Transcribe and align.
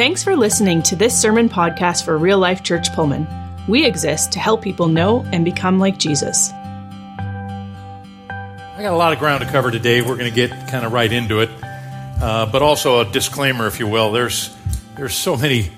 Thanks 0.00 0.24
for 0.24 0.34
listening 0.34 0.80
to 0.84 0.96
this 0.96 1.14
sermon 1.14 1.50
podcast 1.50 2.06
for 2.06 2.16
Real 2.16 2.38
Life 2.38 2.62
Church 2.62 2.90
Pullman. 2.94 3.26
We 3.68 3.84
exist 3.84 4.32
to 4.32 4.38
help 4.38 4.62
people 4.62 4.88
know 4.88 5.26
and 5.30 5.44
become 5.44 5.78
like 5.78 5.98
Jesus. 5.98 6.50
I 6.52 8.78
got 8.78 8.94
a 8.94 8.96
lot 8.96 9.12
of 9.12 9.18
ground 9.18 9.44
to 9.44 9.50
cover 9.50 9.70
today. 9.70 10.00
We're 10.00 10.16
going 10.16 10.30
to 10.30 10.34
get 10.34 10.52
kind 10.70 10.86
of 10.86 10.94
right 10.94 11.12
into 11.12 11.40
it. 11.40 11.50
Uh, 11.62 12.50
but 12.50 12.62
also 12.62 13.00
a 13.00 13.12
disclaimer, 13.12 13.66
if 13.66 13.78
you 13.78 13.86
will. 13.86 14.10
There's, 14.10 14.56
there's 14.96 15.14
so 15.14 15.36
many 15.36 15.70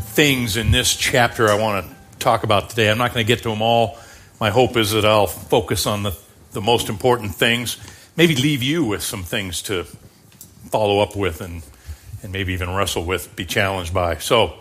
things 0.00 0.56
in 0.56 0.72
this 0.72 0.96
chapter 0.96 1.48
I 1.48 1.54
want 1.54 1.86
to 1.86 1.94
talk 2.18 2.42
about 2.42 2.68
today. 2.68 2.90
I'm 2.90 2.98
not 2.98 3.14
going 3.14 3.24
to 3.24 3.28
get 3.28 3.44
to 3.44 3.50
them 3.50 3.62
all. 3.62 3.96
My 4.40 4.50
hope 4.50 4.76
is 4.76 4.90
that 4.90 5.04
I'll 5.04 5.28
focus 5.28 5.86
on 5.86 6.02
the, 6.02 6.18
the 6.50 6.60
most 6.60 6.88
important 6.88 7.36
things, 7.36 7.76
maybe 8.16 8.34
leave 8.34 8.64
you 8.64 8.84
with 8.84 9.04
some 9.04 9.22
things 9.22 9.62
to 9.62 9.84
follow 10.68 10.98
up 10.98 11.14
with 11.14 11.40
and 11.40 11.62
and 12.22 12.32
maybe 12.32 12.52
even 12.52 12.74
wrestle 12.74 13.04
with, 13.04 13.34
be 13.36 13.44
challenged 13.44 13.92
by. 13.92 14.18
So 14.18 14.54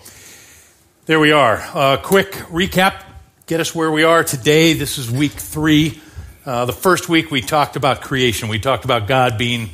there 1.05 1.19
we 1.19 1.31
are. 1.31 1.57
Uh, 1.73 1.97
quick 1.97 2.31
recap. 2.49 3.03
Get 3.45 3.59
us 3.59 3.75
where 3.75 3.91
we 3.91 4.03
are 4.03 4.23
today. 4.23 4.73
This 4.73 4.97
is 4.97 5.11
week 5.11 5.31
three. 5.31 5.99
Uh, 6.45 6.65
the 6.65 6.73
first 6.73 7.09
week 7.09 7.29
we 7.29 7.41
talked 7.41 7.75
about 7.75 8.01
creation. 8.01 8.49
We 8.49 8.59
talked 8.59 8.85
about 8.85 9.07
God 9.07 9.37
being 9.37 9.69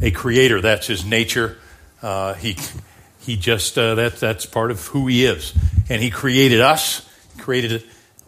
a 0.00 0.10
creator. 0.10 0.60
That's 0.60 0.86
his 0.86 1.04
nature. 1.04 1.58
Uh, 2.02 2.34
he 2.34 2.56
he 3.20 3.36
just 3.36 3.76
uh, 3.76 3.96
that 3.96 4.16
that's 4.16 4.46
part 4.46 4.70
of 4.70 4.86
who 4.86 5.06
he 5.08 5.24
is, 5.24 5.52
and 5.88 6.00
he 6.00 6.10
created 6.10 6.60
us, 6.60 7.08
created 7.38 7.82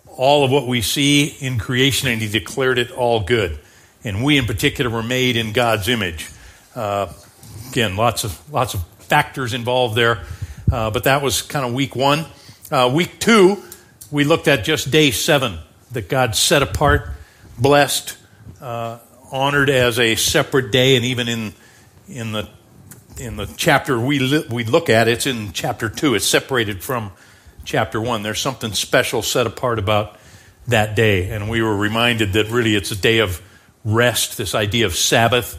all 0.07 0.45
of 0.45 0.51
what 0.51 0.67
we 0.67 0.83
see 0.83 1.37
in 1.41 1.59
creation, 1.59 2.09
and 2.09 2.21
he 2.21 2.29
declared 2.29 2.79
it 2.79 2.91
all 2.91 3.21
good. 3.21 3.59
And 4.05 4.25
we, 4.25 4.37
in 4.37 4.47
particular, 4.47 4.91
were 4.91 5.03
made 5.03 5.37
in 5.37 5.53
God's 5.53 5.89
image. 5.89 6.29
Uh, 6.75 7.13
again, 7.71 7.97
lots 7.97 8.25
of 8.25 8.53
lots 8.53 8.75
of 8.75 8.85
factors 9.09 9.55
involved 9.55 9.97
there. 9.97 10.25
Uh, 10.71 10.91
but 10.91 11.05
that 11.05 11.23
was 11.23 11.43
kind 11.43 11.65
of 11.65 11.73
week 11.73 11.97
one. 11.97 12.27
Uh, 12.71 12.91
week 12.95 13.19
two, 13.19 13.63
we 14.11 14.25
looked 14.25 14.49
at 14.49 14.65
just 14.65 14.91
day 14.91 15.11
seven 15.11 15.59
that 15.93 16.09
God 16.09 16.35
set 16.35 16.63
apart, 16.63 17.09
blessed, 17.59 18.17
uh, 18.61 18.99
honored 19.33 19.71
as 19.71 19.99
a 19.99 20.15
separate 20.17 20.71
day, 20.71 20.97
and 20.97 21.05
even 21.05 21.29
in 21.29 21.55
in 22.09 22.33
the 22.33 22.49
in 23.19 23.37
the 23.37 23.47
chapter 23.57 23.99
we 23.99 24.19
li- 24.19 24.47
we 24.51 24.65
look 24.65 24.91
at, 24.91 25.09
it's 25.09 25.27
in 25.27 25.53
chapter 25.53 25.89
two. 25.89 26.15
It's 26.15 26.27
separated 26.27 26.83
from 26.83 27.13
chapter 27.65 28.01
one. 28.01 28.23
There's 28.23 28.41
something 28.41 28.73
special 28.73 29.23
set 29.23 29.47
apart 29.47 29.79
about 29.79 30.19
that 30.67 30.95
day, 30.95 31.31
and 31.31 31.49
we 31.49 31.63
were 31.63 31.77
reminded 31.77 32.35
that 32.35 32.51
really 32.51 32.75
it's 32.75 32.91
a 32.91 32.97
day 32.97 33.19
of 33.19 33.41
rest. 33.85 34.37
This 34.37 34.55
idea 34.55 34.85
of 34.85 34.95
Sabbath 34.95 35.59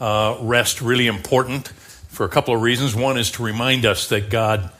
uh, 0.00 0.36
rest 0.40 0.82
really 0.82 1.06
important 1.06 1.72
for 2.20 2.26
a 2.26 2.28
couple 2.28 2.54
of 2.54 2.60
reasons. 2.60 2.94
One 2.94 3.16
is 3.16 3.30
to 3.30 3.42
remind 3.42 3.86
us 3.86 4.10
that 4.10 4.28
God 4.28 4.70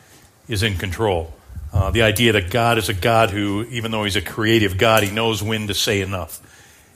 is 0.47 0.63
in 0.63 0.77
control. 0.77 1.33
Uh, 1.73 1.91
the 1.91 2.03
idea 2.03 2.33
that 2.33 2.51
God 2.51 2.77
is 2.77 2.91
a 2.91 2.93
God 2.93 3.31
who, 3.31 3.65
even 3.71 3.91
though 3.91 4.05
He's 4.05 4.17
a 4.17 4.21
creative 4.21 4.77
God, 4.77 5.03
He 5.03 5.11
knows 5.11 5.43
when 5.43 5.67
to 5.69 5.73
say 5.73 6.03
enough. 6.03 6.39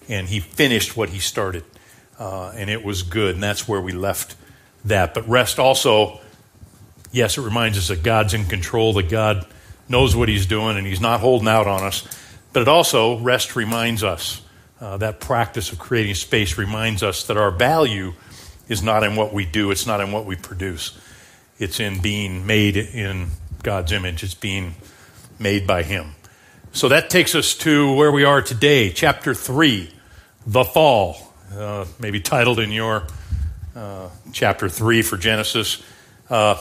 And 0.07 0.29
He 0.29 0.41
finished 0.41 0.99
what 0.99 1.09
He 1.09 1.19
started. 1.19 1.65
Uh, 2.19 2.53
and 2.55 2.69
it 2.69 2.85
was 2.85 3.03
good. 3.05 3.37
And 3.37 3.43
that's 3.43 3.67
where 3.67 3.81
we 3.81 3.93
left 3.93 4.37
that. 4.85 5.15
But 5.15 5.27
rest 5.27 5.59
also, 5.59 6.21
yes, 7.11 7.39
it 7.39 7.41
reminds 7.41 7.79
us 7.79 7.89
that 7.89 8.03
God's 8.03 8.35
in 8.35 8.45
control, 8.45 8.93
that 8.93 9.09
God 9.09 9.47
knows 9.89 10.15
what 10.15 10.29
He's 10.29 10.45
doing, 10.45 10.77
and 10.77 10.87
He's 10.87 11.01
not 11.01 11.21
holding 11.21 11.49
out 11.49 11.67
on 11.67 11.83
us. 11.85 12.07
But 12.53 12.61
it 12.61 12.69
also, 12.69 13.19
rest 13.19 13.57
reminds 13.57 14.05
us, 14.05 14.43
uh, 14.79 14.99
that 14.99 15.21
practice 15.21 15.73
of 15.73 15.79
creating 15.79 16.17
space 16.17 16.59
reminds 16.59 17.03
us 17.03 17.29
that 17.29 17.39
our 17.39 17.51
value 17.51 18.13
is 18.69 18.83
not 18.83 19.03
in 19.05 19.17
what 19.17 19.33
we 19.33 19.45
do, 19.45 19.71
it's 19.71 19.87
not 19.87 20.01
in 20.01 20.13
what 20.13 20.25
we 20.25 20.37
produce. 20.37 20.99
It's 21.59 21.81
in 21.81 22.01
being 22.01 22.47
made 22.47 22.77
in 22.77 23.29
God's 23.63 23.93
image, 23.93 24.23
it's 24.23 24.35
being 24.35 24.75
made 25.39 25.67
by 25.67 25.83
Him. 25.83 26.15
So 26.73 26.89
that 26.89 27.09
takes 27.09 27.35
us 27.35 27.55
to 27.59 27.95
where 27.95 28.11
we 28.11 28.25
are 28.25 28.43
today, 28.43 28.91
chapter 28.91 29.33
3, 29.33 29.91
the 30.47 30.65
fall, 30.65 31.33
uh, 31.57 31.85
maybe 32.01 32.21
titled 32.21 32.59
in 32.59 32.73
your 32.73 33.07
uh, 33.77 34.09
chapter 34.33 34.69
3 34.69 35.03
for 35.03 35.17
Genesis, 35.17 35.83
uh, 36.31 36.61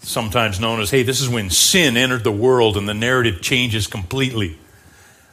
sometimes 0.00 0.60
known 0.60 0.80
as, 0.80 0.90
hey, 0.90 1.02
this 1.02 1.20
is 1.20 1.28
when 1.28 1.50
sin 1.50 1.96
entered 1.96 2.22
the 2.22 2.32
world 2.32 2.76
and 2.76 2.88
the 2.88 2.94
narrative 2.94 3.40
changes 3.40 3.86
completely. 3.86 4.58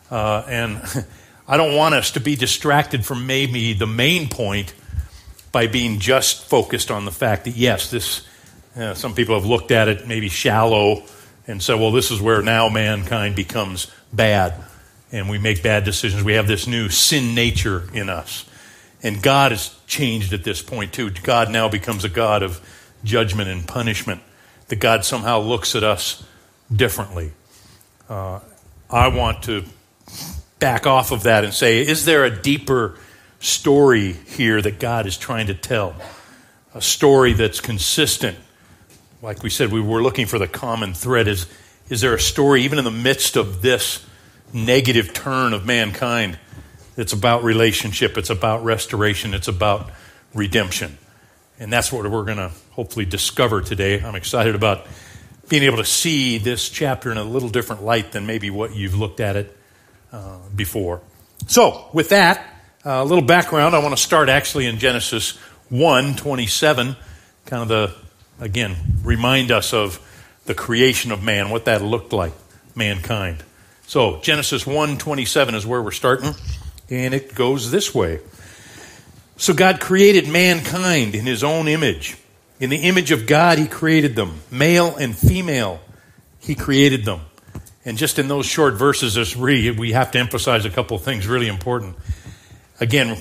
Uh, 0.10 0.44
and 0.48 0.82
I 1.48 1.58
don't 1.58 1.76
want 1.76 1.96
us 1.96 2.12
to 2.12 2.20
be 2.20 2.36
distracted 2.36 3.06
from 3.06 3.28
maybe 3.28 3.74
the 3.74 3.88
main 3.88 4.30
point 4.30 4.74
by 5.54 5.68
being 5.68 6.00
just 6.00 6.44
focused 6.44 6.92
on 6.92 7.06
the 7.06 7.12
fact 7.12 7.46
that, 7.46 7.56
yes, 7.56 7.90
this, 7.90 8.28
uh, 8.76 8.94
some 8.94 9.16
people 9.16 9.36
have 9.36 9.46
looked 9.46 9.72
at 9.72 9.88
it 9.88 10.06
maybe 10.06 10.28
shallow 10.28 11.04
and 11.48 11.64
said, 11.64 11.80
well, 11.80 11.92
this 11.92 12.12
is 12.12 12.20
where 12.20 12.42
now 12.42 12.68
mankind 12.68 13.38
becomes 13.38 13.88
bad 14.12 14.56
and 15.12 15.30
we 15.30 15.38
make 15.38 15.62
bad 15.64 15.86
decisions. 15.86 16.24
We 16.24 16.34
have 16.34 16.48
this 16.48 16.68
new 16.68 16.90
sin 16.90 17.36
nature 17.36 17.88
in 17.94 18.10
us. 18.10 18.46
And 19.04 19.22
God 19.22 19.52
has 19.52 19.76
changed 19.86 20.34
at 20.34 20.44
this 20.44 20.62
point, 20.62 20.92
too. 20.92 21.12
God 21.12 21.52
now 21.52 21.70
becomes 21.70 22.04
a 22.04 22.10
God 22.10 22.42
of 22.42 22.60
judgment 23.04 23.50
and 23.50 23.68
punishment. 23.68 24.22
That 24.70 24.78
God 24.78 25.06
somehow 25.06 25.40
looks 25.40 25.76
at 25.76 25.84
us 25.84 26.24
differently. 26.74 27.32
Uh, 28.10 28.40
I 28.90 29.10
want 29.10 29.44
to 29.44 29.66
back 30.58 30.88
off 30.88 31.12
of 31.12 31.24
that 31.24 31.44
and 31.44 31.54
say, 31.54 31.86
is 31.86 32.06
there 32.06 32.24
a 32.24 32.42
deeper 32.42 32.98
story 33.44 34.14
here 34.14 34.62
that 34.62 34.80
God 34.80 35.06
is 35.06 35.18
trying 35.18 35.48
to 35.48 35.54
tell. 35.54 35.96
A 36.74 36.82
story 36.82 37.34
that's 37.34 37.60
consistent. 37.60 38.38
Like 39.22 39.44
we 39.44 39.50
said, 39.50 39.72
we 39.72 39.82
were 39.82 40.02
looking 40.02 40.26
for 40.26 40.40
the 40.40 40.48
common 40.48 40.94
thread. 40.94 41.28
Is, 41.28 41.46
is 41.90 42.02
there 42.02 42.16
a 42.16 42.20
story, 42.20 42.64
even 42.64 42.80
in 42.80 42.86
the 42.86 42.92
midst 42.92 43.36
of 43.36 43.62
this 43.62 44.06
negative 44.54 45.14
turn 45.14 45.54
of 45.54 45.66
mankind, 45.66 46.40
it's 46.96 47.12
about 47.12 47.44
relationship, 47.44 48.18
it's 48.18 48.30
about 48.30 48.64
restoration, 48.64 49.34
it's 49.34 49.50
about 49.50 49.92
redemption? 50.34 50.98
And 51.60 51.72
that's 51.72 51.92
what 51.92 52.10
we're 52.10 52.24
going 52.24 52.38
to 52.38 52.52
hopefully 52.72 53.06
discover 53.06 53.62
today. 53.62 54.02
I'm 54.02 54.16
excited 54.16 54.56
about 54.56 54.88
being 55.50 55.64
able 55.64 55.78
to 55.78 55.86
see 55.86 56.38
this 56.38 56.70
chapter 56.70 57.12
in 57.12 57.18
a 57.18 57.24
little 57.24 57.50
different 57.50 57.84
light 57.84 58.14
than 58.14 58.26
maybe 58.26 58.50
what 58.50 58.74
you've 58.74 58.96
looked 58.96 59.20
at 59.20 59.36
it 59.36 59.58
uh, 60.14 60.38
before. 60.56 61.02
So, 61.48 61.90
with 61.94 62.10
that, 62.10 62.53
uh, 62.86 63.02
a 63.02 63.06
little 63.06 63.24
background. 63.24 63.76
I 63.76 63.80
want 63.80 63.96
to 63.96 64.02
start 64.02 64.30
actually 64.30 64.66
in 64.66 64.78
Genesis 64.78 65.38
1 65.70 66.16
27, 66.16 66.96
kind 67.46 67.62
of 67.62 67.68
the, 67.70 67.96
again, 68.44 68.76
remind 69.04 69.52
us 69.52 69.74
of 69.74 70.00
the 70.46 70.54
creation 70.54 71.12
of 71.12 71.24
man, 71.24 71.50
what 71.50 71.66
that 71.66 71.82
looked 71.82 72.12
like, 72.12 72.34
mankind. 72.76 73.44
So, 73.88 74.20
Genesis 74.22 74.68
1 74.68 74.98
27 74.98 75.56
is 75.56 75.66
where 75.66 75.82
we're 75.82 75.92
starting, 75.92 76.34
and 76.90 77.14
it 77.14 77.34
goes 77.34 77.72
this 77.72 77.96
way. 77.96 78.20
So, 79.38 79.54
God 79.54 79.80
created 79.80 80.28
mankind 80.28 81.16
in 81.16 81.26
his 81.26 81.44
own 81.44 81.68
image. 81.68 82.18
In 82.60 82.70
the 82.70 82.78
image 82.78 83.12
of 83.12 83.26
God, 83.26 83.58
he 83.58 83.68
created 83.68 84.16
them. 84.16 84.42
Male 84.52 84.96
and 84.98 85.18
female, 85.18 85.82
he 86.40 86.56
created 86.56 87.04
them. 87.06 87.22
And 87.86 87.98
just 87.98 88.20
in 88.20 88.28
those 88.28 88.46
short 88.46 88.76
verses, 88.76 89.36
we 89.36 89.92
have 89.92 90.12
to 90.12 90.20
emphasize 90.20 90.66
a 90.66 90.70
couple 90.70 90.96
of 90.96 91.04
things 91.04 91.28
really 91.28 91.48
important. 91.48 91.96
Again, 92.84 93.18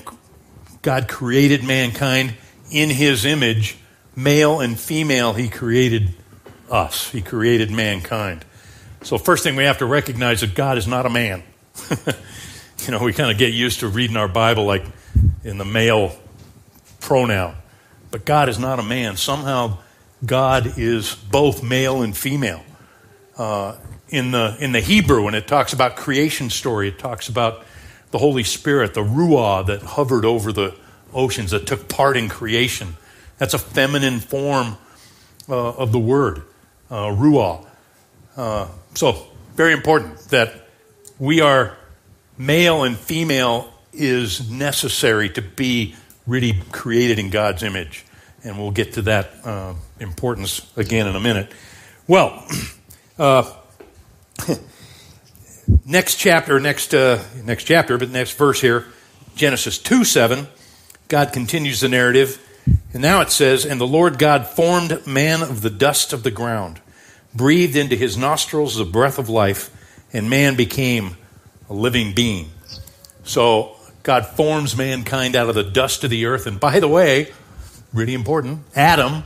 God 0.81 1.07
created 1.07 1.63
mankind 1.63 2.33
in 2.69 2.89
his 2.89 3.23
image, 3.23 3.77
male 4.13 4.59
and 4.59 4.77
female, 4.77 5.31
he 5.31 5.47
created 5.47 6.13
us. 6.69 7.09
He 7.09 7.21
created 7.21 7.71
mankind. 7.71 8.43
So, 9.03 9.17
first 9.17 9.41
thing 9.41 9.55
we 9.55 9.63
have 9.63 9.77
to 9.77 9.85
recognize 9.85 10.41
that 10.41 10.53
God 10.53 10.77
is 10.77 10.85
not 10.85 11.05
a 11.05 11.09
man. 11.09 11.43
you 12.79 12.91
know, 12.91 13.01
we 13.01 13.13
kind 13.13 13.31
of 13.31 13.37
get 13.37 13.53
used 13.53 13.79
to 13.79 13.87
reading 13.87 14.17
our 14.17 14.27
Bible 14.27 14.65
like 14.65 14.83
in 15.45 15.57
the 15.57 15.63
male 15.63 16.13
pronoun. 16.99 17.55
But 18.11 18.25
God 18.25 18.49
is 18.49 18.59
not 18.59 18.79
a 18.79 18.83
man. 18.83 19.15
Somehow, 19.15 19.77
God 20.25 20.77
is 20.77 21.15
both 21.15 21.63
male 21.63 22.01
and 22.01 22.17
female. 22.17 22.65
Uh, 23.37 23.77
in 24.09 24.31
the 24.31 24.57
in 24.59 24.73
the 24.73 24.81
Hebrew, 24.81 25.23
when 25.23 25.35
it 25.35 25.47
talks 25.47 25.71
about 25.71 25.95
creation 25.95 26.49
story, 26.49 26.89
it 26.89 26.99
talks 26.99 27.29
about 27.29 27.63
the 28.13 28.19
Holy 28.19 28.43
Spirit, 28.43 28.93
the 28.93 29.03
Ruah 29.03 29.65
that 29.65 29.81
hovered 29.81 30.23
over 30.23 30.51
the 30.53 30.75
oceans, 31.15 31.49
that 31.49 31.65
took 31.65 31.89
part 31.89 32.15
in 32.15 32.29
creation. 32.29 32.95
That's 33.39 33.55
a 33.55 33.57
feminine 33.57 34.19
form 34.19 34.77
uh, 35.49 35.69
of 35.69 35.91
the 35.91 35.97
word, 35.97 36.43
uh, 36.91 37.07
Ruah. 37.07 37.65
Uh, 38.37 38.67
so, 38.93 39.25
very 39.55 39.73
important 39.73 40.19
that 40.29 40.53
we 41.17 41.41
are 41.41 41.75
male 42.37 42.83
and 42.83 42.95
female 42.95 43.73
is 43.91 44.47
necessary 44.47 45.29
to 45.29 45.41
be 45.41 45.95
really 46.27 46.61
created 46.71 47.17
in 47.17 47.31
God's 47.31 47.63
image. 47.63 48.05
And 48.43 48.59
we'll 48.59 48.69
get 48.69 48.93
to 48.93 49.01
that 49.03 49.31
uh, 49.43 49.73
importance 49.99 50.71
again 50.77 51.07
in 51.07 51.15
a 51.15 51.19
minute. 51.19 51.51
Well, 52.07 52.47
uh, 53.17 53.51
next 55.85 56.15
chapter, 56.15 56.59
next 56.59 56.93
uh, 56.93 57.23
next 57.43 57.65
chapter, 57.65 57.97
but 57.97 58.09
next 58.09 58.37
verse 58.37 58.61
here, 58.61 58.85
Genesis 59.35 59.77
two 59.77 60.03
seven. 60.03 60.47
God 61.09 61.33
continues 61.33 61.81
the 61.81 61.89
narrative, 61.89 62.39
And 62.93 63.01
now 63.01 63.21
it 63.21 63.29
says, 63.29 63.65
And 63.65 63.79
the 63.79 63.85
Lord 63.85 64.17
God 64.17 64.47
formed 64.47 65.05
man 65.05 65.43
of 65.43 65.61
the 65.61 65.69
dust 65.69 66.13
of 66.13 66.23
the 66.23 66.31
ground, 66.31 66.81
breathed 67.35 67.75
into 67.75 67.95
his 67.95 68.17
nostrils 68.17 68.77
the 68.77 68.85
breath 68.85 69.19
of 69.19 69.29
life, 69.29 69.69
and 70.11 70.29
man 70.29 70.55
became 70.55 71.17
a 71.69 71.73
living 71.73 72.13
being. 72.13 72.49
So 73.23 73.75
God 74.01 74.25
forms 74.25 74.75
mankind 74.75 75.35
out 75.35 75.49
of 75.49 75.55
the 75.55 75.63
dust 75.63 76.03
of 76.03 76.09
the 76.09 76.25
earth. 76.25 76.47
And 76.47 76.59
by 76.59 76.79
the 76.79 76.87
way, 76.87 77.31
really 77.93 78.13
important, 78.13 78.61
Adam, 78.75 79.23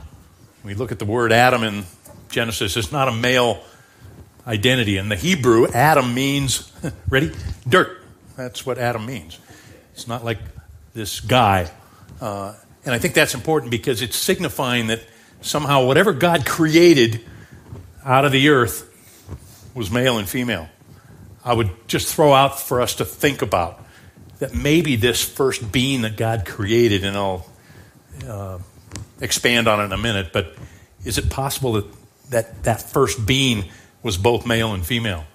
we 0.64 0.74
look 0.74 0.92
at 0.92 1.00
the 1.00 1.06
word 1.06 1.32
Adam 1.32 1.64
in 1.64 1.86
Genesis, 2.30 2.76
it's 2.76 2.92
not 2.92 3.08
a 3.08 3.14
male 3.14 3.64
identity. 4.48 4.98
In 4.98 5.10
the 5.10 5.16
Hebrew, 5.16 5.68
Adam 5.68 6.14
means, 6.14 6.72
ready? 7.10 7.32
Dirt. 7.68 8.02
That's 8.36 8.66
what 8.66 8.78
Adam 8.78 9.06
means. 9.06 9.38
It's 9.94 10.08
not 10.08 10.24
like 10.24 10.40
this 10.94 11.20
guy. 11.20 11.70
Uh, 12.22 12.54
and 12.86 12.96
I 12.96 13.00
think 13.00 13.14
that's 13.14 13.34
important 13.34 13.72
because 13.72 14.02
it's 14.02 14.16
signifying 14.16 14.88
that 14.88 15.02
somehow 15.42 15.86
whatever 15.86 16.14
God 16.14 16.46
created 16.46 17.22
out 18.06 18.26
of 18.26 18.32
the 18.32 18.50
earth 18.50 18.86
was 19.76 19.92
male 19.92 20.18
and 20.18 20.28
female. 20.28 20.70
I 21.44 21.54
would 21.54 21.70
just 21.88 22.14
throw 22.14 22.34
out 22.34 22.60
for 22.60 22.82
us 22.82 22.96
to 22.96 23.06
think 23.06 23.42
about 23.42 23.84
that 24.40 24.54
maybe 24.54 24.96
this 24.96 25.24
first 25.24 25.72
being 25.72 26.02
that 26.02 26.16
God 26.16 26.46
created, 26.46 27.04
and 27.04 27.18
I'll 27.18 27.50
uh, 28.28 28.60
expand 29.20 29.68
on 29.68 29.80
it 29.80 29.86
in 29.86 29.92
a 29.92 29.98
minute, 29.98 30.32
but 30.32 30.56
is 31.06 31.18
it 31.18 31.30
possible 31.30 31.74
that, 31.74 31.86
that 32.30 32.64
that 32.64 32.82
first 32.82 33.26
being 33.26 33.66
was 34.08 34.18
both 34.18 34.46
male 34.46 34.74
and 34.74 34.86
female? 34.86 35.26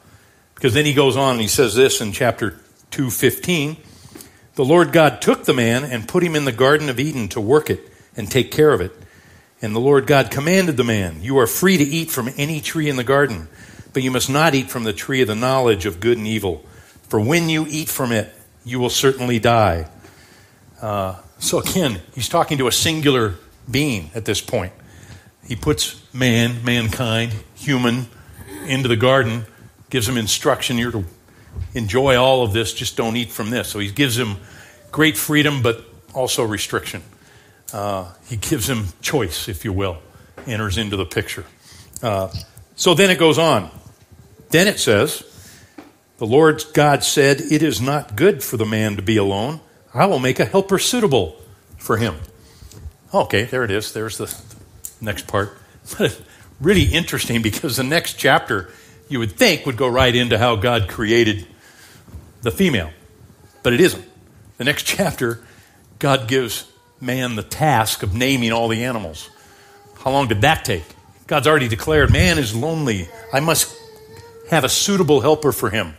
Because 0.55 0.73
then 0.73 0.87
he 0.87 0.95
goes 0.95 1.17
on 1.17 1.33
and 1.33 1.41
he 1.41 1.47
says 1.47 1.75
this 1.75 2.01
in 2.01 2.13
chapter 2.13 2.53
215 2.91 3.77
The 4.55 4.65
Lord 4.65 4.93
God 4.93 5.21
took 5.21 5.45
the 5.45 5.53
man 5.53 5.85
and 5.85 6.09
put 6.09 6.25
him 6.25 6.35
in 6.35 6.47
the 6.47 6.53
Garden 6.53 6.89
of 6.89 6.99
Eden 6.99 7.29
to 7.29 7.41
work 7.41 7.69
it 7.69 7.87
and 8.17 8.31
take 8.31 8.51
care 8.51 8.73
of 8.73 8.81
it. 8.81 8.93
And 9.61 9.77
the 9.77 9.81
Lord 9.81 10.07
God 10.07 10.31
commanded 10.31 10.79
the 10.79 10.85
man, 10.85 11.23
You 11.23 11.39
are 11.39 11.47
free 11.47 11.77
to 11.77 11.85
eat 11.85 12.11
from 12.11 12.31
any 12.39 12.63
tree 12.63 12.89
in 12.89 12.97
the 12.97 13.05
garden, 13.05 13.49
but 13.93 14.03
you 14.03 14.11
must 14.11 14.31
not 14.31 14.55
eat 14.55 14.71
from 14.71 14.85
the 14.85 14.95
tree 14.95 15.21
of 15.21 15.29
the 15.29 15.35
knowledge 15.35 15.85
of 15.85 16.01
good 16.01 16.17
and 16.17 16.27
evil. 16.27 16.65
For 17.09 17.21
when 17.21 17.51
you 17.51 17.67
eat 17.69 17.91
from 17.91 18.11
it, 18.11 18.35
you 18.65 18.81
will 18.81 18.91
certainly 18.91 19.39
die. 19.39 19.91
Uh, 20.81 21.17
so 21.39 21.61
again, 21.61 22.01
he's 22.15 22.31
talking 22.31 22.57
to 22.57 22.69
a 22.69 22.73
singular 22.73 23.35
being 23.71 24.11
at 24.15 24.25
this 24.25 24.41
point. 24.41 24.73
He 25.47 25.57
puts 25.57 26.03
man, 26.15 26.65
mankind, 26.65 27.33
human, 27.55 28.07
into 28.67 28.89
the 28.89 28.97
garden, 28.97 29.45
gives 29.91 30.09
him 30.09 30.17
instruction. 30.17 30.79
You're 30.79 30.93
to 30.93 31.05
enjoy 31.75 32.17
all 32.17 32.43
of 32.43 32.53
this, 32.53 32.73
just 32.73 32.97
don't 32.97 33.17
eat 33.17 33.31
from 33.31 33.51
this. 33.51 33.69
So 33.69 33.79
he 33.79 33.91
gives 33.91 34.19
him 34.19 34.37
great 34.91 35.17
freedom, 35.17 35.63
but 35.63 35.85
also 36.15 36.45
restriction. 36.45 37.03
Uh, 37.73 38.13
he 38.27 38.37
gives 38.37 38.69
him 38.69 38.89
choice, 39.01 39.49
if 39.49 39.65
you 39.65 39.73
will, 39.73 39.99
enters 40.47 40.79
into 40.79 40.97
the 40.97 41.07
picture. 41.07 41.45
Uh, 42.03 42.31
so 42.77 42.95
then 42.95 43.11
it 43.11 43.19
goes 43.19 43.39
on. 43.39 43.71
Then 44.51 44.69
it 44.69 44.79
says, 44.79 45.23
The 46.19 46.27
Lord 46.27 46.63
God 46.75 47.05
said, 47.05 47.41
It 47.41 47.63
is 47.63 47.81
not 47.81 48.17
good 48.17 48.43
for 48.43 48.57
the 48.57 48.67
man 48.67 48.97
to 48.97 49.03
be 49.03 49.17
alone. 49.17 49.61
I 49.95 50.07
will 50.07 50.19
make 50.19 50.41
a 50.41 50.45
helper 50.45 50.79
suitable 50.79 51.41
for 51.79 51.97
him. 51.97 52.17
Okay, 53.15 53.45
there 53.45 53.65
it 53.65 53.71
is. 53.71 53.93
There's 53.93 54.19
the 54.19 54.35
next 55.01 55.27
part. 55.27 55.57
really 56.63 56.85
interesting 56.85 57.43
because 57.43 57.77
the 57.77 57.85
next 57.85 58.15
chapter 58.15 58.71
you 59.09 59.19
would 59.19 59.33
think 59.33 59.67
would 59.67 59.77
go 59.77 59.89
right 59.89 60.15
into 60.15 60.39
how 60.39 60.57
God 60.57 60.89
created 60.89 61.47
the 62.41 62.51
female, 62.51 62.91
but 63.63 63.73
it 63.73 63.81
isn't. 63.81 64.05
The 64.59 64.65
next 64.65 64.83
chapter, 64.87 65.45
God 65.99 66.29
gives 66.29 66.71
man 67.01 67.35
the 67.35 67.43
task 67.43 68.03
of 68.03 68.15
naming 68.15 68.53
all 68.53 68.69
the 68.69 68.85
animals. 68.85 69.29
How 69.99 70.11
long 70.11 70.29
did 70.29 70.41
that 70.43 70.65
take? 70.65 70.85
God's 71.27 71.47
already 71.47 71.69
declared 71.69 72.13
man 72.13 72.39
is 72.39 72.55
lonely. 72.55 73.09
I 73.33 73.41
must 73.41 73.77
have 74.51 74.65
a 74.65 74.69
suitable 74.69 75.21
helper 75.21 75.53
for 75.53 75.71
him. 75.71 75.95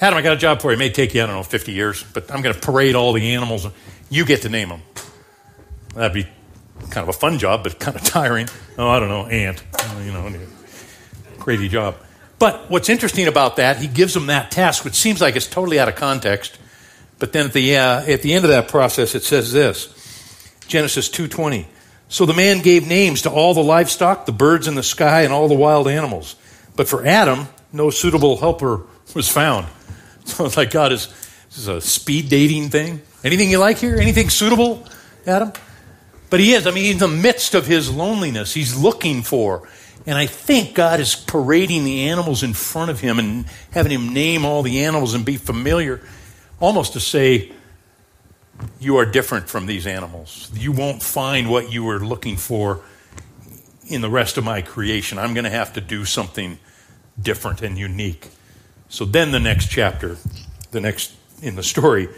Adam, 0.00 0.18
I 0.18 0.22
got 0.22 0.34
a 0.34 0.36
job 0.36 0.60
for 0.60 0.70
you. 0.70 0.76
It 0.76 0.78
may 0.78 0.90
take 0.90 1.14
you, 1.14 1.22
I 1.22 1.26
don't 1.26 1.36
know, 1.36 1.42
50 1.42 1.72
years, 1.72 2.02
but 2.02 2.30
I'm 2.30 2.42
going 2.42 2.54
to 2.54 2.60
parade 2.60 2.94
all 2.94 3.12
the 3.12 3.34
animals. 3.34 3.64
And 3.64 3.74
you 4.10 4.26
get 4.26 4.42
to 4.42 4.50
name 4.50 4.68
them. 4.68 4.82
That'd 5.94 6.12
be 6.12 6.26
kind 6.90 7.08
of 7.08 7.08
a 7.08 7.18
fun 7.18 7.38
job, 7.38 7.62
but 7.62 7.78
kind 7.78 7.96
of 7.96 8.02
tiring. 8.04 8.48
Oh, 8.78 8.88
I 8.88 9.00
don't 9.00 9.08
know, 9.08 9.26
ant. 9.26 9.62
You 10.04 10.12
know, 10.12 10.32
crazy 11.38 11.68
job. 11.68 11.96
But 12.38 12.70
what's 12.70 12.88
interesting 12.88 13.28
about 13.28 13.56
that, 13.56 13.78
he 13.78 13.86
gives 13.86 14.14
them 14.14 14.26
that 14.26 14.50
task, 14.50 14.84
which 14.84 14.94
seems 14.94 15.20
like 15.20 15.36
it's 15.36 15.46
totally 15.46 15.78
out 15.78 15.88
of 15.88 15.94
context. 15.94 16.58
But 17.18 17.32
then 17.32 17.46
at 17.46 17.52
the, 17.52 17.76
uh, 17.76 18.02
at 18.02 18.22
the 18.22 18.34
end 18.34 18.44
of 18.44 18.50
that 18.50 18.68
process, 18.68 19.14
it 19.14 19.22
says 19.22 19.52
this 19.52 19.92
Genesis 20.66 21.08
2.20. 21.08 21.66
So 22.08 22.26
the 22.26 22.34
man 22.34 22.60
gave 22.60 22.86
names 22.86 23.22
to 23.22 23.30
all 23.30 23.54
the 23.54 23.62
livestock, 23.62 24.26
the 24.26 24.32
birds 24.32 24.68
in 24.68 24.74
the 24.74 24.82
sky, 24.82 25.22
and 25.22 25.32
all 25.32 25.48
the 25.48 25.54
wild 25.54 25.88
animals. 25.88 26.36
But 26.76 26.88
for 26.88 27.06
Adam, 27.06 27.48
no 27.72 27.90
suitable 27.90 28.36
helper 28.36 28.82
was 29.14 29.28
found. 29.28 29.66
So 30.26 30.44
it's 30.44 30.56
like, 30.56 30.72
God, 30.72 30.90
is 30.90 31.06
this 31.50 31.58
is 31.58 31.68
a 31.68 31.80
speed 31.80 32.28
dating 32.28 32.70
thing? 32.70 33.00
Anything 33.22 33.48
you 33.48 33.58
like 33.58 33.78
here? 33.78 33.94
Anything 33.94 34.28
suitable, 34.28 34.84
Adam? 35.24 35.52
But 36.28 36.40
he 36.40 36.52
is. 36.52 36.66
I 36.66 36.70
mean, 36.70 36.92
in 36.92 36.98
the 36.98 37.08
midst 37.08 37.54
of 37.54 37.66
his 37.66 37.92
loneliness, 37.92 38.54
he's 38.54 38.76
looking 38.76 39.22
for 39.22 39.68
and 40.06 40.16
I 40.16 40.26
think 40.26 40.74
God 40.74 41.00
is 41.00 41.16
parading 41.16 41.84
the 41.84 42.08
animals 42.08 42.44
in 42.44 42.54
front 42.54 42.90
of 42.90 43.00
him 43.00 43.18
and 43.18 43.44
having 43.72 43.90
him 43.90 44.14
name 44.14 44.44
all 44.44 44.62
the 44.62 44.84
animals 44.84 45.14
and 45.14 45.24
be 45.24 45.36
familiar, 45.36 46.00
almost 46.60 46.92
to 46.92 47.00
say, 47.00 47.52
You 48.78 48.98
are 48.98 49.04
different 49.04 49.48
from 49.48 49.66
these 49.66 49.84
animals. 49.84 50.48
You 50.54 50.70
won't 50.70 51.02
find 51.02 51.50
what 51.50 51.72
you 51.72 51.82
were 51.82 51.98
looking 51.98 52.36
for 52.36 52.82
in 53.88 54.00
the 54.00 54.08
rest 54.08 54.38
of 54.38 54.44
my 54.44 54.62
creation. 54.62 55.18
I'm 55.18 55.34
going 55.34 55.44
to 55.44 55.50
have 55.50 55.72
to 55.72 55.80
do 55.80 56.04
something 56.04 56.58
different 57.20 57.62
and 57.62 57.76
unique. 57.76 58.28
So 58.88 59.04
then 59.04 59.32
the 59.32 59.40
next 59.40 59.70
chapter, 59.70 60.18
the 60.70 60.80
next 60.80 61.14
in 61.42 61.56
the 61.56 61.64
story, 61.64 62.08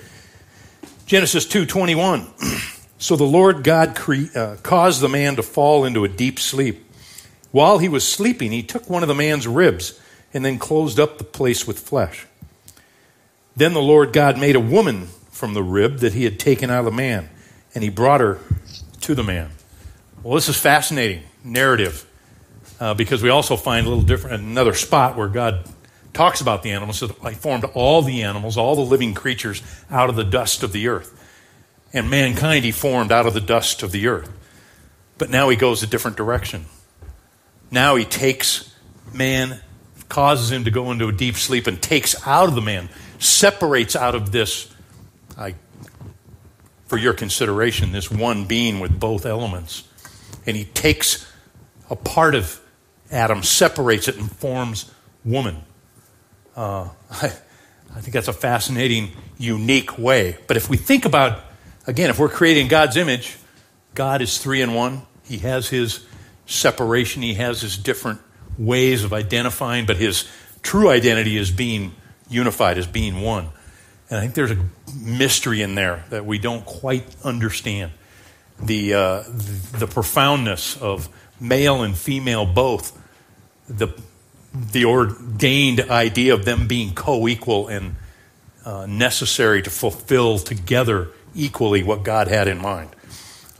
Genesis 1.06 1.46
2:21. 1.46 2.74
so 2.98 3.16
the 3.16 3.24
Lord 3.24 3.64
God 3.64 3.96
cre- 3.96 4.36
uh, 4.36 4.56
caused 4.62 5.00
the 5.00 5.08
man 5.08 5.36
to 5.36 5.42
fall 5.42 5.84
into 5.84 6.04
a 6.04 6.08
deep 6.08 6.38
sleep. 6.38 6.84
While 7.50 7.78
he 7.78 7.88
was 7.88 8.06
sleeping, 8.06 8.52
he 8.52 8.62
took 8.62 8.90
one 8.90 9.02
of 9.02 9.08
the 9.08 9.14
man's 9.14 9.46
ribs 9.46 9.98
and 10.34 10.44
then 10.44 10.58
closed 10.58 11.00
up 11.00 11.18
the 11.18 11.24
place 11.24 11.66
with 11.66 11.78
flesh. 11.78 12.26
Then 13.56 13.72
the 13.72 13.80
Lord 13.80 14.12
God 14.12 14.38
made 14.38 14.56
a 14.56 14.60
woman 14.60 15.06
from 15.30 15.54
the 15.54 15.62
rib 15.62 15.98
that 15.98 16.12
he 16.12 16.24
had 16.24 16.38
taken 16.38 16.70
out 16.70 16.80
of 16.80 16.84
the 16.84 16.90
man, 16.90 17.30
and 17.74 17.82
he 17.82 17.90
brought 17.90 18.20
her 18.20 18.38
to 19.00 19.14
the 19.14 19.22
man. 19.22 19.50
Well, 20.22 20.34
this 20.34 20.48
is 20.48 20.56
fascinating 20.56 21.22
narrative 21.44 22.04
uh, 22.80 22.94
because 22.94 23.22
we 23.22 23.30
also 23.30 23.56
find 23.56 23.86
a 23.86 23.88
little 23.88 24.04
different 24.04 24.42
another 24.42 24.74
spot 24.74 25.16
where 25.16 25.28
God 25.28 25.64
talks 26.12 26.40
about 26.40 26.62
the 26.62 26.72
animals. 26.72 26.98
So 26.98 27.14
I 27.22 27.34
formed 27.34 27.64
all 27.64 28.02
the 28.02 28.22
animals, 28.22 28.56
all 28.56 28.74
the 28.74 28.82
living 28.82 29.14
creatures 29.14 29.62
out 29.90 30.10
of 30.10 30.16
the 30.16 30.24
dust 30.24 30.62
of 30.62 30.72
the 30.72 30.88
earth. 30.88 31.14
And 31.92 32.10
mankind 32.10 32.64
he 32.64 32.72
formed 32.72 33.12
out 33.12 33.26
of 33.26 33.34
the 33.34 33.40
dust 33.40 33.82
of 33.82 33.92
the 33.92 34.08
earth. 34.08 34.30
But 35.16 35.30
now 35.30 35.48
he 35.48 35.56
goes 35.56 35.82
a 35.82 35.86
different 35.86 36.16
direction. 36.16 36.66
Now 37.70 37.96
he 37.96 38.04
takes 38.04 38.74
man, 39.12 39.60
causes 40.08 40.50
him 40.50 40.64
to 40.64 40.70
go 40.70 40.90
into 40.90 41.08
a 41.08 41.12
deep 41.12 41.36
sleep, 41.36 41.66
and 41.66 41.80
takes 41.80 42.26
out 42.26 42.48
of 42.48 42.54
the 42.54 42.60
man, 42.60 42.88
separates 43.18 43.96
out 43.96 44.14
of 44.14 44.32
this, 44.32 44.72
I, 45.36 45.54
for 46.86 46.96
your 46.96 47.14
consideration, 47.14 47.92
this 47.92 48.10
one 48.10 48.44
being 48.44 48.80
with 48.80 48.98
both 48.98 49.26
elements. 49.26 49.84
And 50.46 50.56
he 50.56 50.64
takes 50.64 51.30
a 51.90 51.96
part 51.96 52.34
of 52.34 52.60
Adam, 53.10 53.42
separates 53.42 54.08
it, 54.08 54.16
and 54.16 54.30
forms 54.30 54.90
woman. 55.24 55.62
Uh, 56.56 56.88
I, 57.10 57.32
I 57.94 58.00
think 58.00 58.12
that's 58.12 58.28
a 58.28 58.34
fascinating, 58.34 59.12
unique 59.38 59.98
way. 59.98 60.36
But 60.46 60.56
if 60.56 60.68
we 60.68 60.76
think 60.76 61.06
about, 61.06 61.40
again, 61.88 62.10
if 62.10 62.18
we're 62.18 62.28
creating 62.28 62.68
God's 62.68 62.96
image, 62.96 63.36
God 63.94 64.20
is 64.20 64.38
three 64.38 64.62
in 64.62 64.74
one. 64.74 65.02
He 65.24 65.38
has 65.38 65.68
his 65.68 66.06
separation. 66.46 67.22
He 67.22 67.34
has 67.34 67.62
his 67.62 67.76
different 67.76 68.20
ways 68.56 69.02
of 69.02 69.12
identifying, 69.12 69.86
but 69.86 69.96
his 69.96 70.28
true 70.62 70.90
identity 70.90 71.36
is 71.36 71.50
being 71.50 71.94
unified, 72.28 72.78
as 72.78 72.86
being 72.86 73.22
one. 73.22 73.48
And 74.10 74.18
I 74.18 74.20
think 74.20 74.34
there's 74.34 74.50
a 74.50 74.64
mystery 74.94 75.62
in 75.62 75.74
there 75.74 76.04
that 76.10 76.24
we 76.26 76.38
don't 76.38 76.64
quite 76.64 77.04
understand. 77.24 77.92
The, 78.60 78.94
uh, 78.94 79.22
the 79.78 79.86
profoundness 79.86 80.80
of 80.80 81.08
male 81.40 81.82
and 81.82 81.96
female 81.96 82.44
both, 82.44 82.98
the, 83.68 83.88
the 84.52 84.84
ordained 84.84 85.80
idea 85.80 86.34
of 86.34 86.44
them 86.44 86.66
being 86.66 86.94
co 86.94 87.28
equal 87.28 87.68
and 87.68 87.96
uh, 88.64 88.86
necessary 88.86 89.62
to 89.62 89.70
fulfill 89.70 90.38
together 90.38 91.08
equally 91.38 91.82
what 91.82 92.02
God 92.02 92.28
had 92.28 92.48
in 92.48 92.58
mind. 92.58 92.90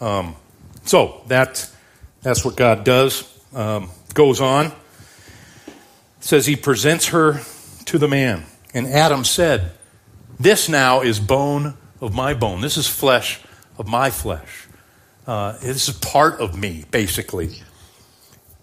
Um, 0.00 0.36
so 0.84 1.22
that 1.28 1.70
that's 2.22 2.44
what 2.44 2.56
God 2.56 2.84
does. 2.84 3.24
Um, 3.54 3.90
goes 4.14 4.40
on. 4.40 4.72
Says 6.20 6.46
he 6.46 6.56
presents 6.56 7.08
her 7.08 7.40
to 7.86 7.98
the 7.98 8.08
man. 8.08 8.44
And 8.74 8.86
Adam 8.86 9.24
said, 9.24 9.72
This 10.38 10.68
now 10.68 11.00
is 11.00 11.20
bone 11.20 11.74
of 12.00 12.14
my 12.14 12.34
bone. 12.34 12.60
This 12.60 12.76
is 12.76 12.86
flesh 12.86 13.40
of 13.78 13.86
my 13.86 14.10
flesh. 14.10 14.66
Uh, 15.26 15.52
this 15.58 15.88
is 15.88 15.94
part 15.96 16.40
of 16.40 16.58
me, 16.58 16.84
basically. 16.90 17.62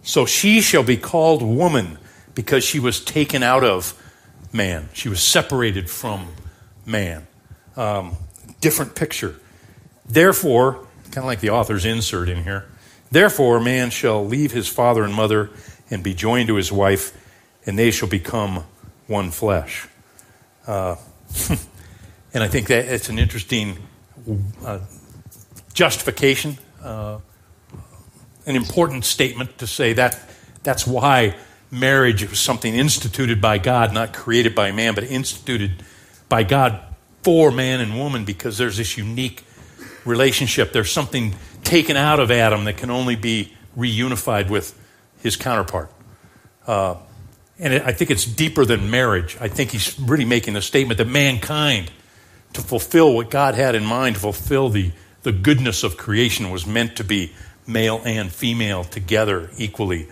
So 0.04 0.26
she 0.26 0.62
shall 0.62 0.84
be 0.84 0.98
called 0.98 1.42
woman 1.42 1.98
because 2.34 2.64
she 2.64 2.80
was 2.80 3.04
taken 3.04 3.42
out 3.42 3.64
of 3.64 3.94
man. 4.52 4.90
She 4.94 5.10
was 5.10 5.24
separated 5.24 5.90
from 5.90 6.28
man. 6.86 7.28
Um, 7.76 8.18
different 8.66 8.96
picture. 8.96 9.36
Therefore, 10.10 10.88
kind 11.12 11.20
of 11.20 11.26
like 11.26 11.40
the 11.40 11.52
author's 11.52 11.86
insert 11.86 12.28
in 12.30 12.44
here, 12.46 12.66
therefore, 13.12 13.60
man 13.60 13.92
shall 13.92 14.26
leave 14.26 14.54
his 14.54 14.68
father 14.68 15.04
and 15.04 15.14
mother 15.14 15.52
and 15.92 16.04
be 16.04 16.16
joined 16.16 16.48
to 16.48 16.56
his 16.56 16.72
wife, 16.72 17.16
and 17.68 17.78
they 17.78 17.92
shall 17.92 18.10
become 18.10 18.64
one 19.06 19.30
flesh. 19.30 19.88
Uh, 20.66 20.96
and 22.34 22.42
I 22.42 22.48
think 22.48 22.70
that 22.70 22.86
it's 22.86 23.08
an 23.08 23.20
interesting 23.20 23.78
uh, 24.66 24.80
justification, 25.76 26.58
uh, 26.84 27.20
an 28.48 28.56
important 28.56 29.06
statement 29.06 29.60
to 29.60 29.68
say 29.68 29.94
that 29.94 30.20
that's 30.64 30.88
why 30.88 31.36
marriage 31.70 32.28
was 32.28 32.40
something 32.40 32.74
instituted 32.74 33.40
by 33.40 33.60
God, 33.60 33.94
not 33.94 34.12
created 34.12 34.56
by 34.56 34.72
man, 34.72 34.96
but 34.96 35.04
instituted 35.04 35.84
by 36.30 36.42
God 36.42 36.82
for 37.26 37.50
man 37.50 37.82
and 37.82 37.98
woman 37.98 38.24
because 38.24 38.60
there's 38.60 38.78
this 38.78 39.00
unique 39.00 39.44
relationship. 40.06 40.72
There's 40.72 40.92
something 40.92 41.34
taken 41.64 41.98
out 41.98 42.20
of 42.20 42.30
Adam 42.30 42.66
that 42.66 42.78
can 42.78 42.92
only 42.92 43.16
be 43.16 43.52
reunified 43.76 44.48
with 44.48 44.80
his 45.24 45.36
counterpart. 45.36 45.92
Uh, 46.68 46.98
and 47.58 47.74
it, 47.74 47.82
I 47.82 47.94
think 47.94 48.12
it's 48.12 48.26
deeper 48.26 48.64
than 48.64 48.92
marriage. 48.92 49.38
I 49.42 49.48
think 49.48 49.72
he's 49.72 50.00
really 50.00 50.24
making 50.24 50.54
the 50.54 50.62
statement 50.62 51.00
that 51.00 51.08
mankind, 51.08 51.92
to 52.54 52.62
fulfill 52.62 53.16
what 53.16 53.32
God 53.32 53.56
had 53.56 53.74
in 53.74 53.84
mind, 53.84 54.18
to 54.18 54.22
fulfill 54.22 54.70
the, 54.70 54.92
the 55.24 55.32
goodness 55.32 55.84
of 55.84 55.98
creation, 55.98 56.52
was 56.52 56.68
meant 56.68 56.96
to 56.98 57.04
be 57.04 57.34
male 57.66 58.04
and 58.06 58.32
female 58.32 58.84
together 58.84 59.50
equally, 59.58 60.10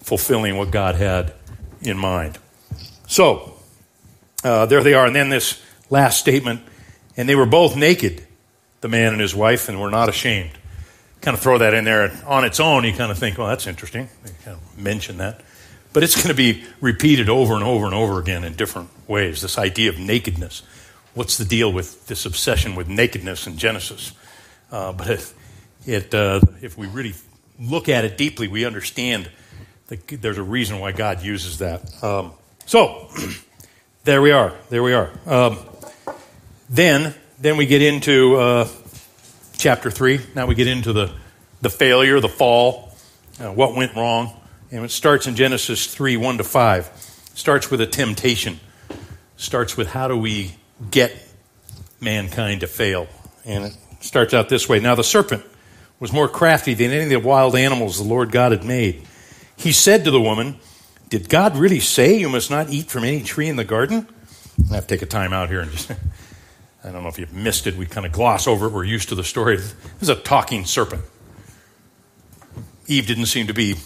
fulfilling 0.00 0.56
what 0.56 0.72
God 0.72 0.96
had 0.96 1.34
in 1.82 1.96
mind. 1.96 2.36
So, 3.06 3.54
uh, 4.42 4.66
there 4.66 4.82
they 4.82 4.94
are. 4.94 5.06
And 5.06 5.14
then 5.14 5.28
this 5.28 5.62
last 5.90 6.20
statement 6.20 6.62
and 7.18 7.28
they 7.28 7.34
were 7.34 7.46
both 7.46 7.76
naked, 7.76 8.24
the 8.80 8.88
man 8.88 9.12
and 9.12 9.20
his 9.20 9.34
wife, 9.34 9.68
and 9.68 9.80
were 9.80 9.90
not 9.90 10.08
ashamed. 10.08 10.52
Kind 11.20 11.36
of 11.36 11.42
throw 11.42 11.58
that 11.58 11.74
in 11.74 11.84
there 11.84 12.12
on 12.26 12.44
its 12.44 12.60
own, 12.60 12.84
you 12.84 12.92
kind 12.92 13.10
of 13.10 13.18
think, 13.18 13.36
well, 13.36 13.48
that's 13.48 13.66
interesting. 13.66 14.08
They 14.22 14.30
kind 14.44 14.56
of 14.56 14.78
mention 14.78 15.18
that. 15.18 15.42
But 15.92 16.04
it's 16.04 16.14
going 16.14 16.28
to 16.28 16.34
be 16.34 16.64
repeated 16.80 17.28
over 17.28 17.54
and 17.54 17.64
over 17.64 17.86
and 17.86 17.94
over 17.94 18.20
again 18.20 18.44
in 18.44 18.54
different 18.54 18.90
ways. 19.08 19.42
This 19.42 19.58
idea 19.58 19.90
of 19.90 19.98
nakedness. 19.98 20.62
What's 21.14 21.38
the 21.38 21.44
deal 21.44 21.72
with 21.72 22.06
this 22.06 22.24
obsession 22.24 22.76
with 22.76 22.88
nakedness 22.88 23.48
in 23.48 23.56
Genesis? 23.56 24.12
Uh, 24.70 24.92
but 24.92 25.08
it, 25.08 25.34
it 25.86 26.14
uh, 26.14 26.40
if 26.62 26.78
we 26.78 26.86
really 26.86 27.14
look 27.58 27.88
at 27.88 28.04
it 28.04 28.16
deeply, 28.16 28.46
we 28.46 28.64
understand 28.64 29.28
that 29.88 30.06
there's 30.06 30.38
a 30.38 30.42
reason 30.42 30.78
why 30.78 30.92
God 30.92 31.22
uses 31.22 31.58
that. 31.58 32.04
Um, 32.04 32.32
so, 32.64 33.08
there 34.04 34.22
we 34.22 34.30
are. 34.30 34.54
There 34.68 34.84
we 34.84 34.92
are. 34.92 35.10
Um, 35.26 35.58
then, 36.68 37.14
then 37.38 37.56
we 37.56 37.66
get 37.66 37.82
into 37.82 38.36
uh, 38.36 38.68
chapter 39.56 39.90
three. 39.90 40.20
Now 40.34 40.46
we 40.46 40.54
get 40.54 40.66
into 40.66 40.92
the 40.92 41.12
the 41.60 41.70
failure, 41.70 42.20
the 42.20 42.28
fall, 42.28 42.92
uh, 43.40 43.52
what 43.52 43.74
went 43.74 43.94
wrong. 43.94 44.34
And 44.70 44.84
it 44.84 44.90
starts 44.90 45.26
in 45.26 45.34
Genesis 45.34 45.86
3 45.92 46.16
1 46.16 46.38
to 46.38 46.44
5. 46.44 47.30
Starts 47.34 47.70
with 47.70 47.80
a 47.80 47.86
temptation. 47.86 48.60
Starts 49.36 49.76
with 49.76 49.88
how 49.88 50.08
do 50.08 50.16
we 50.16 50.54
get 50.90 51.16
mankind 52.00 52.60
to 52.60 52.66
fail. 52.66 53.08
And 53.44 53.64
it 53.64 53.76
starts 54.00 54.34
out 54.34 54.48
this 54.48 54.68
way 54.68 54.80
Now 54.80 54.94
the 54.94 55.04
serpent 55.04 55.44
was 56.00 56.12
more 56.12 56.28
crafty 56.28 56.74
than 56.74 56.90
any 56.90 57.04
of 57.04 57.10
the 57.10 57.16
wild 57.28 57.56
animals 57.56 57.98
the 57.98 58.04
Lord 58.04 58.30
God 58.30 58.52
had 58.52 58.64
made. 58.64 59.02
He 59.56 59.72
said 59.72 60.04
to 60.04 60.10
the 60.10 60.20
woman, 60.20 60.56
Did 61.08 61.28
God 61.28 61.56
really 61.56 61.80
say 61.80 62.18
you 62.18 62.28
must 62.28 62.50
not 62.50 62.70
eat 62.70 62.88
from 62.88 63.04
any 63.04 63.22
tree 63.22 63.48
in 63.48 63.56
the 63.56 63.64
garden? 63.64 64.06
I 64.70 64.74
have 64.74 64.86
to 64.86 64.94
take 64.94 65.02
a 65.02 65.06
time 65.06 65.32
out 65.32 65.48
here 65.48 65.60
and 65.60 65.70
just. 65.70 65.90
I 66.88 66.92
don't 66.92 67.02
know 67.02 67.08
if 67.08 67.18
you've 67.18 67.34
missed 67.34 67.66
it. 67.66 67.76
We 67.76 67.84
kind 67.86 68.06
of 68.06 68.12
gloss 68.12 68.46
over 68.46 68.66
it. 68.66 68.72
We're 68.72 68.84
used 68.84 69.10
to 69.10 69.14
the 69.14 69.24
story. 69.24 69.56
This 69.56 69.74
is 70.00 70.08
a 70.08 70.16
talking 70.16 70.64
serpent. 70.64 71.02
Eve 72.86 73.06
didn't 73.06 73.26
seem 73.26 73.46
to 73.48 73.54
be 73.54 73.76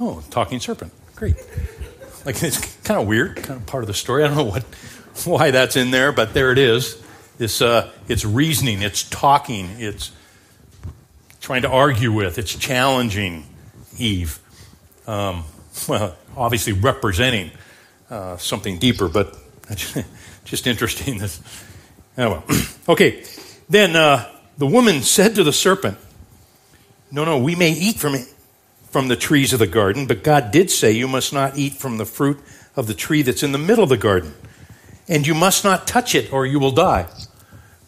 Oh, 0.00 0.20
talking 0.30 0.58
serpent. 0.58 0.92
Great. 1.14 1.36
Like 2.26 2.42
it's 2.42 2.58
kind 2.82 3.00
of 3.00 3.06
weird, 3.06 3.36
kind 3.36 3.60
of 3.60 3.66
part 3.66 3.84
of 3.84 3.86
the 3.86 3.94
story. 3.94 4.24
I 4.24 4.26
don't 4.26 4.36
know 4.36 4.44
what, 4.44 4.64
why 5.24 5.52
that's 5.52 5.76
in 5.76 5.92
there, 5.92 6.10
but 6.10 6.34
there 6.34 6.50
it 6.50 6.58
is. 6.58 7.00
It's, 7.38 7.62
uh, 7.62 7.88
it's 8.08 8.24
reasoning, 8.24 8.82
it's 8.82 9.04
talking, 9.04 9.68
it's 9.78 10.10
trying 11.40 11.62
to 11.62 11.68
argue 11.68 12.10
with, 12.10 12.38
it's 12.38 12.52
challenging 12.54 13.46
Eve. 13.96 14.40
Um, 15.06 15.44
well, 15.88 16.16
obviously 16.36 16.72
representing 16.72 17.52
uh, 18.10 18.38
something 18.38 18.78
deeper, 18.78 19.08
but 19.08 19.36
just 20.44 20.66
interesting. 20.66 21.18
That, 21.18 21.38
oh 22.18 22.30
well. 22.30 22.44
okay, 22.88 23.24
then 23.68 23.96
uh, 23.96 24.30
the 24.58 24.66
woman 24.66 25.02
said 25.02 25.34
to 25.36 25.44
the 25.44 25.52
serpent, 25.52 25.98
No, 27.10 27.24
no, 27.24 27.38
we 27.38 27.54
may 27.54 27.72
eat 27.72 27.96
from 27.96 28.14
it 28.14 28.28
from 28.90 29.08
the 29.08 29.16
trees 29.16 29.54
of 29.54 29.58
the 29.58 29.66
garden, 29.66 30.06
but 30.06 30.22
God 30.22 30.50
did 30.50 30.70
say, 30.70 30.92
You 30.92 31.08
must 31.08 31.32
not 31.32 31.56
eat 31.56 31.74
from 31.74 31.98
the 31.98 32.04
fruit 32.04 32.38
of 32.76 32.86
the 32.86 32.94
tree 32.94 33.22
that's 33.22 33.42
in 33.42 33.52
the 33.52 33.58
middle 33.58 33.82
of 33.82 33.90
the 33.90 33.96
garden, 33.96 34.34
and 35.08 35.26
you 35.26 35.34
must 35.34 35.64
not 35.64 35.86
touch 35.86 36.14
it, 36.14 36.32
or 36.32 36.46
you 36.46 36.58
will 36.58 36.72
die. 36.72 37.06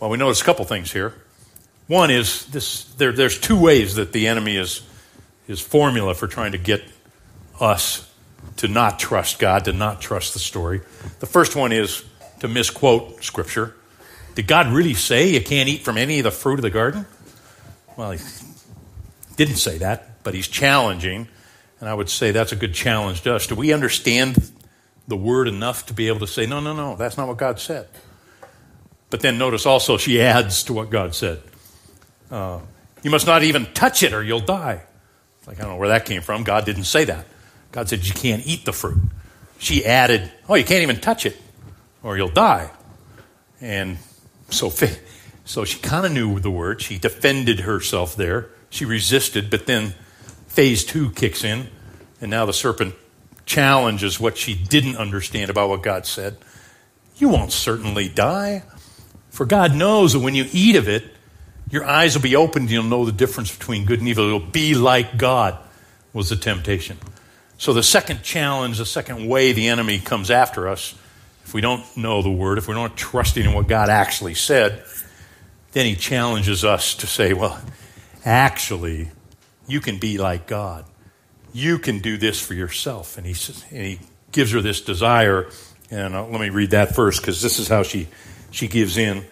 Well, 0.00 0.11
we 0.11 0.16
notice 0.16 0.40
a 0.40 0.45
couple 0.45 0.64
things 0.64 0.93
here. 0.93 1.14
One 1.87 2.11
is 2.11 2.47
this 2.47 2.85
there, 2.95 3.12
there's 3.12 3.38
two 3.38 3.61
ways 3.61 3.97
that 3.97 4.12
the 4.12 4.26
enemy 4.26 4.57
is 4.57 4.83
his 5.47 5.61
formula 5.61 6.14
for 6.14 6.26
trying 6.26 6.52
to 6.52 6.59
get 6.59 6.83
us 7.61 8.11
to 8.57 8.69
not 8.69 8.99
trust 8.99 9.38
God, 9.38 9.66
to 9.66 9.73
not 9.73 10.00
trust 10.00 10.33
the 10.33 10.38
story. 10.38 10.81
The 11.21 11.26
first 11.26 11.57
one 11.57 11.73
is 11.73 12.04
to 12.40 12.49
misquote 12.49 13.23
Scripture. 13.23 13.75
Did 14.35 14.47
God 14.47 14.69
really 14.69 14.95
say 14.95 15.31
you 15.31 15.41
can't 15.41 15.69
eat 15.69 15.83
from 15.83 15.97
any 15.97 16.19
of 16.19 16.25
the 16.25 16.31
fruit 16.31 16.59
of 16.59 16.62
the 16.62 16.71
garden? 16.71 17.07
Well, 17.97 18.12
he 18.12 18.21
didn't 19.37 19.57
say 19.57 19.79
that 19.79 20.14
but 20.25 20.35
he's 20.35 20.49
challenging. 20.49 21.29
And 21.79 21.88
I 21.88 21.95
would 21.95 22.11
say 22.11 22.33
that's 22.33 22.50
a 22.50 22.57
good 22.57 22.75
challenge 22.75 23.21
to 23.23 23.35
us. 23.37 23.47
Do 23.47 23.55
we 23.55 23.73
understand 23.73 24.50
the 25.07 25.17
word 25.17 25.47
enough 25.47 25.87
to 25.87 25.95
be 25.95 26.09
able 26.09 26.21
to 26.21 26.26
say, 26.26 26.47
no, 26.47 26.59
no, 26.59 26.75
no, 26.75 26.97
that's 26.97 27.17
not 27.17 27.29
what 27.29 27.37
God 27.37 27.61
said? 27.61 27.87
But 29.11 29.21
then 29.21 29.38
notice 29.38 29.67
also 29.67 29.99
she 29.99 30.21
adds 30.21 30.64
to 30.64 30.73
what 30.73 30.91
God 30.91 31.14
said. 31.14 31.41
Uh, 32.31 32.61
you 33.03 33.11
must 33.11 33.26
not 33.26 33.45
even 33.45 33.67
touch 33.75 34.03
it 34.03 34.12
or 34.12 34.25
you'll 34.25 34.41
die. 34.41 34.83
Like, 35.47 35.59
I 35.59 35.62
don't 35.62 35.73
know 35.73 35.76
where 35.76 35.91
that 35.91 36.07
came 36.07 36.23
from. 36.23 36.43
God 36.43 36.64
didn't 36.64 36.85
say 36.85 37.05
that. 37.05 37.26
God 37.71 37.88
said 37.88 38.07
you 38.07 38.14
can't 38.14 38.47
eat 38.47 38.64
the 38.64 38.73
fruit. 38.73 38.99
She 39.59 39.85
added, 39.85 40.33
oh, 40.49 40.55
you 40.55 40.64
can't 40.64 40.83
even 40.83 41.00
touch 41.00 41.26
it 41.26 41.37
or 42.03 42.17
you'll 42.17 42.29
die. 42.29 42.71
And 43.61 43.99
so, 44.50 44.72
so 45.44 45.64
she 45.64 45.78
kind 45.80 46.06
of 46.06 46.12
knew 46.12 46.40
the 46.40 46.50
word. 46.50 46.80
She 46.80 46.98
defended 46.98 47.60
herself 47.60 48.16
there. 48.16 48.48
She 48.70 48.84
resisted, 48.84 49.50
but 49.50 49.66
then 49.66 49.94
phase 50.48 50.84
two 50.84 51.10
kicks 51.10 51.44
in, 51.44 51.68
and 52.20 52.30
now 52.30 52.46
the 52.46 52.52
serpent 52.52 52.94
challenges 53.46 54.18
what 54.18 54.38
she 54.38 54.54
didn't 54.54 54.96
understand 54.96 55.50
about 55.50 55.68
what 55.68 55.82
God 55.82 56.06
said. 56.06 56.36
You 57.16 57.28
won't 57.28 57.52
certainly 57.52 58.08
die. 58.08 58.64
For 59.30 59.46
God 59.46 59.74
knows 59.74 60.12
that 60.12 60.20
when 60.20 60.34
you 60.34 60.46
eat 60.52 60.76
of 60.76 60.88
it, 60.88 61.04
your 61.70 61.84
eyes 61.84 62.14
will 62.14 62.22
be 62.22 62.36
opened 62.36 62.64
and 62.64 62.70
you'll 62.70 62.84
know 62.84 63.04
the 63.04 63.12
difference 63.12 63.54
between 63.54 63.84
good 63.84 63.98
and 63.98 64.08
evil. 64.08 64.26
You'll 64.26 64.40
be 64.40 64.74
like 64.74 65.16
God, 65.16 65.58
was 66.12 66.28
the 66.28 66.36
temptation. 66.36 66.98
So, 67.58 67.72
the 67.72 67.82
second 67.82 68.22
challenge, 68.22 68.78
the 68.78 68.86
second 68.86 69.26
way 69.26 69.52
the 69.52 69.68
enemy 69.68 69.98
comes 69.98 70.30
after 70.30 70.68
us, 70.68 70.94
if 71.44 71.52
we 71.52 71.60
don't 71.60 71.84
know 71.96 72.22
the 72.22 72.30
word, 72.30 72.58
if 72.58 72.68
we're 72.68 72.74
not 72.74 72.96
trusting 72.96 73.44
in 73.44 73.52
what 73.52 73.68
God 73.68 73.88
actually 73.90 74.34
said, 74.34 74.82
then 75.72 75.86
he 75.86 75.94
challenges 75.94 76.64
us 76.64 76.94
to 76.96 77.06
say, 77.06 77.34
well, 77.34 77.60
actually, 78.24 79.10
you 79.66 79.80
can 79.80 79.98
be 79.98 80.18
like 80.18 80.46
God. 80.46 80.86
You 81.52 81.78
can 81.78 81.98
do 81.98 82.16
this 82.16 82.40
for 82.40 82.54
yourself. 82.54 83.18
And 83.18 83.26
he, 83.26 83.34
says, 83.34 83.64
and 83.70 83.84
he 83.84 84.00
gives 84.32 84.52
her 84.52 84.60
this 84.60 84.80
desire. 84.80 85.50
And 85.90 86.14
uh, 86.14 86.26
let 86.26 86.40
me 86.40 86.48
read 86.48 86.70
that 86.70 86.94
first 86.94 87.20
because 87.20 87.42
this 87.42 87.58
is 87.58 87.68
how 87.68 87.82
she, 87.82 88.08
she 88.50 88.66
gives 88.66 88.96
in. 88.96 89.24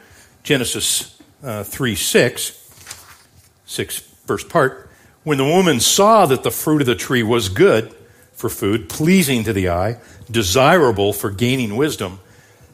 Genesis 0.43 1.21
uh, 1.43 1.65
3 1.65 1.95
6, 1.95 3.61
6 3.65 3.99
first 4.27 4.49
part. 4.49 4.91
When 5.25 5.39
the 5.39 5.45
woman 5.45 5.81
saw 5.81 6.27
that 6.27 6.43
the 6.43 6.51
fruit 6.51 6.83
of 6.83 6.87
the 6.87 6.95
tree 6.95 7.23
was 7.23 7.49
good 7.49 7.95
for 8.43 8.49
food, 8.49 8.89
pleasing 8.89 9.45
to 9.45 9.53
the 9.53 9.69
eye, 9.69 9.99
desirable 10.29 11.13
for 11.13 11.31
gaining 11.31 11.77
wisdom, 11.77 12.19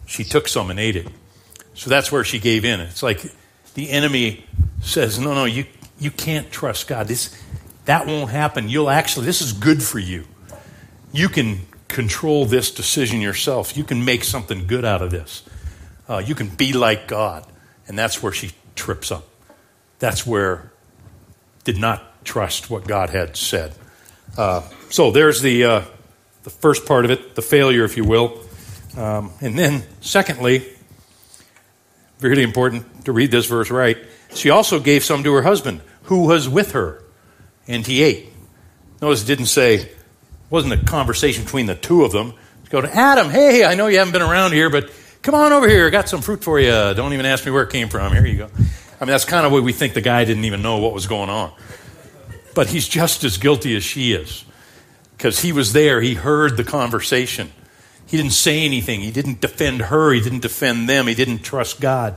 she 0.07 0.25
took 0.25 0.49
some 0.49 0.71
and 0.71 0.81
ate 0.81 0.97
it. 0.97 1.07
So 1.75 1.91
that's 1.91 2.11
where 2.11 2.25
she 2.25 2.39
gave 2.39 2.65
in. 2.65 2.81
It's 2.81 3.03
like 3.03 3.23
the 3.75 3.91
enemy 3.91 4.47
says, 4.81 5.19
No, 5.19 5.35
no, 5.35 5.45
you, 5.45 5.67
you 6.01 6.11
can't 6.11 6.51
trust 6.51 6.89
God. 6.89 7.07
This, 7.07 7.39
that 7.85 8.07
won't 8.07 8.31
happen. 8.31 8.71
You'll 8.71 8.89
actually, 8.89 9.27
this 9.27 9.43
is 9.43 9.53
good 9.53 9.83
for 9.83 9.99
you. 9.99 10.25
You 11.13 11.29
can 11.29 11.67
control 11.87 12.47
this 12.47 12.71
decision 12.71 13.21
yourself. 13.21 13.77
You 13.77 13.85
can 13.85 14.03
make 14.07 14.25
something 14.25 14.67
good 14.67 14.87
out 14.87 15.03
of 15.03 15.11
this. 15.11 15.43
Uh, 16.09 16.23
you 16.25 16.35
can 16.35 16.49
be 16.49 16.73
like 16.73 17.09
God. 17.09 17.47
And 17.87 17.99
that's 17.99 18.23
where 18.23 18.33
she 18.33 18.53
trips 18.75 19.13
up. 19.13 19.29
That's 19.99 20.27
where 20.27 20.73
did 21.65 21.77
not 21.77 22.25
trust 22.25 22.71
what 22.71 22.87
God 22.87 23.11
had 23.11 23.37
said. 23.37 23.75
Uh, 24.39 24.63
so 24.89 25.11
there's 25.11 25.43
the, 25.43 25.65
uh, 25.65 25.83
the 26.45 26.51
first 26.51 26.87
part 26.87 27.05
of 27.05 27.11
it, 27.11 27.35
the 27.35 27.43
failure, 27.43 27.85
if 27.85 27.97
you 27.97 28.05
will. 28.05 28.41
Um, 28.97 29.33
and 29.41 29.59
then, 29.59 29.83
secondly, 30.01 30.65
really 32.21 32.45
important 32.45 33.05
to 33.07 33.13
read 33.13 33.33
this 33.33 33.47
verse 33.47 33.69
right. 33.69 33.99
She 34.35 34.51
also 34.51 34.79
gave 34.79 35.03
some 35.03 35.25
to 35.25 35.33
her 35.35 35.43
husband, 35.43 35.81
who 36.05 36.27
was 36.27 36.49
with 36.49 36.71
her, 36.73 37.03
and 37.67 37.85
he 37.85 38.03
ate. 38.05 38.33
Notice 39.03 39.25
it 39.25 39.27
didn't 39.27 39.47
say, 39.47 39.75
it 39.75 39.97
wasn't 40.51 40.73
a 40.73 40.85
conversation 40.85 41.43
between 41.43 41.67
the 41.67 41.75
two 41.75 42.05
of 42.05 42.13
them. 42.13 42.33
Go 42.71 42.81
to 42.81 42.95
Adam, 42.95 43.31
hey, 43.31 43.65
I 43.65 43.75
know 43.75 43.89
you 43.89 43.99
haven't 43.99 44.13
been 44.13 44.23
around 44.23 44.53
here, 44.53 44.71
but 44.71 44.89
come 45.21 45.35
on 45.35 45.53
over 45.53 45.69
here. 45.69 45.89
I 45.89 45.91
got 45.91 46.09
some 46.09 46.23
fruit 46.23 46.45
for 46.45 46.61
you. 46.61 46.71
Don't 46.71 47.13
even 47.13 47.27
ask 47.27 47.45
me 47.45 47.51
where 47.51 47.65
it 47.65 47.71
came 47.71 47.89
from. 47.89 48.13
Here 48.13 48.25
you 48.25 48.39
go. 48.39 48.51
I 49.01 49.05
mean, 49.05 49.11
that's 49.11 49.25
kind 49.25 49.47
of 49.47 49.53
what 49.53 49.65
we 49.65 49.73
think 49.73 49.95
the 49.95 50.01
guy 50.01 50.25
didn't 50.25 50.45
even 50.45 50.63
know 50.63 50.79
what 50.79 50.93
was 50.93 51.09
going 51.09 51.29
on. 51.29 51.53
But 52.59 52.71
he's 52.71 52.89
just 52.89 53.23
as 53.23 53.39
guilty 53.39 53.77
as 53.77 53.85
she 53.85 54.13
is 54.13 54.45
because 55.17 55.43
he 55.43 55.53
was 55.53 55.75
there. 55.75 56.01
He 56.01 56.15
heard 56.15 56.57
the 56.57 56.65
conversation. 56.65 57.53
He 58.05 58.17
didn't 58.17 58.33
say 58.33 58.65
anything. 58.65 59.01
He 59.01 59.13
didn't 59.13 59.41
defend 59.41 59.83
her. 59.83 60.13
He 60.13 60.21
didn't 60.21 60.43
defend 60.43 60.89
them. 60.89 61.07
He 61.07 61.15
didn't 61.15 61.45
trust 61.45 61.81
God. 61.81 62.17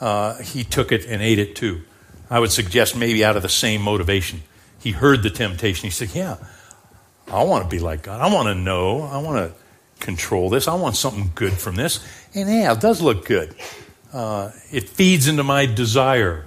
Uh, 0.00 0.36
he 0.38 0.64
took 0.64 0.90
it 0.90 1.06
and 1.06 1.22
ate 1.22 1.38
it 1.38 1.54
too. 1.54 1.82
I 2.28 2.40
would 2.40 2.50
suggest 2.50 2.96
maybe 2.96 3.24
out 3.24 3.36
of 3.36 3.42
the 3.42 3.48
same 3.48 3.82
motivation. 3.82 4.42
He 4.80 4.90
heard 4.90 5.22
the 5.22 5.30
temptation. 5.30 5.84
He 5.84 5.90
said, 5.90 6.08
Yeah, 6.12 6.38
I 7.28 7.44
want 7.44 7.62
to 7.62 7.70
be 7.70 7.78
like 7.78 8.02
God. 8.02 8.20
I 8.20 8.34
want 8.34 8.48
to 8.48 8.54
know. 8.56 9.02
I 9.02 9.18
want 9.18 9.36
to 9.48 10.04
control 10.04 10.50
this. 10.50 10.66
I 10.66 10.74
want 10.74 10.96
something 10.96 11.30
good 11.36 11.52
from 11.52 11.76
this. 11.76 12.04
And 12.34 12.48
yeah, 12.48 12.72
it 12.72 12.80
does 12.80 13.00
look 13.00 13.24
good. 13.24 13.54
Uh, 14.12 14.50
it 14.72 14.88
feeds 14.88 15.28
into 15.28 15.44
my 15.44 15.66
desire, 15.66 16.46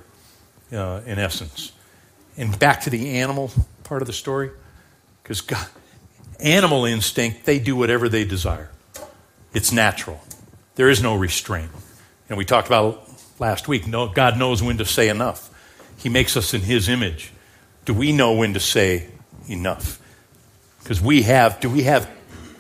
uh, 0.74 1.00
in 1.06 1.18
essence. 1.18 1.72
And 2.40 2.58
back 2.58 2.82
to 2.82 2.90
the 2.90 3.20
animal 3.20 3.52
part 3.84 4.02
of 4.02 4.08
the 4.08 4.14
story, 4.14 4.50
because 5.22 5.44
animal 6.40 6.86
instinct, 6.86 7.46
they 7.46 7.60
do 7.60 7.76
whatever 7.76 8.08
they 8.08 8.24
desire. 8.24 8.72
It's 9.54 9.74
natural. 9.74 10.22
There 10.76 10.90
is 10.90 11.04
no 11.04 11.18
restraint. 11.18 11.70
And 12.30 12.38
we 12.38 12.46
talked 12.46 12.68
about 12.68 13.12
last 13.40 13.68
week, 13.68 13.88
no, 13.88 14.08
God 14.08 14.40
knows 14.40 14.64
when 14.64 14.78
to 14.78 14.86
say 14.86 15.10
enough. 15.10 15.50
He 15.98 16.08
makes 16.08 16.38
us 16.38 16.54
in 16.54 16.62
His 16.62 16.88
image. 16.88 17.34
Do 17.84 17.94
we 17.94 18.14
know 18.14 18.32
when 18.32 18.54
to 18.54 18.60
say 18.62 19.10
enough? 19.50 20.00
Because 20.82 21.02
we 21.02 21.24
have, 21.24 21.60
do 21.60 21.70
we 21.70 21.84
have 21.84 22.10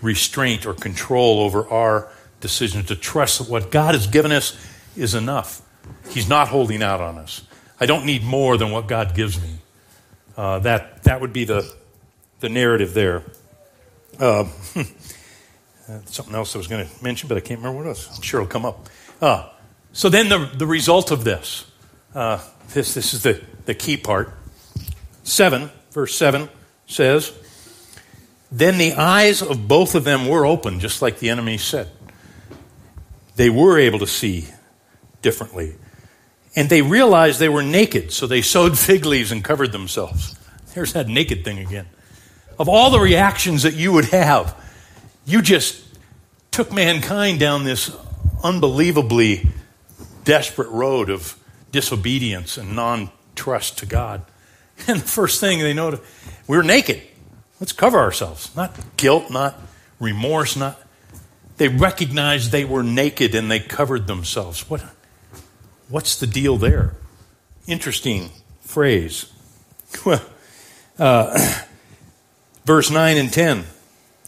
restraint 0.01 0.65
or 0.65 0.73
control 0.73 1.39
over 1.39 1.65
our 1.69 2.11
decisions 2.41 2.87
to 2.87 2.97
trust 2.97 3.39
that 3.39 3.49
what 3.49 3.71
God 3.71 3.95
has 3.95 4.07
given 4.07 4.33
us 4.33 4.59
is 4.97 5.15
enough? 5.15 5.61
He's 6.09 6.27
not 6.27 6.49
holding 6.49 6.83
out 6.83 6.99
on 6.99 7.17
us. 7.17 7.43
I 7.79 7.85
don't 7.85 8.05
need 8.05 8.25
more 8.25 8.57
than 8.57 8.71
what 8.71 8.87
God 8.87 9.15
gives 9.15 9.41
me. 9.41 9.59
Uh, 10.39 10.57
that, 10.59 11.03
that 11.03 11.19
would 11.19 11.33
be 11.33 11.43
the, 11.43 11.69
the 12.39 12.47
narrative 12.47 12.93
there. 12.93 13.23
Uh, 14.17 14.45
something 16.05 16.33
else 16.33 16.55
I 16.55 16.57
was 16.59 16.67
going 16.67 16.87
to 16.87 17.03
mention, 17.03 17.27
but 17.27 17.35
I 17.35 17.41
can't 17.41 17.59
remember 17.59 17.79
what 17.79 17.87
was. 17.87 18.07
I'm 18.15 18.21
sure 18.21 18.39
it'll 18.39 18.49
come 18.49 18.65
up. 18.65 18.87
Uh, 19.21 19.49
so 19.91 20.07
then 20.07 20.29
the, 20.29 20.49
the 20.55 20.65
result 20.65 21.11
of 21.11 21.25
this, 21.25 21.69
uh, 22.15 22.41
this, 22.69 22.93
this 22.93 23.13
is 23.13 23.23
the, 23.23 23.41
the 23.65 23.75
key 23.75 23.97
part. 23.97 24.33
7, 25.23 25.71
verse 25.91 26.15
7 26.15 26.47
says, 26.87 27.33
Then 28.49 28.77
the 28.77 28.93
eyes 28.93 29.41
of 29.41 29.67
both 29.67 29.93
of 29.93 30.05
them 30.05 30.25
were 30.25 30.45
open, 30.45 30.79
just 30.79 31.01
like 31.01 31.19
the 31.19 31.31
enemy 31.31 31.57
said. 31.57 31.89
They 33.35 33.49
were 33.49 33.77
able 33.77 33.99
to 33.99 34.07
see 34.07 34.47
differently. 35.21 35.75
And 36.55 36.69
they 36.69 36.81
realized 36.81 37.39
they 37.39 37.49
were 37.49 37.63
naked, 37.63 38.11
so 38.11 38.27
they 38.27 38.41
sewed 38.41 38.77
fig 38.79 39.05
leaves 39.05 39.31
and 39.31 39.43
covered 39.43 39.71
themselves. 39.71 40.37
There's 40.73 40.93
that 40.93 41.07
naked 41.07 41.43
thing 41.43 41.59
again 41.59 41.87
of 42.59 42.67
all 42.67 42.91
the 42.91 42.99
reactions 42.99 43.63
that 43.63 43.73
you 43.73 43.93
would 43.93 44.05
have, 44.05 44.53
you 45.25 45.41
just 45.41 45.81
took 46.51 46.73
mankind 46.73 47.39
down 47.39 47.63
this 47.63 47.95
unbelievably 48.43 49.47
desperate 50.25 50.69
road 50.69 51.09
of 51.09 51.37
disobedience 51.71 52.57
and 52.57 52.75
non 52.75 53.09
trust 53.33 53.79
to 53.79 53.85
God. 53.85 54.21
And 54.87 55.01
the 55.01 55.07
first 55.07 55.41
thing 55.41 55.59
they 55.59 55.73
noticed, 55.73 56.03
we're 56.47 56.63
naked. 56.63 57.01
Let's 57.59 57.73
cover 57.73 57.99
ourselves. 57.99 58.55
Not 58.55 58.73
guilt, 58.95 59.29
not 59.29 59.59
remorse, 59.99 60.55
not. 60.55 60.79
They 61.57 61.67
recognized 61.67 62.53
they 62.53 62.63
were 62.63 62.81
naked 62.81 63.35
and 63.35 63.51
they 63.51 63.59
covered 63.59 64.07
themselves. 64.07 64.69
What, 64.69 64.81
what's 65.89 66.15
the 66.15 66.27
deal 66.27 66.57
there? 66.57 66.95
Interesting 67.67 68.29
phrase. 68.61 69.31
Uh, 70.99 71.61
verse 72.65 72.91
9 72.91 73.17
and 73.17 73.31
10. 73.31 73.63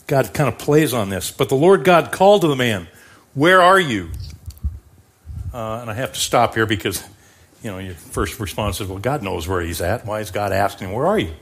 God 0.07 0.33
kind 0.33 0.47
of 0.47 0.57
plays 0.57 0.93
on 0.93 1.09
this. 1.09 1.29
But 1.29 1.49
the 1.49 1.55
Lord 1.55 1.83
God 1.83 2.13
called 2.13 2.43
to 2.43 2.47
the 2.47 2.55
man, 2.55 2.87
Where 3.33 3.61
are 3.61 3.79
you? 3.79 4.09
Uh, 5.53 5.79
and 5.81 5.91
I 5.91 5.93
have 5.93 6.13
to 6.13 6.19
stop 6.19 6.55
here 6.55 6.65
because, 6.65 7.03
you 7.61 7.69
know, 7.69 7.77
your 7.77 7.93
first 7.93 8.39
response 8.39 8.79
is, 8.79 8.87
Well, 8.87 8.99
God 8.99 9.21
knows 9.21 9.49
where 9.49 9.59
he's 9.59 9.81
at. 9.81 10.05
Why 10.05 10.21
is 10.21 10.31
God 10.31 10.53
asking, 10.53 10.87
him, 10.87 10.93
Where 10.93 11.07
are 11.07 11.19
you? 11.19 11.33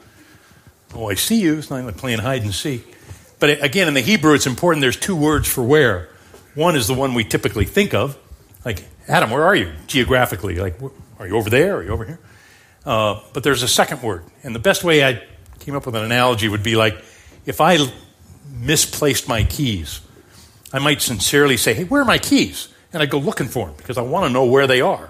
Oh, 0.95 1.09
I 1.09 1.13
see 1.13 1.39
you. 1.39 1.59
It's 1.59 1.69
not 1.69 1.83
like 1.85 1.97
playing 1.97 2.19
hide 2.19 2.41
and 2.41 2.53
seek. 2.53 2.95
But 3.39 3.63
again, 3.63 3.87
in 3.87 3.93
the 3.93 4.01
Hebrew, 4.01 4.33
it's 4.33 4.47
important 4.47 4.81
there's 4.81 4.97
two 4.97 5.15
words 5.15 5.47
for 5.47 5.63
where. 5.63 6.09
One 6.55 6.75
is 6.75 6.87
the 6.87 6.95
one 6.95 7.13
we 7.13 7.23
typically 7.23 7.65
think 7.65 7.93
of, 7.93 8.17
like, 8.65 8.83
Adam, 9.09 9.31
where 9.31 9.43
are 9.43 9.55
you? 9.55 9.73
Geographically. 9.87 10.55
Like, 10.55 10.79
are 11.17 11.27
you 11.27 11.35
over 11.35 11.49
there? 11.49 11.77
Are 11.77 11.83
you 11.83 11.89
over 11.89 12.05
here? 12.05 12.19
Uh, 12.85 13.19
but 13.33 13.43
there's 13.43 13.63
a 13.63 13.67
second 13.67 14.03
word. 14.03 14.23
And 14.43 14.53
the 14.53 14.59
best 14.59 14.83
way 14.83 15.03
I 15.03 15.23
came 15.59 15.75
up 15.75 15.87
with 15.87 15.95
an 15.95 16.05
analogy 16.05 16.47
would 16.47 16.61
be 16.61 16.75
like 16.75 16.95
if 17.45 17.59
I 17.59 17.79
misplaced 18.51 19.27
my 19.27 19.43
keys, 19.43 20.01
I 20.71 20.77
might 20.79 21.01
sincerely 21.01 21.57
say, 21.57 21.73
Hey, 21.73 21.85
where 21.85 22.01
are 22.01 22.05
my 22.05 22.19
keys? 22.19 22.69
And 22.93 23.01
I 23.01 23.07
go 23.07 23.17
looking 23.17 23.47
for 23.47 23.65
them 23.65 23.75
because 23.77 23.97
I 23.97 24.01
want 24.01 24.27
to 24.27 24.29
know 24.31 24.45
where 24.45 24.67
they 24.67 24.81
are. 24.81 25.09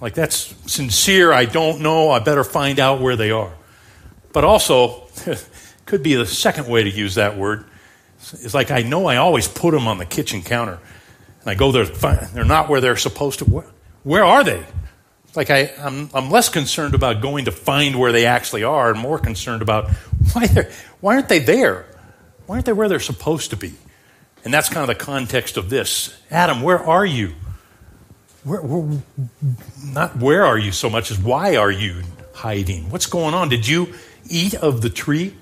Like 0.00 0.14
that's 0.14 0.54
sincere. 0.72 1.32
I 1.32 1.46
don't 1.46 1.80
know. 1.80 2.10
I 2.10 2.20
better 2.20 2.44
find 2.44 2.78
out 2.78 3.00
where 3.00 3.16
they 3.16 3.32
are. 3.32 3.52
But 4.32 4.44
also, 4.44 5.08
could 5.86 6.04
be 6.04 6.14
the 6.14 6.26
second 6.26 6.68
way 6.68 6.84
to 6.84 6.90
use 6.90 7.16
that 7.16 7.36
word. 7.36 7.64
It's 8.20 8.54
like 8.54 8.70
I 8.70 8.82
know 8.82 9.06
I 9.06 9.16
always 9.16 9.48
put 9.48 9.72
them 9.72 9.88
on 9.88 9.98
the 9.98 10.06
kitchen 10.06 10.42
counter. 10.42 10.78
And 11.40 11.50
I 11.50 11.54
go 11.54 11.72
there, 11.72 11.86
they're 11.86 12.44
not 12.44 12.68
where 12.68 12.80
they're 12.80 12.96
supposed 12.96 13.38
to. 13.40 13.44
Where, 13.44 13.66
where 14.02 14.24
are 14.24 14.44
they? 14.44 14.64
Like 15.34 15.50
I, 15.50 15.72
I'm, 15.78 16.10
I'm 16.12 16.30
less 16.30 16.48
concerned 16.48 16.94
about 16.94 17.20
going 17.20 17.44
to 17.44 17.52
find 17.52 17.98
where 17.98 18.12
they 18.12 18.26
actually 18.26 18.64
are 18.64 18.90
and 18.90 18.98
more 18.98 19.18
concerned 19.18 19.62
about 19.62 19.90
why, 20.32 20.46
they're, 20.46 20.70
why 21.00 21.14
aren't 21.14 21.28
they 21.28 21.38
there? 21.38 21.86
Why 22.46 22.56
aren't 22.56 22.66
they 22.66 22.72
where 22.72 22.88
they're 22.88 23.00
supposed 23.00 23.50
to 23.50 23.56
be? 23.56 23.72
And 24.44 24.52
that's 24.52 24.68
kind 24.68 24.88
of 24.90 24.98
the 24.98 25.02
context 25.02 25.56
of 25.56 25.70
this. 25.70 26.18
Adam, 26.30 26.62
where 26.62 26.78
are 26.78 27.06
you? 27.06 27.34
Where, 28.42 28.60
where, 28.62 29.02
not 29.84 30.16
where 30.16 30.44
are 30.44 30.58
you 30.58 30.72
so 30.72 30.88
much 30.88 31.10
as 31.10 31.18
why 31.18 31.56
are 31.56 31.70
you 31.70 32.02
hiding? 32.34 32.90
What's 32.90 33.06
going 33.06 33.34
on? 33.34 33.50
Did 33.50 33.68
you 33.68 33.94
eat 34.28 34.54
of 34.54 34.80
the 34.80 34.90
tree? 34.90 35.34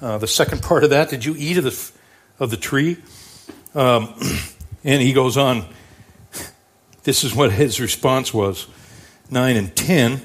Uh, 0.00 0.18
the 0.18 0.26
second 0.26 0.62
part 0.62 0.84
of 0.84 0.90
that, 0.90 1.10
did 1.10 1.24
you 1.24 1.34
eat 1.36 1.58
of 1.58 1.64
the, 1.64 1.90
of 2.38 2.50
the 2.50 2.56
tree? 2.56 2.96
Um, 3.74 4.14
and 4.84 5.02
he 5.02 5.12
goes 5.12 5.36
on. 5.36 5.66
This 7.04 7.24
is 7.24 7.34
what 7.34 7.52
his 7.52 7.80
response 7.80 8.34
was. 8.34 8.66
9 9.30 9.56
and 9.56 9.74
10, 9.76 10.22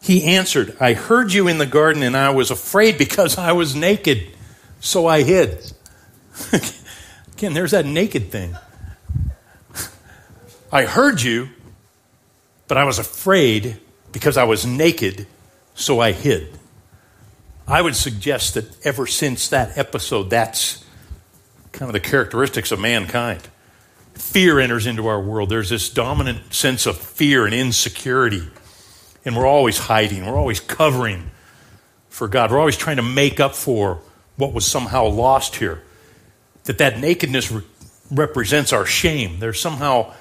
he 0.00 0.24
answered, 0.24 0.76
I 0.80 0.94
heard 0.94 1.32
you 1.32 1.48
in 1.48 1.58
the 1.58 1.66
garden 1.66 2.02
and 2.02 2.16
I 2.16 2.30
was 2.30 2.50
afraid 2.50 2.96
because 2.96 3.36
I 3.36 3.52
was 3.52 3.74
naked, 3.74 4.28
so 4.80 5.06
I 5.06 5.22
hid. 5.22 5.72
Again, 7.32 7.54
there's 7.54 7.72
that 7.72 7.86
naked 7.86 8.30
thing. 8.30 8.56
I 10.72 10.84
heard 10.84 11.22
you, 11.22 11.48
but 12.68 12.76
I 12.76 12.84
was 12.84 12.98
afraid 12.98 13.78
because 14.12 14.36
I 14.36 14.44
was 14.44 14.66
naked, 14.66 15.26
so 15.74 16.00
I 16.00 16.12
hid. 16.12 16.58
I 17.66 17.82
would 17.82 17.96
suggest 17.96 18.54
that 18.54 18.86
ever 18.86 19.06
since 19.06 19.48
that 19.48 19.76
episode, 19.76 20.30
that's 20.30 20.84
kind 21.78 21.88
of 21.88 21.92
the 21.92 22.00
characteristics 22.00 22.72
of 22.72 22.78
mankind 22.78 23.48
fear 24.18 24.58
enters 24.58 24.86
into 24.86 25.06
our 25.06 25.20
world. 25.20 25.48
There's 25.48 25.70
this 25.70 25.88
dominant 25.88 26.52
sense 26.52 26.86
of 26.86 26.98
fear 26.98 27.46
and 27.46 27.54
insecurity. 27.54 28.42
And 29.24 29.36
we're 29.36 29.46
always 29.46 29.78
hiding, 29.78 30.26
we're 30.26 30.36
always 30.36 30.60
covering 30.60 31.30
for 32.08 32.28
God. 32.28 32.50
We're 32.50 32.58
always 32.58 32.76
trying 32.76 32.96
to 32.96 33.02
make 33.02 33.40
up 33.40 33.54
for 33.54 34.00
what 34.36 34.52
was 34.52 34.66
somehow 34.66 35.06
lost 35.06 35.56
here. 35.56 35.82
That 36.64 36.78
that 36.78 36.98
nakedness 36.98 37.50
re- 37.50 37.62
represents 38.10 38.72
our 38.72 38.84
shame. 38.84 39.38
There's 39.38 39.60
somehow 39.60 40.14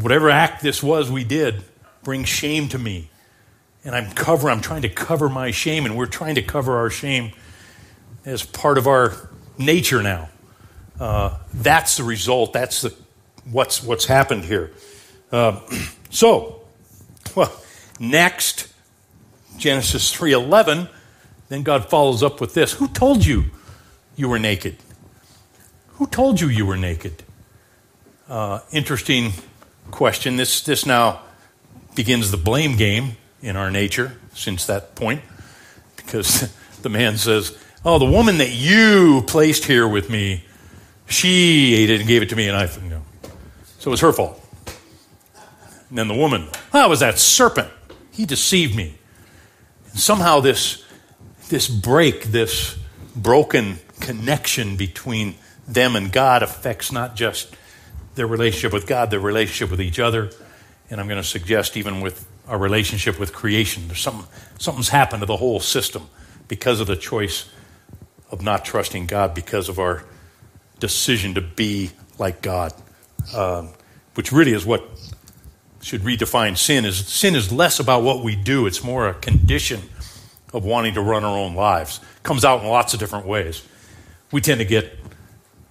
whatever 0.00 0.30
act 0.30 0.62
this 0.62 0.82
was 0.82 1.10
we 1.10 1.24
did 1.24 1.64
brings 2.02 2.28
shame 2.28 2.68
to 2.68 2.78
me. 2.78 3.10
And 3.84 3.94
I'm 3.94 4.10
cover 4.12 4.50
I'm 4.50 4.60
trying 4.60 4.82
to 4.82 4.88
cover 4.88 5.28
my 5.28 5.50
shame 5.50 5.86
and 5.86 5.96
we're 5.96 6.06
trying 6.06 6.34
to 6.34 6.42
cover 6.42 6.76
our 6.76 6.90
shame 6.90 7.32
as 8.24 8.44
part 8.44 8.78
of 8.78 8.86
our 8.86 9.30
nature 9.58 10.02
now. 10.02 10.28
Uh, 10.98 11.38
that's 11.52 11.96
the 11.96 12.04
result. 12.04 12.52
That's 12.52 12.82
the 12.82 12.94
what's, 13.50 13.82
what's 13.82 14.06
happened 14.06 14.44
here. 14.44 14.72
Uh, 15.30 15.60
so, 16.10 16.62
well, 17.34 17.52
Next, 17.98 18.68
Genesis 19.56 20.14
3:11, 20.14 20.88
then 21.48 21.62
God 21.62 21.88
follows 21.88 22.22
up 22.22 22.40
with 22.40 22.54
this. 22.54 22.74
Who 22.74 22.88
told 22.88 23.24
you 23.24 23.44
you 24.16 24.28
were 24.28 24.38
naked? 24.38 24.76
Who 25.94 26.06
told 26.06 26.40
you 26.40 26.48
you 26.48 26.66
were 26.66 26.76
naked? 26.76 27.22
Uh, 28.28 28.60
interesting 28.72 29.32
question. 29.90 30.36
This, 30.36 30.60
this 30.62 30.84
now 30.84 31.22
begins 31.94 32.30
the 32.30 32.36
blame 32.36 32.76
game 32.76 33.16
in 33.40 33.56
our 33.56 33.70
nature 33.70 34.18
since 34.34 34.66
that 34.66 34.94
point 34.94 35.22
because 35.96 36.52
the 36.82 36.88
man 36.88 37.16
says, 37.16 37.56
Oh, 37.84 37.98
the 37.98 38.04
woman 38.04 38.38
that 38.38 38.50
you 38.50 39.22
placed 39.26 39.64
here 39.64 39.88
with 39.88 40.10
me, 40.10 40.44
she 41.06 41.74
ate 41.74 41.90
it 41.90 42.00
and 42.00 42.08
gave 42.08 42.22
it 42.22 42.28
to 42.30 42.36
me, 42.36 42.48
and 42.48 42.56
I, 42.56 42.64
you 42.82 42.90
know. 42.90 43.02
So 43.78 43.90
it 43.90 43.92
was 43.92 44.00
her 44.00 44.12
fault. 44.12 44.42
And 45.88 45.98
then 45.98 46.08
the 46.08 46.14
woman, 46.14 46.48
it 46.74 46.88
was 46.88 47.00
that 47.00 47.18
serpent. 47.18 47.68
He 48.10 48.26
deceived 48.26 48.74
me. 48.74 48.98
And 49.90 50.00
somehow 50.00 50.40
this, 50.40 50.84
this 51.48 51.68
break, 51.68 52.24
this 52.24 52.76
broken 53.14 53.78
connection 54.00 54.76
between 54.76 55.36
them 55.68 55.96
and 55.96 56.12
God 56.12 56.42
affects 56.42 56.90
not 56.90 57.14
just 57.16 57.54
their 58.14 58.26
relationship 58.26 58.72
with 58.72 58.86
God, 58.86 59.10
their 59.10 59.20
relationship 59.20 59.70
with 59.70 59.80
each 59.80 59.98
other, 59.98 60.30
and 60.90 61.00
I'm 61.00 61.08
going 61.08 61.20
to 61.20 61.28
suggest 61.28 61.76
even 61.76 62.00
with 62.00 62.26
our 62.48 62.58
relationship 62.58 63.18
with 63.18 63.32
creation. 63.32 63.88
There's 63.88 64.00
something, 64.00 64.26
something's 64.58 64.88
happened 64.88 65.20
to 65.20 65.26
the 65.26 65.36
whole 65.36 65.60
system 65.60 66.08
because 66.48 66.80
of 66.80 66.86
the 66.86 66.96
choice 66.96 67.48
of 68.30 68.42
not 68.42 68.64
trusting 68.64 69.06
God, 69.06 69.34
because 69.34 69.68
of 69.68 69.78
our 69.78 70.04
decision 70.78 71.34
to 71.34 71.40
be 71.40 71.90
like 72.18 72.42
God, 72.42 72.72
um, 73.34 73.70
which 74.14 74.32
really 74.32 74.52
is 74.52 74.64
what 74.64 74.84
should 75.80 76.02
redefine 76.02 76.56
sin. 76.56 76.84
Is 76.84 77.06
sin 77.06 77.34
is 77.34 77.52
less 77.52 77.80
about 77.80 78.02
what 78.02 78.22
we 78.22 78.36
do; 78.36 78.66
it's 78.66 78.82
more 78.82 79.08
a 79.08 79.14
condition 79.14 79.80
of 80.52 80.64
wanting 80.64 80.94
to 80.94 81.00
run 81.00 81.24
our 81.24 81.36
own 81.36 81.54
lives. 81.54 82.00
It 82.16 82.22
comes 82.22 82.44
out 82.44 82.62
in 82.62 82.68
lots 82.68 82.94
of 82.94 83.00
different 83.00 83.26
ways. 83.26 83.62
We 84.32 84.40
tend 84.40 84.58
to 84.58 84.64
get 84.64 84.98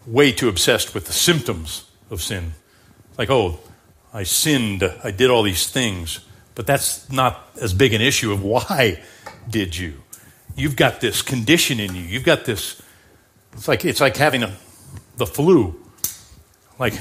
way 0.05 0.31
too 0.31 0.49
obsessed 0.49 0.93
with 0.93 1.05
the 1.05 1.13
symptoms 1.13 1.85
of 2.09 2.21
sin, 2.21 2.53
like 3.17 3.29
oh, 3.29 3.59
I 4.13 4.23
sinned, 4.23 4.83
I 5.03 5.11
did 5.11 5.29
all 5.29 5.43
these 5.43 5.69
things. 5.69 6.21
But 6.55 6.65
that's 6.65 7.11
not 7.11 7.49
as 7.61 7.73
big 7.73 7.93
an 7.93 8.01
issue 8.01 8.31
of 8.31 8.43
why 8.53 9.01
did 9.49 9.77
you. 9.77 10.01
You've 10.55 10.77
got 10.77 11.01
this 11.01 11.21
condition 11.21 11.79
in 11.79 11.95
you. 11.95 12.01
You've 12.01 12.23
got 12.23 12.45
this. 12.45 12.81
It's 13.53 13.67
like 13.67 13.83
it's 13.83 13.99
like 13.99 14.15
having 14.15 14.43
a, 14.43 14.55
the 15.17 15.25
flu. 15.25 15.75
Like 16.79 16.93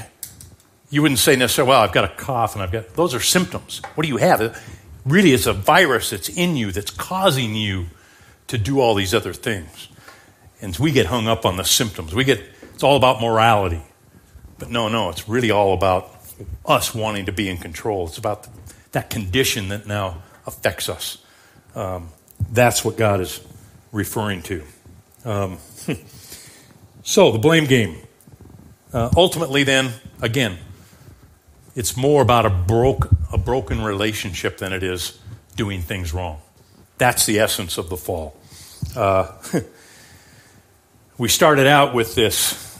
you 0.89 1.01
wouldn't 1.01 1.19
say 1.19 1.35
necessarily, 1.35 1.69
"Well, 1.69 1.81
I've 1.81 1.91
got 1.91 2.05
a 2.05 2.15
cough 2.15 2.53
and 2.53 2.63
I've 2.63 2.71
got." 2.71 2.93
Those 2.95 3.13
are 3.13 3.19
symptoms. 3.19 3.81
What 3.95 4.03
do 4.03 4.09
you 4.09 4.17
have? 4.17 4.61
Really, 5.05 5.33
it's 5.33 5.45
a 5.45 5.53
virus 5.53 6.09
that's 6.09 6.29
in 6.29 6.55
you 6.55 6.71
that's 6.71 6.91
causing 6.91 7.55
you 7.55 7.87
to 8.47 8.57
do 8.57 8.79
all 8.79 8.95
these 8.95 9.13
other 9.13 9.33
things. 9.33 9.89
And 10.61 10.75
we 10.77 10.91
get 10.91 11.07
hung 11.07 11.27
up 11.27 11.45
on 11.45 11.57
the 11.57 11.63
symptoms. 11.63 12.15
We 12.15 12.23
get 12.23 12.41
it's 12.73 12.83
all 12.83 12.97
about 12.97 13.21
morality. 13.21 13.81
But 14.57 14.69
no, 14.69 14.87
no, 14.87 15.09
it's 15.09 15.27
really 15.27 15.51
all 15.51 15.73
about 15.73 16.11
us 16.65 16.93
wanting 16.93 17.25
to 17.25 17.31
be 17.31 17.49
in 17.49 17.57
control. 17.57 18.07
It's 18.07 18.17
about 18.17 18.47
that 18.91 19.09
condition 19.09 19.69
that 19.69 19.87
now 19.87 20.23
affects 20.45 20.89
us. 20.89 21.17
Um, 21.75 22.09
that's 22.51 22.85
what 22.85 22.97
God 22.97 23.21
is 23.21 23.41
referring 23.91 24.41
to. 24.43 24.63
Um, 25.23 25.57
so, 27.03 27.31
the 27.31 27.39
blame 27.39 27.65
game. 27.65 27.97
Uh, 28.95 29.09
ultimately, 29.17 29.63
then, 29.63 29.91
again, 30.21 30.57
it's 31.75 31.97
more 31.97 32.21
about 32.21 32.45
a, 32.45 32.49
broke, 32.49 33.09
a 33.33 33.37
broken 33.37 33.83
relationship 33.83 34.57
than 34.59 34.71
it 34.71 34.83
is 34.83 35.19
doing 35.57 35.81
things 35.81 36.13
wrong. 36.13 36.37
That's 36.97 37.25
the 37.25 37.39
essence 37.39 37.77
of 37.77 37.89
the 37.89 37.97
fall. 37.97 38.37
Uh, 38.95 39.33
we 41.17 41.27
started 41.27 41.67
out 41.67 41.93
with 41.93 42.15
this 42.15 42.79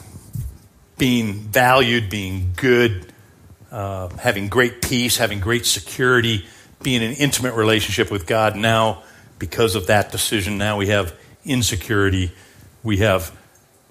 being 0.97 1.33
valued, 1.33 2.09
being 2.09 2.53
good, 2.55 3.11
uh, 3.69 4.07
having 4.15 4.47
great 4.47 4.81
peace, 4.81 5.17
having 5.17 5.41
great 5.41 5.65
security, 5.65 6.45
being 6.81 7.01
in 7.01 7.11
an 7.11 7.17
intimate 7.17 7.55
relationship 7.55 8.09
with 8.09 8.25
God. 8.25 8.55
Now, 8.55 9.03
because 9.37 9.75
of 9.75 9.87
that 9.87 10.13
decision, 10.13 10.57
now 10.57 10.77
we 10.77 10.87
have 10.87 11.13
insecurity. 11.43 12.31
We 12.83 12.99
have, 12.99 13.37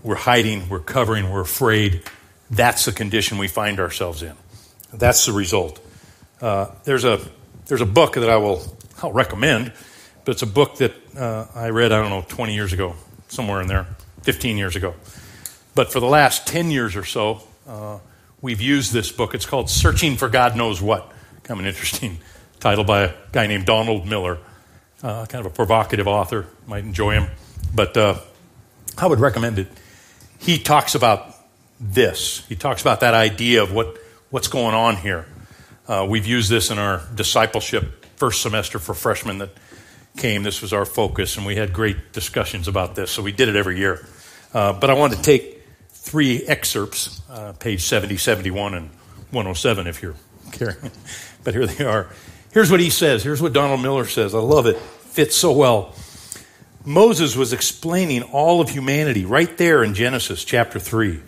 we're 0.05 0.15
hiding, 0.15 0.69
we're 0.69 0.79
covering, 0.79 1.31
we're 1.31 1.41
afraid. 1.41 2.03
That's 2.51 2.85
the 2.85 2.93
condition 2.93 3.39
we 3.39 3.49
find 3.49 3.81
ourselves 3.81 4.23
in. 4.23 4.35
That's 4.93 5.27
the 5.27 5.33
result. 5.33 5.81
Uh, 6.41 6.71
there's 6.85 7.05
a 7.05 7.21
there's 7.67 7.81
a 7.81 7.87
book 7.87 8.15
that 8.15 8.29
I 8.29 8.37
will 8.37 8.77
I'll 9.03 9.13
recommend, 9.13 9.73
but 10.25 10.33
it's 10.33 10.43
a 10.43 10.47
book 10.47 10.77
that 10.77 10.93
uh, 11.17 11.47
I 11.55 11.71
read 11.71 11.91
I 11.91 12.01
don't 12.01 12.11
know 12.11 12.25
20 12.29 12.55
years 12.55 12.73
ago, 12.73 12.95
somewhere 13.29 13.61
in 13.63 13.67
there, 13.67 13.87
15 14.23 14.59
years 14.59 14.77
ago. 14.77 14.95
But 15.75 15.91
for 15.91 16.01
the 16.01 16.07
last 16.07 16.47
10 16.47 16.71
years 16.71 16.95
or 16.95 17.05
so, 17.05 17.41
uh, 17.67 17.99
we've 18.41 18.61
used 18.61 18.93
this 18.93 19.11
book. 19.11 19.35
It's 19.35 19.47
called 19.47 19.71
Searching 19.71 20.17
for 20.17 20.29
God 20.29 20.55
Knows 20.55 20.81
What. 20.81 21.11
Kind 21.43 21.59
of 21.59 21.65
an 21.65 21.67
interesting 21.67 22.19
title 22.61 22.85
by 22.85 23.05
a 23.05 23.15
guy 23.33 23.47
named 23.47 23.65
Donald 23.65 24.07
Miller, 24.07 24.39
uh, 25.03 25.27
kind 25.27 25.45
of 25.45 25.51
a 25.51 25.55
provocative 25.55 26.07
author. 26.07 26.47
Might 26.67 26.85
enjoy 26.85 27.15
him. 27.15 27.31
But 27.75 27.97
uh, 27.97 28.21
I 28.99 29.07
would 29.07 29.19
recommend 29.19 29.59
it. 29.59 29.69
He 30.45 30.59
talks 30.59 30.95
about 30.95 31.35
this. 31.81 32.45
He 32.49 32.55
talks 32.55 32.83
about 32.83 33.01
that 33.01 33.15
idea 33.15 33.63
of 33.63 33.73
what, 33.73 33.97
what's 34.29 34.49
going 34.49 34.75
on 34.75 34.97
here. 34.97 35.25
Uh, 35.89 36.07
we've 36.07 36.27
used 36.27 36.51
this 36.51 36.71
in 36.71 36.79
our 36.79 37.03
discipleship 37.15 38.05
first 38.17 38.43
semester 38.43 38.79
for 38.79 38.93
freshmen 38.93 39.39
that 39.39 39.51
came. 40.19 40.43
This 40.43 40.61
was 40.61 40.75
our 40.75 40.85
focus, 40.85 41.39
and 41.39 41.47
we 41.47 41.57
had 41.57 41.73
great 41.73 42.13
discussions 42.13 42.69
about 42.69 42.95
this. 42.95 43.11
So 43.11 43.23
we 43.23 43.33
did 43.33 43.49
it 43.49 43.57
every 43.57 43.79
year. 43.79 44.07
Uh, 44.53 44.75
but 44.75 44.91
I 44.91 44.95
wanted 44.95 45.17
to 45.17 45.23
take 45.23 45.63
three 45.89 46.45
excerpts, 46.45 47.23
uh, 47.31 47.55
page 47.55 47.83
70, 47.83 48.19
71, 48.19 48.75
and 48.75 48.91
107 49.31 49.87
if 49.87 50.03
you're 50.03 50.15
carrying. 50.53 50.91
but 51.43 51.55
here 51.55 51.67
they 51.67 51.87
are. 51.87 52.11
Here's 52.53 52.71
what 52.71 52.81
he 52.81 52.91
says. 52.91 53.25
Here's 53.25 53.41
what 53.41 53.55
Donald 53.55 53.81
Miller 53.81 54.05
says. 54.05 54.35
I 54.35 54.41
love 54.41 54.67
it. 54.67 54.77
Fits 54.79 55.37
so 55.37 55.53
well. 55.53 55.95
Moses 56.85 57.35
was 57.35 57.55
explaining 57.55 58.23
all 58.25 58.61
of 58.61 58.69
humanity 58.69 59.25
right 59.25 59.57
there 59.57 59.83
in 59.83 59.95
Genesis 59.95 60.45
chapter 60.45 60.79
3. 60.79 61.21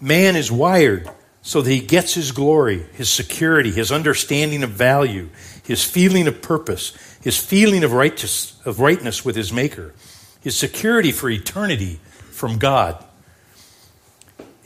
Man 0.00 0.36
is 0.36 0.52
wired 0.52 1.08
so 1.40 1.62
that 1.62 1.70
he 1.70 1.80
gets 1.80 2.12
his 2.14 2.30
glory, 2.30 2.84
his 2.92 3.08
security, 3.08 3.70
his 3.70 3.90
understanding 3.90 4.62
of 4.62 4.70
value, 4.70 5.30
his 5.64 5.82
feeling 5.82 6.28
of 6.28 6.42
purpose, 6.42 6.92
his 7.22 7.38
feeling 7.38 7.84
of, 7.84 7.92
righteous, 7.92 8.60
of 8.66 8.80
rightness 8.80 9.24
with 9.24 9.34
his 9.34 9.52
Maker, 9.52 9.94
his 10.40 10.56
security 10.56 11.10
for 11.10 11.30
eternity 11.30 11.98
from 12.30 12.58
God. 12.58 13.02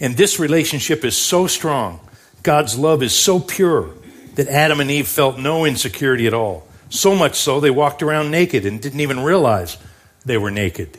And 0.01 0.17
this 0.17 0.41
relationship 0.41 1.05
is 1.05 1.17
so 1.17 1.47
strong. 1.47 2.01
God's 2.43 2.77
love 2.77 3.03
is 3.03 3.15
so 3.15 3.39
pure 3.39 3.91
that 4.35 4.49
Adam 4.49 4.81
and 4.81 4.91
Eve 4.91 5.09
felt 5.09 5.39
no 5.39 5.65
insecurity 5.65 6.27
at 6.27 6.35
all. 6.35 6.67
So 6.91 7.15
much 7.15 7.37
so, 7.37 7.61
they 7.61 7.71
walked 7.71 8.03
around 8.03 8.31
naked 8.31 8.67
and 8.67 8.81
didn't 8.81 9.01
even 9.01 9.21
realize 9.21 9.79
they 10.27 10.37
were 10.37 10.51
naked. 10.51 10.99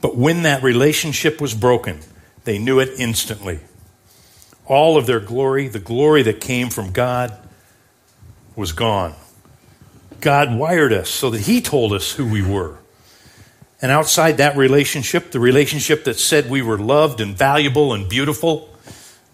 But 0.00 0.16
when 0.16 0.42
that 0.42 0.62
relationship 0.62 1.40
was 1.40 1.54
broken, 1.54 2.00
they 2.44 2.58
knew 2.58 2.80
it 2.80 2.98
instantly. 2.98 3.60
All 4.66 4.96
of 4.96 5.06
their 5.06 5.20
glory, 5.20 5.68
the 5.68 5.78
glory 5.78 6.22
that 6.22 6.40
came 6.40 6.68
from 6.68 6.92
God, 6.92 7.36
was 8.56 8.72
gone. 8.72 9.14
God 10.20 10.54
wired 10.54 10.92
us 10.92 11.08
so 11.08 11.30
that 11.30 11.42
He 11.42 11.62
told 11.62 11.92
us 11.92 12.12
who 12.12 12.26
we 12.26 12.42
were. 12.42 12.78
And 13.82 13.90
outside 13.90 14.36
that 14.38 14.56
relationship, 14.56 15.30
the 15.30 15.40
relationship 15.40 16.04
that 16.04 16.18
said 16.18 16.50
we 16.50 16.60
were 16.60 16.78
loved 16.78 17.20
and 17.20 17.36
valuable 17.36 17.94
and 17.94 18.08
beautiful, 18.08 18.68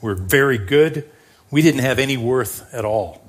we're 0.01 0.15
very 0.15 0.59
good, 0.59 1.09
we 1.51 1.63
didn't 1.63 1.81
have 1.81 1.99
any 1.99 2.17
worth 2.17 2.73
at 2.73 2.85
all. 2.85 3.25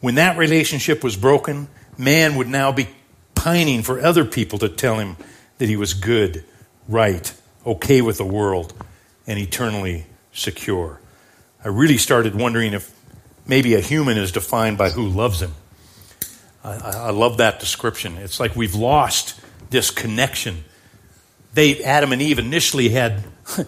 When 0.00 0.14
that 0.14 0.38
relationship 0.38 1.04
was 1.04 1.16
broken, 1.16 1.68
man 1.98 2.36
would 2.36 2.48
now 2.48 2.72
be 2.72 2.88
pining 3.42 3.82
for 3.82 4.00
other 4.00 4.24
people 4.24 4.56
to 4.56 4.68
tell 4.68 5.00
him 5.00 5.16
that 5.58 5.68
he 5.68 5.74
was 5.74 5.94
good, 5.94 6.44
right, 6.86 7.34
okay 7.66 8.00
with 8.00 8.16
the 8.16 8.24
world, 8.24 8.72
and 9.26 9.36
eternally 9.36 10.06
secure. 10.32 11.00
I 11.64 11.68
really 11.68 11.98
started 11.98 12.36
wondering 12.36 12.72
if 12.72 12.96
maybe 13.44 13.74
a 13.74 13.80
human 13.80 14.16
is 14.16 14.30
defined 14.30 14.78
by 14.78 14.90
who 14.90 15.08
loves 15.08 15.42
him. 15.42 15.54
I, 16.62 16.74
I 16.76 17.10
love 17.10 17.38
that 17.38 17.58
description. 17.58 18.16
It's 18.16 18.38
like 18.38 18.54
we've 18.54 18.76
lost 18.76 19.40
this 19.70 19.90
connection. 19.90 20.62
They, 21.54 21.82
Adam 21.82 22.12
and 22.12 22.22
Eve, 22.22 22.38
initially 22.38 22.90
had 22.90 23.24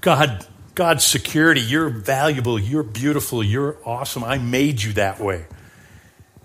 God, 0.00 0.46
God's 0.74 1.04
security. 1.04 1.60
You're 1.60 1.90
valuable. 1.90 2.58
You're 2.58 2.82
beautiful. 2.82 3.44
You're 3.44 3.76
awesome. 3.84 4.24
I 4.24 4.38
made 4.38 4.82
you 4.82 4.94
that 4.94 5.20
way. 5.20 5.44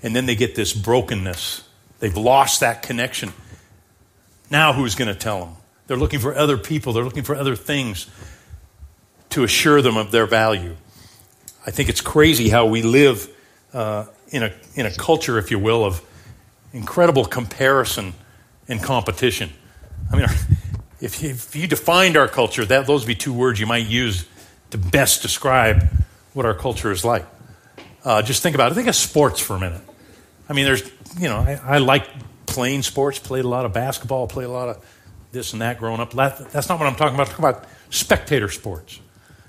And 0.04 0.14
then 0.14 0.26
they 0.26 0.36
get 0.36 0.56
this 0.56 0.74
brokenness. 0.74 1.69
They've 2.00 2.16
lost 2.16 2.62
that 2.62 2.82
connection. 2.82 3.34
Now, 4.50 4.74
who's 4.74 4.96
going 4.96 5.08
to 5.08 5.20
tell 5.20 5.46
them? 5.46 5.56
They're 5.88 5.98
looking 5.98 6.20
for 6.20 6.36
other 6.36 6.58
people. 6.58 6.94
They're 6.94 7.04
looking 7.04 7.24
for 7.24 7.36
other 7.36 7.56
things 7.56 8.08
to 9.32 9.44
assure 9.44 9.82
them 9.82 9.98
of 9.98 10.12
their 10.12 10.26
value. 10.26 10.76
I 11.66 11.72
think 11.72 11.90
it's 11.90 12.02
crazy 12.02 12.50
how 12.50 12.66
we 12.66 12.82
live 12.82 13.30
uh, 13.74 14.06
in 14.30 14.44
a, 14.44 14.54
in 14.76 14.86
a 14.86 14.92
culture, 14.92 15.38
if 15.38 15.52
you 15.52 15.60
will, 15.60 15.84
of 15.84 16.02
incredible 16.74 17.26
comparison 17.26 18.14
and 18.68 18.82
competition. 18.82 19.52
I 20.12 20.16
mean, 20.16 20.28
if 21.02 21.22
you, 21.22 21.30
if 21.30 21.56
you 21.56 21.68
defined 21.68 22.18
our 22.18 22.28
culture, 22.28 22.66
that, 22.66 22.88
those 22.88 23.02
would 23.02 23.08
be 23.08 23.16
two 23.16 23.34
words 23.34 23.60
you 23.60 23.68
might 23.68 23.88
use 23.88 24.26
to 24.72 24.78
best 24.78 25.22
describe 25.22 25.84
what 26.34 26.46
our 26.46 26.54
culture 26.54 26.92
is 26.92 27.04
like. 27.04 27.26
Uh, 28.04 28.22
just 28.22 28.42
think 28.42 28.56
about 28.56 28.72
it. 28.72 28.76
Think 28.76 28.88
of 28.88 28.96
sports 28.96 29.40
for 29.40 29.56
a 29.56 29.60
minute. 29.60 29.82
I 30.50 30.54
mean, 30.54 30.66
there's, 30.66 30.84
you 31.18 31.30
know, 31.30 31.38
I, 31.38 31.60
I 31.64 31.78
like 31.78 32.08
playing 32.48 32.82
sports, 32.82 33.20
played 33.20 33.46
a 33.46 33.48
lot 33.48 33.66
of 33.66 33.74
basketball, 33.74 34.28
played 34.28 34.48
a 34.48 34.52
lot 34.52 34.70
of 34.70 34.86
this 35.32 35.54
and 35.54 35.62
that 35.62 35.78
growing 35.78 36.02
up. 36.02 36.12
That's 36.12 36.68
not 36.68 36.80
what 36.80 36.88
I'm 36.88 36.96
talking 36.96 37.14
about. 37.14 37.28
I'm 37.28 37.36
talking 37.36 37.46
about 37.46 37.66
spectator 37.92 38.50
sports. 38.50 39.00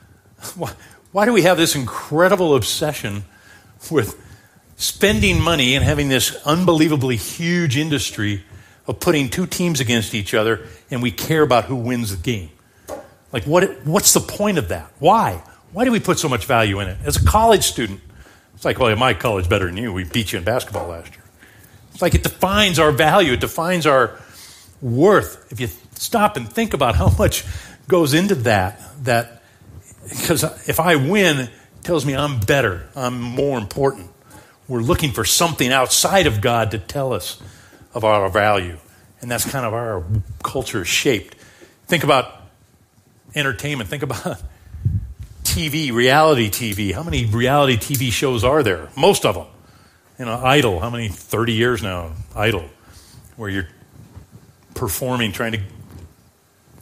Why, 0.57 0.73
why 1.13 1.25
do 1.27 1.33
we 1.33 1.43
have 1.43 1.57
this 1.59 1.75
incredible 1.75 2.55
obsession 2.55 3.25
with 3.91 4.19
spending 4.77 5.41
money 5.41 5.75
and 5.75 5.85
having 5.85 6.09
this 6.09 6.35
unbelievably 6.47 7.17
huge 7.17 7.77
industry 7.77 8.45
of 8.87 9.01
putting 9.01 9.29
two 9.29 9.47
teams 9.47 9.81
against 9.81 10.15
each 10.15 10.35
other 10.35 10.67
and 10.91 11.03
we 11.03 11.11
care 11.11 11.43
about 11.43 11.65
who 11.65 11.75
wins 11.75 12.17
the 12.17 12.23
game? 12.23 12.51
Like, 13.33 13.45
what, 13.45 13.85
what's 13.85 14.15
the 14.15 14.21
point 14.21 14.57
of 14.57 14.69
that? 14.69 14.93
Why? 15.01 15.43
Why 15.73 15.85
do 15.85 15.93
we 15.93 16.01
put 16.01 16.19
so 16.19 16.29
much 16.29 16.47
value 16.47 16.79
in 16.81 16.89
it? 16.89 16.99
As 17.05 17.17
a 17.17 17.25
college 17.25 17.65
student, 17.65 18.01
it's 18.61 18.65
like, 18.67 18.79
well, 18.79 18.95
my 18.95 19.15
college 19.15 19.49
better 19.49 19.65
than 19.65 19.79
you. 19.79 19.91
We 19.91 20.05
beat 20.05 20.33
you 20.33 20.39
in 20.39 20.45
basketball 20.45 20.89
last 20.89 21.15
year. 21.15 21.25
It's 21.95 22.03
like 22.03 22.15
it 22.15 22.23
defines 22.23 22.79
our 22.79 22.93
value, 22.93 23.33
it 23.33 23.41
defines 23.41 23.87
our 23.87 24.21
worth. 24.83 25.51
If 25.51 25.61
you 25.61 25.69
stop 25.95 26.37
and 26.37 26.47
think 26.47 26.75
about 26.75 26.95
how 26.95 27.09
much 27.19 27.43
goes 27.89 28.13
into 28.13 28.35
that, 28.35 28.83
that 29.05 29.43
because 30.11 30.45
if 30.69 30.79
I 30.79 30.97
win, 30.97 31.39
it 31.39 31.51
tells 31.85 32.05
me 32.05 32.15
I'm 32.15 32.39
better, 32.41 32.87
I'm 32.95 33.19
more 33.19 33.57
important. 33.57 34.11
We're 34.69 34.83
looking 34.83 35.13
for 35.13 35.25
something 35.25 35.73
outside 35.73 36.27
of 36.27 36.43
God 36.43 36.73
to 36.73 36.79
tell 36.79 37.15
us 37.15 37.41
of 37.95 38.05
our 38.05 38.29
value. 38.29 38.77
And 39.23 39.31
that's 39.31 39.51
kind 39.51 39.65
of 39.65 39.73
our 39.73 40.05
culture 40.45 40.85
shaped. 40.85 41.35
Think 41.87 42.05
about 42.05 42.43
entertainment. 43.35 43.89
Think 43.89 44.03
about 44.03 44.43
TV, 45.43 45.93
reality 45.93 46.51
TV. 46.51 46.93
How 46.93 47.03
many 47.03 47.27
reality 47.27 47.77
TV 47.77 48.13
shows 48.13 48.45
are 48.45 48.63
there? 48.63 48.89
Most 48.97 49.25
of 49.25 49.35
them. 49.35 49.47
You 50.19 50.27
know, 50.27 50.35
Idol. 50.35 50.81
How 50.81 50.91
many? 50.91 51.09
30 51.09 51.53
years 51.55 51.83
now, 51.83 52.13
Idol, 52.35 52.65
where 53.37 53.49
you're 53.49 53.69
performing, 54.75 55.33
trying 55.33 55.53
to 55.53 55.61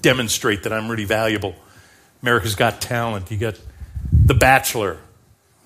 demonstrate 0.02 0.64
that 0.64 0.72
I'm 0.72 0.88
really 0.88 1.04
valuable. 1.04 1.54
America's 2.22 2.54
Got 2.54 2.80
Talent. 2.80 3.30
You 3.30 3.36
got 3.36 3.60
The 4.12 4.34
Bachelor. 4.34 4.98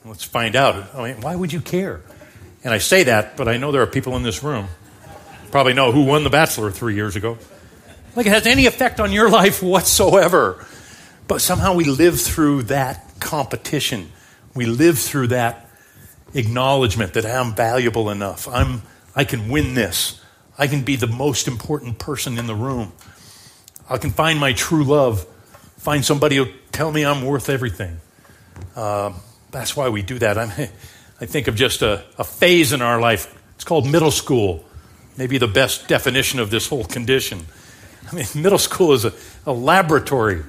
Let's 0.05 0.25
find 0.25 0.57
out. 0.57 0.95
I 0.95 1.13
mean, 1.13 1.21
why 1.23 1.35
would 1.35 1.53
you 1.53 1.61
care? 1.61 2.01
And 2.65 2.73
I 2.73 2.79
say 2.79 3.05
that, 3.05 3.37
but 3.37 3.49
I 3.49 3.57
know 3.57 3.73
there 3.73 3.83
are 3.83 3.87
people 3.87 4.17
in 4.17 4.23
this 4.23 4.43
room 4.43 4.69
probably 5.53 5.75
know 5.75 5.93
who 5.93 6.05
won 6.05 6.25
The 6.25 6.31
Bachelor 6.31 6.71
three 6.71 6.95
years 6.95 7.15
ago. 7.15 7.39
Like 8.17 8.27
it 8.27 8.31
has 8.31 8.47
any 8.47 8.67
effect 8.67 8.99
on 8.99 9.13
your 9.13 9.31
life 9.41 9.63
whatsoever. 9.63 10.67
But 11.33 11.41
somehow 11.41 11.73
we 11.73 11.85
live 11.85 12.21
through 12.21 12.65
that 12.65 13.19
competition. 13.19 14.13
We 14.55 14.67
live 14.67 14.99
through 14.99 15.29
that 15.29 15.67
acknowledgement 16.35 17.15
that 17.15 17.25
I'm 17.25 17.55
valuable 17.55 18.11
enough. 18.11 18.47
I'm, 18.49 18.83
I 19.17 19.25
can 19.25 19.49
win 19.49 19.73
this. 19.73 20.23
I 20.59 20.67
can 20.67 20.83
be 20.83 20.97
the 20.97 21.07
most 21.07 21.49
important 21.49 21.99
person 21.99 22.37
in 22.37 22.47
the 22.47 22.55
room. 22.55 22.93
I 23.89 23.97
can 23.97 24.11
find 24.11 24.39
my 24.39 24.53
true 24.53 24.85
love, 24.85 25.25
find 25.79 26.05
somebody 26.05 26.37
who 26.37 26.49
tell 26.71 26.93
me 26.93 27.03
I'm 27.03 27.25
worth 27.25 27.49
everything. 27.49 27.97
Uh, 28.77 29.15
that's 29.53 29.75
why 29.75 29.89
we 29.89 30.03
do 30.03 30.19
that. 30.19 30.37
I'm, 30.37 30.51
I 31.19 31.25
think 31.25 31.49
of 31.49 31.55
just 31.55 31.81
a, 31.81 32.05
a 32.19 32.25
phase 32.25 32.75
in 32.75 32.83
our 32.83 33.01
life. 33.01 33.35
It's 33.55 33.65
called 33.65 33.91
middle 33.91 34.11
school. 34.11 34.67
Maybe 35.17 35.39
the 35.39 35.49
best 35.49 35.89
definition 35.89 36.41
of 36.41 36.51
this 36.51 36.69
whole 36.69 36.85
condition. 36.85 37.47
I 38.11 38.17
mean, 38.17 38.27
middle 38.35 38.59
school 38.59 38.93
is 38.93 39.07
a, 39.07 39.15
a 39.47 39.53
laboratory 39.55 40.43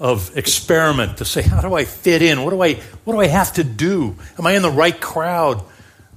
of 0.00 0.36
experiment 0.36 1.18
to 1.18 1.26
say, 1.26 1.42
how 1.42 1.60
do 1.60 1.74
I 1.74 1.84
fit 1.84 2.22
in? 2.22 2.42
What 2.42 2.50
do 2.50 2.62
I, 2.62 2.74
what 3.04 3.12
do 3.12 3.20
I 3.20 3.26
have 3.26 3.52
to 3.54 3.64
do? 3.64 4.16
Am 4.38 4.46
I 4.46 4.52
in 4.52 4.62
the 4.62 4.70
right 4.70 4.98
crowd? 4.98 5.58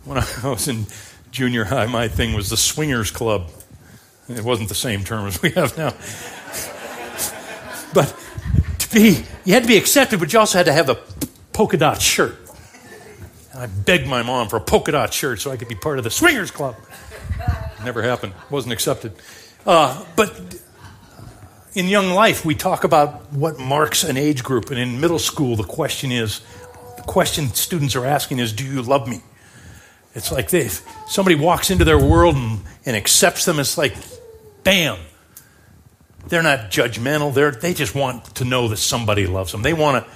When 0.06 0.17
I 0.17 0.26
was 0.43 0.69
in 0.69 0.86
junior 1.32 1.65
high, 1.65 1.86
my 1.86 2.08
thing 2.08 2.34
was 2.34 2.50
the 2.50 2.58
swingers 2.58 3.12
club. 3.12 3.50
It 4.30 4.43
wasn't 4.43 4.69
the 4.69 4.76
same 4.76 5.04
term 5.04 5.28
as 5.28 5.41
we 5.41 5.52
have 5.52 5.78
now. 5.78 5.89
but 7.93 8.15
to 8.80 8.93
be, 8.93 9.26
you 9.43 9.54
had 9.54 9.63
to 9.63 9.67
be 9.67 9.76
accepted, 9.76 10.19
but 10.22 10.32
you 10.32 10.39
also 10.39 10.58
had 10.58 10.65
to 10.67 10.74
have 10.74 10.89
a 10.89 10.98
polka 11.52 11.78
dot 11.78 12.02
shirt. 12.02 12.38
And 13.52 13.62
I 13.62 13.67
begged 13.67 14.08
my 14.08 14.24
mom 14.24 14.48
for 14.48 14.56
a 14.56 14.62
polka 14.62 14.93
dot 14.93 15.13
shirt 15.13 15.41
so 15.41 15.52
I 15.52 15.58
could 15.58 15.67
be 15.67 15.76
part 15.76 15.98
of 15.98 16.06
the 16.06 16.10
swingers 16.10 16.52
club. 16.52 16.78
Never 17.84 18.02
happened. 18.02 18.34
Wasn't 18.50 18.72
accepted. 18.72 19.13
Uh, 19.65 20.06
but 20.15 20.58
in 21.76 21.88
young 21.88 22.12
life, 22.12 22.46
we 22.46 22.56
talk 22.56 22.84
about 22.84 23.32
what 23.34 23.60
marks 23.60 24.04
an 24.04 24.18
age 24.18 24.44
group, 24.44 24.70
and 24.70 24.80
in 24.80 25.00
middle 25.02 25.20
school, 25.20 25.56
the 25.56 25.64
question 25.64 26.12
is 26.12 26.42
the 26.98 27.04
question 27.04 27.48
students 27.54 27.96
are 27.96 28.06
asking 28.06 28.40
is, 28.40 28.54
Do 28.54 28.66
you 28.66 28.82
love 28.82 29.08
me? 29.08 29.22
It's 30.16 30.32
like 30.32 30.50
this 30.50 30.84
somebody 31.08 31.36
walks 31.36 31.72
into 31.72 31.86
their 31.86 31.98
world 32.00 32.36
and, 32.36 32.60
and 32.86 32.96
accepts 32.96 33.46
them, 33.46 33.60
it's 33.60 33.78
like, 33.78 33.96
bam. 34.64 34.98
They're 36.28 36.44
not 36.44 36.72
judgmental. 36.72 37.34
They're, 37.34 37.52
they 37.52 37.74
just 37.74 37.96
want 37.96 38.24
to 38.36 38.46
know 38.46 38.70
that 38.70 38.78
somebody 38.78 39.28
loves 39.28 39.52
them. 39.52 39.62
They 39.62 39.74
want 39.74 40.06
to 40.06 40.12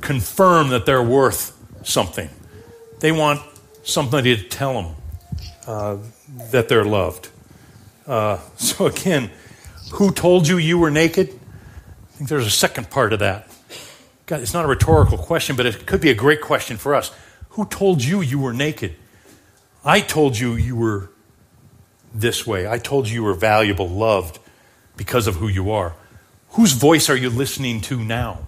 confirm 0.00 0.70
that 0.70 0.86
they're 0.86 1.02
worth 1.02 1.56
something. 1.84 2.28
They 2.98 3.12
want 3.12 3.40
somebody 3.84 4.36
to 4.36 4.42
tell 4.42 4.74
them 4.74 4.94
uh, 5.68 5.98
that 6.50 6.68
they're 6.68 6.84
loved. 6.84 7.28
Uh, 8.08 8.38
so, 8.56 8.86
again, 8.86 9.30
who 9.92 10.10
told 10.12 10.46
you 10.46 10.58
you 10.58 10.78
were 10.78 10.90
naked? 10.90 11.28
I 11.28 12.16
think 12.16 12.28
there's 12.28 12.46
a 12.46 12.50
second 12.50 12.90
part 12.90 13.12
of 13.12 13.20
that. 13.20 13.48
God, 14.26 14.40
it's 14.40 14.52
not 14.52 14.64
a 14.64 14.68
rhetorical 14.68 15.16
question, 15.16 15.56
but 15.56 15.66
it 15.66 15.86
could 15.86 16.00
be 16.00 16.10
a 16.10 16.14
great 16.14 16.40
question 16.40 16.76
for 16.76 16.94
us. 16.94 17.10
Who 17.50 17.64
told 17.66 18.02
you 18.04 18.20
you 18.20 18.38
were 18.38 18.52
naked? 18.52 18.94
I 19.84 20.00
told 20.00 20.38
you 20.38 20.54
you 20.54 20.76
were 20.76 21.10
this 22.12 22.46
way. 22.46 22.68
I 22.68 22.78
told 22.78 23.08
you 23.08 23.14
you 23.14 23.22
were 23.22 23.34
valuable, 23.34 23.88
loved 23.88 24.38
because 24.96 25.26
of 25.26 25.36
who 25.36 25.48
you 25.48 25.70
are. 25.70 25.94
Whose 26.50 26.72
voice 26.72 27.08
are 27.08 27.16
you 27.16 27.30
listening 27.30 27.80
to 27.82 28.02
now? 28.02 28.40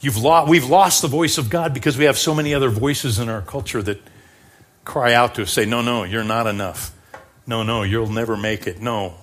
You've 0.00 0.16
lo- 0.16 0.46
we've 0.46 0.64
lost 0.64 1.02
the 1.02 1.08
voice 1.08 1.36
of 1.36 1.50
God 1.50 1.74
because 1.74 1.98
we 1.98 2.04
have 2.04 2.16
so 2.16 2.34
many 2.34 2.54
other 2.54 2.70
voices 2.70 3.18
in 3.18 3.28
our 3.28 3.42
culture 3.42 3.82
that 3.82 4.00
cry 4.84 5.12
out 5.12 5.34
to 5.34 5.42
us, 5.42 5.52
say, 5.52 5.66
No, 5.66 5.82
no, 5.82 6.04
you're 6.04 6.24
not 6.24 6.46
enough. 6.46 6.96
No, 7.46 7.62
no, 7.62 7.82
you'll 7.82 8.10
never 8.10 8.36
make 8.36 8.66
it. 8.66 8.80
No, 8.80 9.16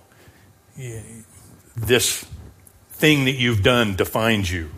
this 1.76 2.26
thing 2.90 3.26
that 3.26 3.34
you've 3.34 3.64
done 3.64 3.96
defines 3.96 4.52
you. 4.52 4.70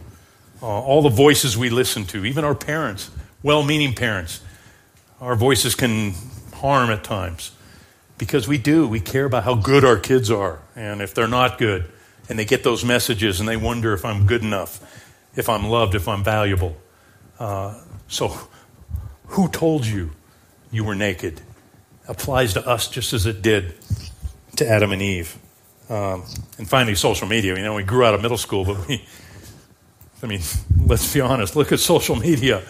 Uh, 0.61 0.65
all 0.65 1.01
the 1.01 1.09
voices 1.09 1.57
we 1.57 1.69
listen 1.69 2.05
to, 2.05 2.25
even 2.25 2.43
our 2.43 2.55
parents, 2.55 3.09
well 3.43 3.63
meaning 3.63 3.93
parents, 3.93 4.41
our 5.21 5.35
voices 5.35 5.75
can 5.75 6.13
harm 6.55 6.89
at 6.89 7.03
times 7.03 7.51
because 8.17 8.47
we 8.47 8.57
do. 8.57 8.87
We 8.87 8.99
care 8.99 9.25
about 9.25 9.43
how 9.43 9.55
good 9.55 9.85
our 9.85 9.97
kids 9.97 10.29
are. 10.29 10.59
And 10.75 11.01
if 11.01 11.13
they're 11.13 11.27
not 11.27 11.57
good, 11.57 11.89
and 12.29 12.37
they 12.37 12.45
get 12.45 12.63
those 12.63 12.85
messages 12.85 13.39
and 13.39 13.49
they 13.49 13.57
wonder 13.57 13.93
if 13.93 14.05
I'm 14.05 14.27
good 14.27 14.43
enough, 14.43 14.79
if 15.35 15.49
I'm 15.49 15.65
loved, 15.65 15.95
if 15.95 16.07
I'm 16.07 16.23
valuable. 16.23 16.77
Uh, 17.39 17.79
so, 18.07 18.37
who 19.27 19.47
told 19.47 19.85
you 19.85 20.11
you 20.71 20.83
were 20.83 20.95
naked? 20.95 21.41
Applies 22.07 22.53
to 22.53 22.67
us 22.67 22.87
just 22.87 23.13
as 23.13 23.25
it 23.25 23.41
did 23.41 23.73
to 24.57 24.67
Adam 24.67 24.91
and 24.91 25.01
Eve. 25.01 25.37
Um, 25.89 26.23
and 26.57 26.69
finally, 26.69 26.95
social 26.95 27.27
media. 27.27 27.55
You 27.55 27.63
know, 27.63 27.73
we 27.75 27.83
grew 27.83 28.05
out 28.05 28.13
of 28.13 28.21
middle 28.21 28.37
school, 28.37 28.63
but 28.63 28.87
we, 28.87 29.03
I 30.21 30.27
mean, 30.27 30.41
let's 30.85 31.13
be 31.13 31.21
honest, 31.21 31.55
look 31.55 31.71
at 31.71 31.79
social 31.79 32.15
media. 32.15 32.63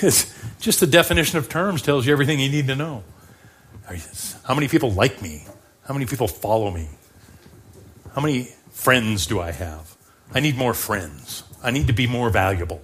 It's 0.00 0.32
just 0.60 0.80
the 0.80 0.86
definition 0.86 1.38
of 1.38 1.48
terms 1.48 1.82
tells 1.82 2.06
you 2.06 2.12
everything 2.12 2.40
you 2.40 2.50
need 2.50 2.66
to 2.68 2.76
know. 2.76 3.04
How 4.44 4.54
many 4.54 4.68
people 4.68 4.90
like 4.90 5.20
me? 5.20 5.44
How 5.86 5.92
many 5.92 6.06
people 6.06 6.28
follow 6.28 6.70
me? 6.70 6.88
How 8.14 8.22
many 8.22 8.48
friends 8.70 9.26
do 9.26 9.40
I 9.40 9.50
have? 9.50 9.96
I 10.32 10.40
need 10.40 10.56
more 10.56 10.72
friends. 10.72 11.44
I 11.62 11.70
need 11.70 11.88
to 11.88 11.92
be 11.92 12.06
more 12.06 12.30
valuable. 12.30 12.82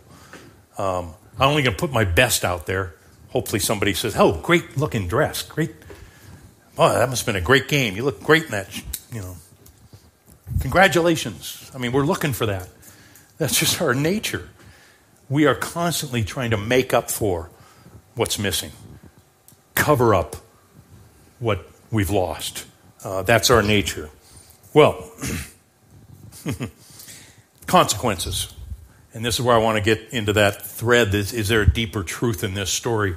Um, 0.77 1.15
I'm 1.39 1.49
only 1.49 1.63
going 1.63 1.75
to 1.75 1.81
put 1.81 1.93
my 1.93 2.05
best 2.05 2.45
out 2.45 2.67
there. 2.67 2.95
Hopefully, 3.31 3.61
somebody 3.61 3.95
says, 3.95 4.15
"Oh, 4.17 4.41
great 4.43 4.77
looking 4.77 5.09
dress, 5.09 5.43
great. 5.43 5.75
Oh, 6.77 6.93
that 6.93 7.09
must 7.09 7.25
have 7.25 7.35
been 7.35 7.43
a 7.43 7.45
great 7.45 7.69
game. 7.69 7.97
You 7.97 8.05
look 8.05 8.23
great 8.23 8.45
in 8.45 8.51
that, 8.53 8.69
you 9.13 9.21
know, 9.21 9.37
Congratulations. 10.61 11.71
I 11.75 11.79
mean, 11.79 11.93
we're 11.93 12.05
looking 12.05 12.33
for 12.33 12.47
that. 12.47 12.69
That's 13.39 13.59
just 13.59 13.81
our 13.81 13.95
nature. 13.95 14.49
We 15.29 15.47
are 15.47 15.55
constantly 15.55 16.25
trying 16.25 16.51
to 16.51 16.57
make 16.57 16.93
up 16.93 17.11
for 17.11 17.51
what's 18.15 18.39
missing, 18.39 18.73
cover 19.75 20.15
up 20.15 20.37
what 21.39 21.67
we've 21.91 22.11
lost. 22.11 22.67
Uh, 23.05 23.23
that's 23.23 23.51
our 23.51 23.63
nature. 23.63 24.11
Well, 24.75 25.11
consequences. 27.67 28.55
And 29.15 29.25
this 29.25 29.37
is 29.37 29.43
where 29.43 29.55
I 29.55 29.59
want 29.59 29.77
to 29.77 29.83
get 29.83 30.13
into 30.13 30.33
that 30.35 30.63
thread. 30.63 31.15
Is, 31.15 31.33
is 31.33 31.49
there 31.49 31.63
a 31.63 31.71
deeper 31.71 32.03
truth 32.03 32.43
in 32.43 32.55
this 32.55 32.71
story? 32.71 33.17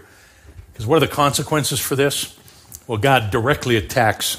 Because 0.72 0.86
what 0.86 0.98
are 0.98 1.06
the 1.06 1.08
consequences 1.08 1.80
for 1.80 1.96
this? 1.96 2.38
Well, 2.88 2.98
God 2.98 3.32
directly 3.32 3.76
attacks 3.76 4.36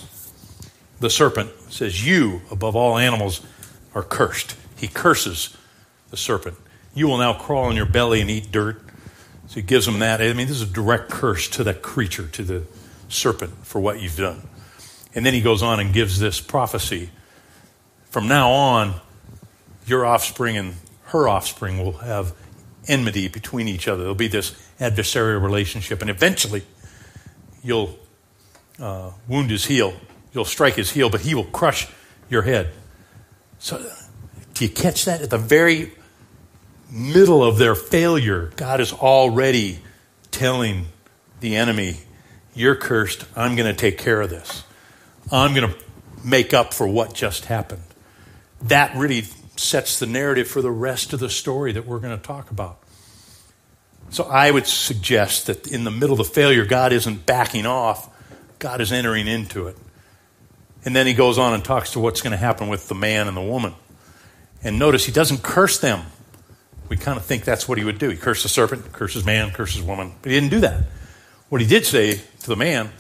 the 1.03 1.11
serpent, 1.11 1.51
says, 1.69 2.07
You, 2.07 2.41
above 2.51 2.75
all 2.75 2.97
animals, 2.97 3.43
are 3.95 4.03
cursed. 4.03 4.57
He 4.77 4.89
curses 4.89 5.57
the 6.11 6.17
serpent. 6.17 6.57
You 6.95 7.09
will 7.09 7.19
now 7.19 7.35
crawl 7.35 7.65
on 7.65 7.77
your 7.77 7.87
belly 7.87 8.21
and 8.21 8.31
eat 8.31 8.51
dirt. 8.51 8.83
So 9.49 9.57
he 9.57 9.63
gives 9.63 9.87
him 9.87 9.99
that. 9.99 10.23
I 10.23 10.33
mean, 10.33 10.47
this 10.47 10.63
is 10.63 10.63
a 10.63 10.73
direct 10.73 11.11
curse 11.11 11.49
to 11.51 11.65
that 11.65 11.83
creature, 11.83 12.27
to 12.29 12.43
the 12.43 12.63
serpent, 13.09 13.53
for 13.67 13.81
what 13.81 14.01
you've 14.01 14.17
done. 14.17 14.49
And 15.15 15.27
then 15.27 15.35
he 15.35 15.43
goes 15.43 15.63
on 15.63 15.79
and 15.79 15.93
gives 15.93 16.19
this 16.19 16.41
prophecy. 16.41 17.11
From 18.11 18.29
now 18.29 18.51
on, 18.51 18.95
your 19.87 20.07
offspring 20.07 20.57
and 20.57 20.75
her 21.07 21.29
offspring 21.29 21.79
will 21.79 21.93
have 21.99 22.33
enmity 22.89 23.29
between 23.29 23.69
each 23.69 23.89
other. 23.89 24.03
There'll 24.03 24.15
be 24.15 24.29
this 24.29 24.53
adversarial 24.81 25.43
relationship, 25.43 26.01
and 26.01 26.11
eventually 26.11 26.63
you'll 27.63 27.99
uh, 28.81 29.11
wound 29.29 29.51
his 29.51 29.67
heel. 29.67 29.95
You'll 30.33 30.45
strike 30.45 30.75
his 30.75 30.91
heel, 30.91 31.11
but 31.11 31.23
he 31.23 31.35
will 31.35 31.45
crush 31.45 31.89
your 32.29 32.43
head. 32.43 32.73
So, 33.59 33.85
do 34.55 34.65
you 34.65 34.71
catch 34.71 35.05
that? 35.05 35.23
At 35.23 35.31
the 35.31 35.39
very 35.39 35.93
middle 36.91 37.45
of 37.45 37.59
their 37.59 37.75
failure, 37.75 38.53
God 38.57 38.81
is 38.81 38.93
already 38.93 39.81
telling 40.31 40.87
the 41.41 41.57
enemy, 41.57 41.99
You're 42.55 42.77
cursed. 42.77 43.25
I'm 43.37 43.57
going 43.57 43.73
to 43.73 43.79
take 43.79 43.99
care 43.99 44.21
of 44.21 44.31
this. 44.31 44.65
I'm 45.31 45.55
going 45.55 45.71
to 45.71 45.79
make 46.25 46.53
up 46.53 46.75
for 46.75 46.87
what 46.87 47.15
just 47.15 47.47
happened. 47.47 47.83
That 48.63 48.97
really 48.97 49.25
sets 49.57 49.99
the 49.99 50.07
narrative 50.07 50.49
for 50.49 50.63
the 50.63 50.71
rest 50.71 51.13
of 51.13 51.21
the 51.21 51.31
story 51.31 51.73
that 51.73 51.87
we're 51.87 51.99
going 51.99 52.17
to 52.17 52.23
talk 52.23 52.51
about. 52.51 52.79
So 54.11 54.25
I 54.25 54.51
would 54.51 54.67
suggest 54.67 55.47
that 55.47 55.67
in 55.67 55.85
the 55.85 55.91
middle 55.91 56.13
of 56.13 56.19
the 56.19 56.33
failure, 56.33 56.67
God 56.67 56.93
isn't 56.93 57.25
backing 57.25 57.67
off, 57.67 58.11
God 58.59 58.81
is 58.81 58.93
entering 58.93 59.27
into 59.27 59.67
it. 59.69 59.77
And 60.85 60.97
then 60.97 61.07
he 61.07 61.15
goes 61.15 61.39
on 61.39 61.55
and 61.55 61.65
talks 61.65 61.93
to 61.93 62.01
what's 62.01 62.21
going 62.21 62.33
to 62.33 62.37
happen 62.37 62.69
with 62.69 62.89
the 62.89 62.95
man 62.95 63.29
and 63.29 63.37
the 63.37 63.43
woman. 63.43 63.75
And 64.65 64.79
notice 64.79 65.05
he 65.05 65.13
doesn't 65.13 65.43
curse 65.43 65.79
them. 65.79 66.05
We 66.89 66.97
kind 66.97 67.17
of 67.17 67.25
think 67.25 67.45
that's 67.45 67.69
what 67.69 67.79
he 67.79 67.85
would 67.85 67.99
do. 67.99 68.11
He 68.11 68.17
cursed 68.17 68.43
the 68.43 68.49
serpent, 68.49 68.93
curses 68.93 69.25
man, 69.25 69.51
curses 69.51 69.83
woman. 69.83 70.13
But 70.21 70.31
he 70.31 70.39
didn't 70.39 70.51
do 70.51 70.61
that. 70.61 70.85
What 71.49 71.61
he 71.61 71.67
did 71.67 71.87
say 71.87 72.21
to 72.41 72.47
the 72.47 72.57
man, 72.57 72.91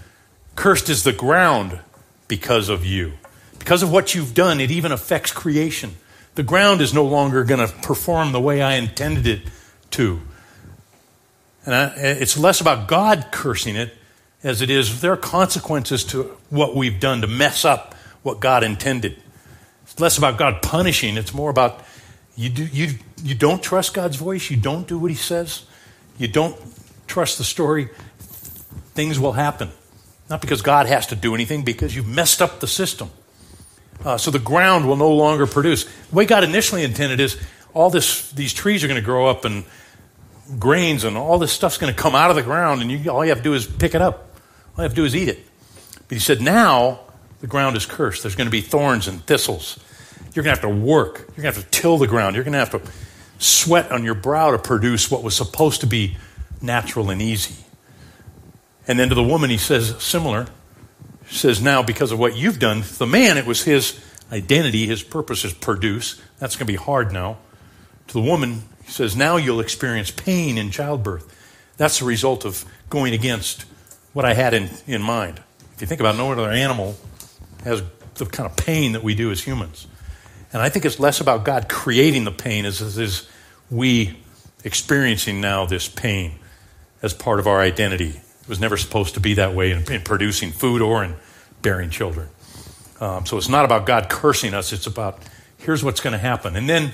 cursed 0.56 0.88
is 0.88 1.04
the 1.04 1.12
ground 1.12 1.80
because 2.28 2.68
of 2.68 2.84
you. 2.84 3.14
Because 3.58 3.82
of 3.82 3.92
what 3.92 4.14
you've 4.14 4.34
done, 4.34 4.60
it 4.60 4.70
even 4.70 4.92
affects 4.92 5.32
creation. 5.32 5.96
The 6.34 6.42
ground 6.42 6.80
is 6.80 6.94
no 6.94 7.04
longer 7.04 7.44
going 7.44 7.66
to 7.66 7.72
perform 7.82 8.32
the 8.32 8.40
way 8.40 8.62
I 8.62 8.74
intended 8.74 9.26
it 9.26 9.42
to. 9.92 10.20
And 11.64 11.74
I, 11.74 11.92
it's 11.96 12.36
less 12.36 12.60
about 12.60 12.88
God 12.88 13.28
cursing 13.30 13.76
it 13.76 13.94
as 14.42 14.60
it 14.60 14.70
is 14.70 15.00
there 15.00 15.12
are 15.12 15.16
consequences 15.16 16.04
to 16.04 16.24
what 16.50 16.74
we've 16.74 17.00
done 17.00 17.20
to 17.20 17.26
mess 17.26 17.64
up 17.64 17.94
what 18.22 18.40
God 18.40 18.62
intended. 18.62 19.20
It's 19.82 19.98
less 19.98 20.18
about 20.18 20.38
God 20.38 20.62
punishing, 20.62 21.16
it's 21.16 21.34
more 21.34 21.50
about 21.50 21.84
you, 22.36 22.48
do, 22.48 22.64
you, 22.64 22.94
you 23.22 23.34
don't 23.34 23.62
trust 23.62 23.94
God's 23.94 24.16
voice, 24.16 24.50
you 24.50 24.56
don't 24.56 24.86
do 24.86 24.98
what 24.98 25.10
He 25.10 25.16
says, 25.16 25.64
you 26.18 26.28
don't 26.28 26.56
trust 27.06 27.38
the 27.38 27.44
story, 27.44 27.90
things 28.94 29.18
will 29.18 29.32
happen. 29.32 29.70
Not 30.30 30.40
because 30.40 30.62
God 30.62 30.86
has 30.86 31.08
to 31.08 31.16
do 31.16 31.34
anything, 31.34 31.62
because 31.62 31.94
you've 31.94 32.08
messed 32.08 32.40
up 32.40 32.60
the 32.60 32.66
system. 32.66 33.10
Uh, 34.04 34.16
so 34.16 34.30
the 34.30 34.38
ground 34.38 34.88
will 34.88 34.96
no 34.96 35.12
longer 35.12 35.46
produce. 35.46 35.84
The 35.84 36.14
way 36.14 36.24
God 36.24 36.42
initially 36.42 36.84
intended 36.84 37.20
is 37.20 37.38
all 37.74 37.90
this, 37.90 38.30
these 38.32 38.54
trees 38.54 38.82
are 38.82 38.88
going 38.88 39.00
to 39.00 39.04
grow 39.04 39.28
up 39.28 39.44
and 39.44 39.64
grains 40.58 41.04
and 41.04 41.16
all 41.16 41.38
this 41.38 41.52
stuff's 41.52 41.78
going 41.78 41.92
to 41.92 41.98
come 41.98 42.14
out 42.14 42.30
of 42.30 42.36
the 42.36 42.42
ground, 42.42 42.80
and 42.80 42.90
you, 42.90 43.10
all 43.10 43.24
you 43.24 43.30
have 43.30 43.38
to 43.38 43.44
do 43.44 43.54
is 43.54 43.66
pick 43.66 43.94
it 43.94 44.00
up. 44.00 44.31
All 44.76 44.78
you 44.78 44.82
have 44.82 44.92
to 44.92 44.96
do 44.96 45.04
is 45.04 45.14
eat 45.14 45.28
it. 45.28 45.46
But 46.08 46.16
he 46.16 46.18
said, 46.18 46.40
now 46.40 47.00
the 47.40 47.46
ground 47.46 47.76
is 47.76 47.86
cursed. 47.86 48.22
There's 48.22 48.34
going 48.34 48.46
to 48.46 48.52
be 48.52 48.60
thorns 48.60 49.08
and 49.08 49.24
thistles. 49.26 49.78
You're 50.34 50.44
going 50.44 50.56
to 50.56 50.62
have 50.62 50.70
to 50.70 50.84
work. 50.84 51.18
You're 51.36 51.42
going 51.42 51.54
to 51.54 51.60
have 51.60 51.64
to 51.64 51.70
till 51.70 51.98
the 51.98 52.06
ground. 52.06 52.36
You're 52.36 52.44
going 52.44 52.52
to 52.52 52.58
have 52.58 52.70
to 52.70 52.82
sweat 53.38 53.90
on 53.90 54.04
your 54.04 54.14
brow 54.14 54.52
to 54.52 54.58
produce 54.58 55.10
what 55.10 55.22
was 55.22 55.36
supposed 55.36 55.80
to 55.80 55.86
be 55.86 56.16
natural 56.60 57.10
and 57.10 57.20
easy. 57.20 57.64
And 58.86 58.98
then 58.98 59.08
to 59.10 59.14
the 59.14 59.22
woman, 59.22 59.50
he 59.50 59.58
says 59.58 60.00
similar. 60.02 60.46
He 61.26 61.36
says, 61.36 61.60
now 61.60 61.82
because 61.82 62.12
of 62.12 62.18
what 62.18 62.36
you've 62.36 62.58
done, 62.58 62.84
the 62.98 63.06
man, 63.06 63.36
it 63.38 63.46
was 63.46 63.62
his 63.64 64.00
identity, 64.30 64.86
his 64.86 65.02
purpose 65.02 65.44
is 65.44 65.52
produce. 65.52 66.20
That's 66.38 66.56
going 66.56 66.66
to 66.66 66.72
be 66.72 66.76
hard 66.76 67.12
now. 67.12 67.38
To 68.08 68.14
the 68.14 68.20
woman, 68.20 68.62
he 68.84 68.90
says, 68.90 69.16
now 69.16 69.36
you'll 69.36 69.60
experience 69.60 70.10
pain 70.10 70.58
in 70.58 70.70
childbirth. 70.70 71.28
That's 71.76 71.98
the 71.98 72.04
result 72.04 72.44
of 72.44 72.64
going 72.90 73.14
against 73.14 73.64
what 74.12 74.24
I 74.24 74.34
had 74.34 74.54
in, 74.54 74.70
in 74.86 75.02
mind. 75.02 75.40
If 75.74 75.80
you 75.80 75.86
think 75.86 76.00
about 76.00 76.14
it, 76.14 76.18
no 76.18 76.32
other 76.32 76.50
animal 76.50 76.96
has 77.64 77.82
the 78.14 78.26
kind 78.26 78.48
of 78.48 78.56
pain 78.56 78.92
that 78.92 79.02
we 79.02 79.14
do 79.14 79.30
as 79.30 79.42
humans. 79.42 79.86
And 80.52 80.60
I 80.60 80.68
think 80.68 80.84
it's 80.84 81.00
less 81.00 81.20
about 81.20 81.44
God 81.44 81.68
creating 81.68 82.24
the 82.24 82.30
pain 82.30 82.64
as 82.66 82.80
is 82.80 83.28
we 83.70 84.18
experiencing 84.64 85.40
now 85.40 85.64
this 85.64 85.88
pain 85.88 86.38
as 87.00 87.14
part 87.14 87.40
of 87.40 87.46
our 87.46 87.60
identity. 87.60 88.20
It 88.42 88.48
was 88.48 88.60
never 88.60 88.76
supposed 88.76 89.14
to 89.14 89.20
be 89.20 89.34
that 89.34 89.54
way 89.54 89.72
in, 89.72 89.90
in 89.90 90.02
producing 90.02 90.52
food 90.52 90.82
or 90.82 91.02
in 91.02 91.14
bearing 91.62 91.90
children. 91.90 92.28
Um, 93.00 93.26
so 93.26 93.36
it's 93.38 93.48
not 93.48 93.64
about 93.64 93.86
God 93.86 94.08
cursing 94.08 94.54
us, 94.54 94.72
it's 94.72 94.86
about 94.86 95.18
here's 95.58 95.82
what's 95.82 96.00
going 96.00 96.12
to 96.12 96.18
happen. 96.18 96.54
And 96.54 96.68
then 96.68 96.92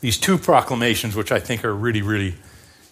these 0.00 0.18
two 0.18 0.38
proclamations, 0.38 1.16
which 1.16 1.32
I 1.32 1.40
think 1.40 1.64
are 1.64 1.74
really, 1.74 2.02
really 2.02 2.36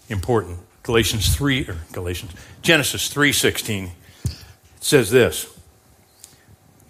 important. 0.08 0.58
Galatians 0.82 1.34
3, 1.34 1.68
or 1.68 1.76
Galatians, 1.92 2.32
Genesis 2.62 3.12
3.16 3.12 3.90
says 4.80 5.10
this, 5.10 5.46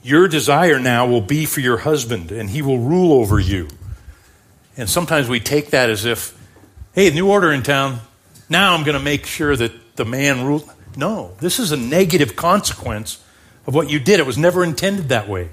Your 0.02 0.28
desire 0.28 0.78
now 0.78 1.06
will 1.06 1.20
be 1.20 1.46
for 1.46 1.60
your 1.60 1.78
husband, 1.78 2.30
and 2.30 2.50
he 2.50 2.62
will 2.62 2.78
rule 2.78 3.12
over 3.12 3.40
you. 3.40 3.68
And 4.76 4.88
sometimes 4.88 5.28
we 5.28 5.40
take 5.40 5.70
that 5.70 5.90
as 5.90 6.04
if, 6.04 6.36
hey, 6.92 7.10
new 7.10 7.28
order 7.28 7.52
in 7.52 7.62
town, 7.62 8.00
now 8.48 8.74
I'm 8.74 8.84
going 8.84 8.96
to 8.96 9.02
make 9.02 9.26
sure 9.26 9.56
that 9.56 9.96
the 9.96 10.04
man 10.04 10.44
rules. 10.44 10.68
No, 10.96 11.34
this 11.40 11.58
is 11.58 11.72
a 11.72 11.76
negative 11.76 12.36
consequence 12.36 13.22
of 13.66 13.74
what 13.74 13.90
you 13.90 13.98
did. 13.98 14.20
It 14.20 14.26
was 14.26 14.38
never 14.38 14.64
intended 14.64 15.08
that 15.10 15.28
way. 15.28 15.50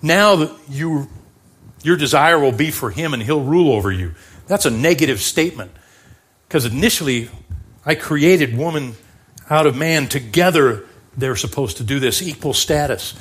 Now 0.00 0.36
that 0.36 0.56
you 0.68 1.08
your 1.82 1.96
desire 1.96 2.38
will 2.38 2.52
be 2.52 2.70
for 2.70 2.90
him 2.90 3.12
and 3.12 3.22
he'll 3.22 3.42
rule 3.42 3.72
over 3.72 3.90
you. 3.90 4.14
That's 4.46 4.66
a 4.66 4.70
negative 4.70 5.20
statement. 5.20 5.72
Because 6.52 6.66
initially, 6.66 7.30
I 7.86 7.94
created 7.94 8.54
woman 8.54 8.92
out 9.48 9.66
of 9.66 9.74
man. 9.74 10.06
Together, 10.06 10.84
they're 11.16 11.34
supposed 11.34 11.78
to 11.78 11.82
do 11.82 11.98
this 11.98 12.20
equal 12.20 12.52
status. 12.52 13.14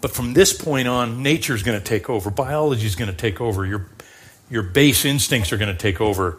But 0.00 0.12
from 0.12 0.32
this 0.32 0.52
point 0.52 0.86
on, 0.86 1.24
nature 1.24 1.56
is 1.56 1.64
going 1.64 1.76
to 1.76 1.84
take 1.84 2.08
over. 2.08 2.30
Biology 2.30 2.86
is 2.86 2.94
going 2.94 3.10
to 3.10 3.16
take 3.16 3.40
over. 3.40 3.66
Your, 3.66 3.88
your 4.48 4.62
base 4.62 5.04
instincts 5.04 5.52
are 5.52 5.56
going 5.56 5.72
to 5.72 5.76
take 5.76 6.00
over. 6.00 6.38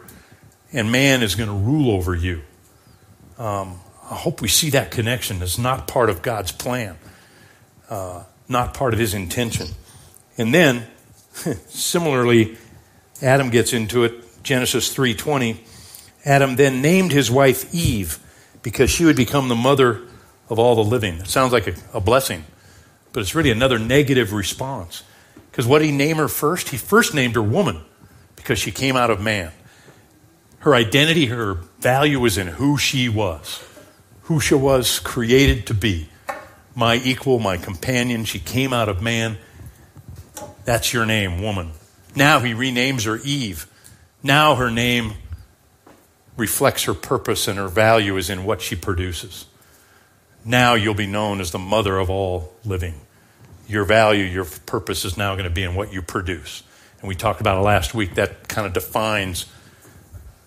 And 0.72 0.90
man 0.90 1.22
is 1.22 1.34
going 1.34 1.50
to 1.50 1.54
rule 1.54 1.90
over 1.90 2.14
you. 2.14 2.40
Um, 3.36 3.78
I 4.10 4.14
hope 4.14 4.40
we 4.40 4.48
see 4.48 4.70
that 4.70 4.90
connection. 4.90 5.42
It's 5.42 5.58
not 5.58 5.86
part 5.86 6.08
of 6.08 6.22
God's 6.22 6.52
plan, 6.52 6.96
uh, 7.90 8.24
not 8.48 8.72
part 8.72 8.94
of 8.94 8.98
his 8.98 9.12
intention. 9.12 9.68
And 10.38 10.54
then 10.54 10.86
Similarly, 11.68 12.56
Adam 13.22 13.50
gets 13.50 13.72
into 13.72 14.04
it. 14.04 14.42
Genesis 14.42 14.94
3:20. 14.94 15.58
Adam 16.24 16.56
then 16.56 16.82
named 16.82 17.12
his 17.12 17.30
wife 17.30 17.74
Eve 17.74 18.18
because 18.62 18.90
she 18.90 19.04
would 19.04 19.16
become 19.16 19.48
the 19.48 19.54
mother 19.54 20.02
of 20.48 20.58
all 20.58 20.74
the 20.74 20.84
living. 20.84 21.14
It 21.14 21.28
sounds 21.28 21.52
like 21.52 21.66
a, 21.66 21.74
a 21.94 22.00
blessing, 22.00 22.44
but 23.12 23.20
it's 23.20 23.34
really 23.34 23.50
another 23.50 23.78
negative 23.78 24.32
response. 24.32 25.02
Because 25.50 25.66
what 25.66 25.78
did 25.80 25.86
he 25.86 25.92
name 25.92 26.16
her 26.16 26.28
first? 26.28 26.68
He 26.68 26.76
first 26.76 27.14
named 27.14 27.34
her 27.34 27.42
woman 27.42 27.82
because 28.36 28.58
she 28.58 28.70
came 28.70 28.96
out 28.96 29.10
of 29.10 29.20
man. 29.20 29.52
Her 30.60 30.74
identity, 30.74 31.26
her 31.26 31.54
value 31.80 32.20
was 32.20 32.36
in 32.36 32.46
who 32.46 32.76
she 32.76 33.08
was, 33.08 33.64
who 34.22 34.40
she 34.40 34.54
was 34.54 34.98
created 34.98 35.66
to 35.68 35.74
be. 35.74 36.08
My 36.74 36.96
equal, 36.96 37.38
my 37.38 37.56
companion. 37.56 38.24
She 38.24 38.38
came 38.38 38.72
out 38.72 38.88
of 38.88 39.02
man. 39.02 39.38
That's 40.64 40.92
your 40.92 41.06
name, 41.06 41.42
woman. 41.42 41.72
Now 42.14 42.40
he 42.40 42.52
renames 42.52 43.06
her 43.06 43.18
Eve. 43.24 43.66
Now 44.22 44.54
her 44.56 44.70
name 44.70 45.14
reflects 46.40 46.84
her 46.84 46.94
purpose 46.94 47.46
and 47.46 47.58
her 47.58 47.68
value 47.68 48.16
is 48.16 48.30
in 48.30 48.44
what 48.44 48.60
she 48.62 48.74
produces. 48.74 49.46
Now 50.44 50.74
you'll 50.74 50.94
be 50.94 51.06
known 51.06 51.40
as 51.40 51.52
the 51.52 51.58
mother 51.58 51.98
of 51.98 52.08
all 52.10 52.52
living. 52.64 52.94
Your 53.68 53.84
value, 53.84 54.24
your 54.24 54.46
purpose 54.66 55.04
is 55.04 55.16
now 55.16 55.34
going 55.34 55.44
to 55.44 55.50
be 55.50 55.62
in 55.62 55.74
what 55.74 55.92
you 55.92 56.02
produce. 56.02 56.64
And 57.00 57.08
we 57.08 57.14
talked 57.14 57.40
about 57.40 57.58
it 57.58 57.60
last 57.60 57.94
week. 57.94 58.14
That 58.14 58.48
kind 58.48 58.66
of 58.66 58.72
defines, 58.72 59.46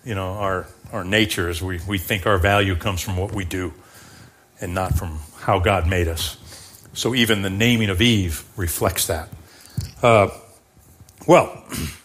you 0.04 0.14
know, 0.14 0.32
our, 0.32 0.66
our 0.92 1.04
nature 1.04 1.48
as 1.48 1.62
we, 1.62 1.80
we 1.88 1.96
think 1.96 2.26
our 2.26 2.38
value 2.38 2.76
comes 2.76 3.00
from 3.00 3.16
what 3.16 3.32
we 3.32 3.44
do 3.44 3.72
and 4.60 4.74
not 4.74 4.94
from 4.94 5.20
how 5.38 5.60
God 5.60 5.88
made 5.88 6.08
us. 6.08 6.36
So 6.92 7.14
even 7.14 7.42
the 7.42 7.50
naming 7.50 7.88
of 7.88 8.02
Eve 8.02 8.44
reflects 8.56 9.06
that. 9.06 9.28
Uh, 10.02 10.28
well, 11.26 11.64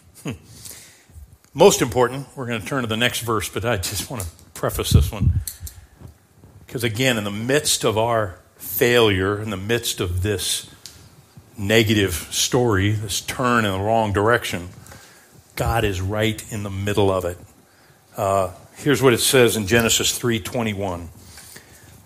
most 1.60 1.82
important, 1.82 2.26
we're 2.34 2.46
going 2.46 2.58
to 2.58 2.66
turn 2.66 2.84
to 2.84 2.88
the 2.88 2.96
next 2.96 3.20
verse, 3.20 3.50
but 3.50 3.66
I 3.66 3.76
just 3.76 4.10
want 4.10 4.22
to 4.22 4.28
preface 4.54 4.92
this 4.92 5.12
one. 5.12 5.40
Because 6.66 6.84
again, 6.84 7.18
in 7.18 7.24
the 7.24 7.30
midst 7.30 7.84
of 7.84 7.98
our 7.98 8.38
failure, 8.56 9.38
in 9.38 9.50
the 9.50 9.58
midst 9.58 10.00
of 10.00 10.22
this 10.22 10.70
negative 11.58 12.14
story, 12.30 12.92
this 12.92 13.20
turn 13.20 13.66
in 13.66 13.72
the 13.72 13.78
wrong 13.78 14.14
direction, 14.14 14.70
God 15.54 15.84
is 15.84 16.00
right 16.00 16.42
in 16.50 16.62
the 16.62 16.70
middle 16.70 17.10
of 17.10 17.26
it. 17.26 17.36
Uh, 18.16 18.52
here's 18.76 19.02
what 19.02 19.12
it 19.12 19.20
says 19.20 19.54
in 19.54 19.66
Genesis 19.66 20.18
3:21. 20.18 21.10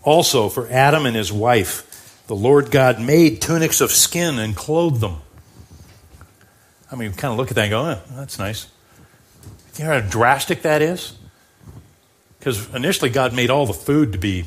Also, 0.02 0.48
for 0.48 0.68
Adam 0.68 1.06
and 1.06 1.14
his 1.14 1.32
wife, 1.32 2.24
the 2.26 2.34
Lord 2.34 2.72
God 2.72 3.00
made 3.00 3.40
tunics 3.40 3.80
of 3.80 3.92
skin 3.92 4.40
and 4.40 4.56
clothed 4.56 5.00
them. 5.00 5.18
I 6.90 6.96
mean, 6.96 7.12
kind 7.12 7.30
of 7.30 7.38
look 7.38 7.50
at 7.50 7.54
that 7.54 7.62
and 7.62 7.70
go, 7.70 7.80
oh, 7.82 8.02
that's 8.16 8.40
nice. 8.40 8.66
You 9.76 9.84
know 9.84 10.00
how 10.00 10.08
drastic 10.08 10.62
that 10.62 10.82
is? 10.82 11.14
Because 12.38 12.72
initially, 12.74 13.10
God 13.10 13.32
made 13.32 13.50
all 13.50 13.66
the 13.66 13.72
food 13.72 14.12
to 14.12 14.18
be 14.18 14.44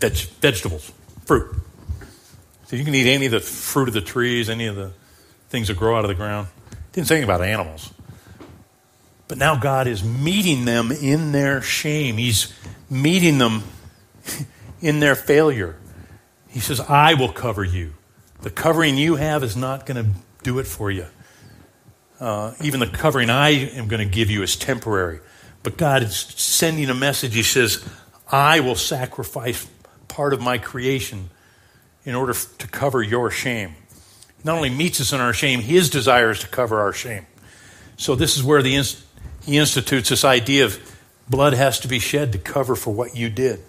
veg- 0.00 0.12
vegetables, 0.12 0.92
fruit. 1.24 1.54
So 2.66 2.76
you 2.76 2.84
can 2.84 2.94
eat 2.94 3.08
any 3.08 3.26
of 3.26 3.32
the 3.32 3.40
fruit 3.40 3.88
of 3.88 3.94
the 3.94 4.00
trees, 4.00 4.48
any 4.48 4.66
of 4.66 4.76
the 4.76 4.92
things 5.48 5.68
that 5.68 5.76
grow 5.76 5.96
out 5.96 6.04
of 6.04 6.08
the 6.08 6.14
ground. 6.14 6.48
Didn't 6.92 7.08
say 7.08 7.16
anything 7.16 7.30
about 7.30 7.42
animals. 7.42 7.92
But 9.28 9.38
now 9.38 9.56
God 9.56 9.86
is 9.86 10.04
meeting 10.04 10.64
them 10.64 10.92
in 10.92 11.32
their 11.32 11.60
shame. 11.62 12.16
He's 12.16 12.52
meeting 12.88 13.38
them 13.38 13.64
in 14.80 15.00
their 15.00 15.14
failure. 15.14 15.76
He 16.48 16.60
says, 16.60 16.80
I 16.80 17.14
will 17.14 17.32
cover 17.32 17.64
you. 17.64 17.94
The 18.42 18.50
covering 18.50 18.96
you 18.96 19.16
have 19.16 19.42
is 19.42 19.56
not 19.56 19.86
going 19.86 20.04
to 20.04 20.10
do 20.42 20.58
it 20.58 20.66
for 20.66 20.90
you. 20.90 21.06
Uh, 22.18 22.54
even 22.62 22.80
the 22.80 22.86
covering 22.86 23.30
I 23.30 23.50
am 23.50 23.88
going 23.88 24.06
to 24.06 24.12
give 24.12 24.30
you 24.30 24.42
is 24.42 24.56
temporary. 24.56 25.20
But 25.62 25.76
God 25.76 26.02
is 26.02 26.16
sending 26.16 26.88
a 26.88 26.94
message. 26.94 27.34
He 27.34 27.42
says, 27.42 27.86
I 28.30 28.60
will 28.60 28.74
sacrifice 28.74 29.66
part 30.08 30.32
of 30.32 30.40
my 30.40 30.58
creation 30.58 31.30
in 32.04 32.14
order 32.14 32.32
to 32.32 32.68
cover 32.68 33.02
your 33.02 33.30
shame. 33.30 33.74
Not 34.44 34.56
only 34.56 34.70
meets 34.70 35.00
us 35.00 35.12
in 35.12 35.20
our 35.20 35.32
shame, 35.32 35.60
his 35.60 35.90
desire 35.90 36.30
is 36.30 36.40
to 36.40 36.48
cover 36.48 36.80
our 36.80 36.92
shame. 36.92 37.26
So 37.96 38.14
this 38.14 38.36
is 38.36 38.44
where 38.44 38.62
the 38.62 38.82
he 39.44 39.58
institutes 39.58 40.08
this 40.08 40.24
idea 40.24 40.64
of 40.64 40.96
blood 41.28 41.52
has 41.54 41.80
to 41.80 41.88
be 41.88 41.98
shed 41.98 42.32
to 42.32 42.38
cover 42.38 42.76
for 42.76 42.92
what 42.92 43.16
you 43.16 43.28
did. 43.28 43.60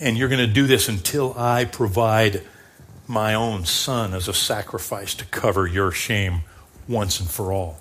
And 0.00 0.18
you're 0.18 0.28
going 0.28 0.46
to 0.46 0.52
do 0.52 0.66
this 0.66 0.88
until 0.88 1.34
I 1.38 1.64
provide 1.64 2.42
my 3.06 3.34
own 3.34 3.64
son 3.64 4.14
as 4.14 4.28
a 4.28 4.34
sacrifice 4.34 5.14
to 5.14 5.24
cover 5.26 5.66
your 5.66 5.92
shame 5.92 6.42
once 6.88 7.20
and 7.20 7.28
for 7.28 7.52
all. 7.52 7.78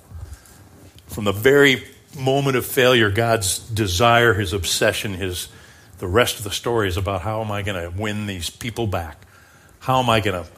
From 1.08 1.26
the 1.26 1.32
very 1.32 1.84
moment 2.18 2.58
of 2.58 2.66
failure, 2.66 3.10
God's 3.10 3.60
desire, 3.60 4.34
his 4.34 4.54
obsession, 4.54 5.14
his 5.14 5.50
the 6.00 6.08
rest 6.08 6.38
of 6.38 6.44
the 6.44 6.52
story 6.52 6.90
is 6.90 6.98
about 6.98 7.22
how 7.22 7.42
am 7.42 7.52
I 7.52 7.62
going 7.62 7.82
to 7.82 7.98
win 7.98 8.26
these 8.26 8.50
people 8.50 8.88
back? 8.88 9.26
How 9.80 10.02
am 10.02 10.10
I 10.10 10.20
going 10.20 10.44
to 10.44 10.50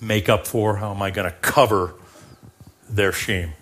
make 0.00 0.28
up 0.28 0.46
for? 0.46 0.76
How 0.76 0.92
am 0.92 1.00
I 1.00 1.10
going 1.10 1.30
to 1.30 1.36
cover 1.38 1.94
their 2.88 3.12
shame? 3.12 3.52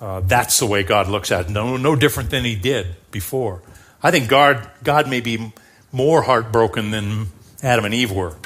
Uh, 0.00 0.20
that's 0.20 0.58
the 0.58 0.66
way 0.66 0.82
God 0.82 1.08
looks 1.08 1.32
at 1.32 1.46
it. 1.46 1.50
No, 1.50 1.76
no 1.76 1.96
different 1.96 2.30
than 2.30 2.44
He 2.44 2.54
did 2.54 2.94
before. 3.10 3.62
I 4.02 4.10
think 4.10 4.28
God, 4.28 4.70
God 4.82 5.08
may 5.08 5.20
be 5.20 5.52
more 5.90 6.22
heartbroken 6.22 6.90
than 6.90 7.28
Adam 7.62 7.84
and 7.84 7.94
Eve 7.94 8.12
were 8.12 8.36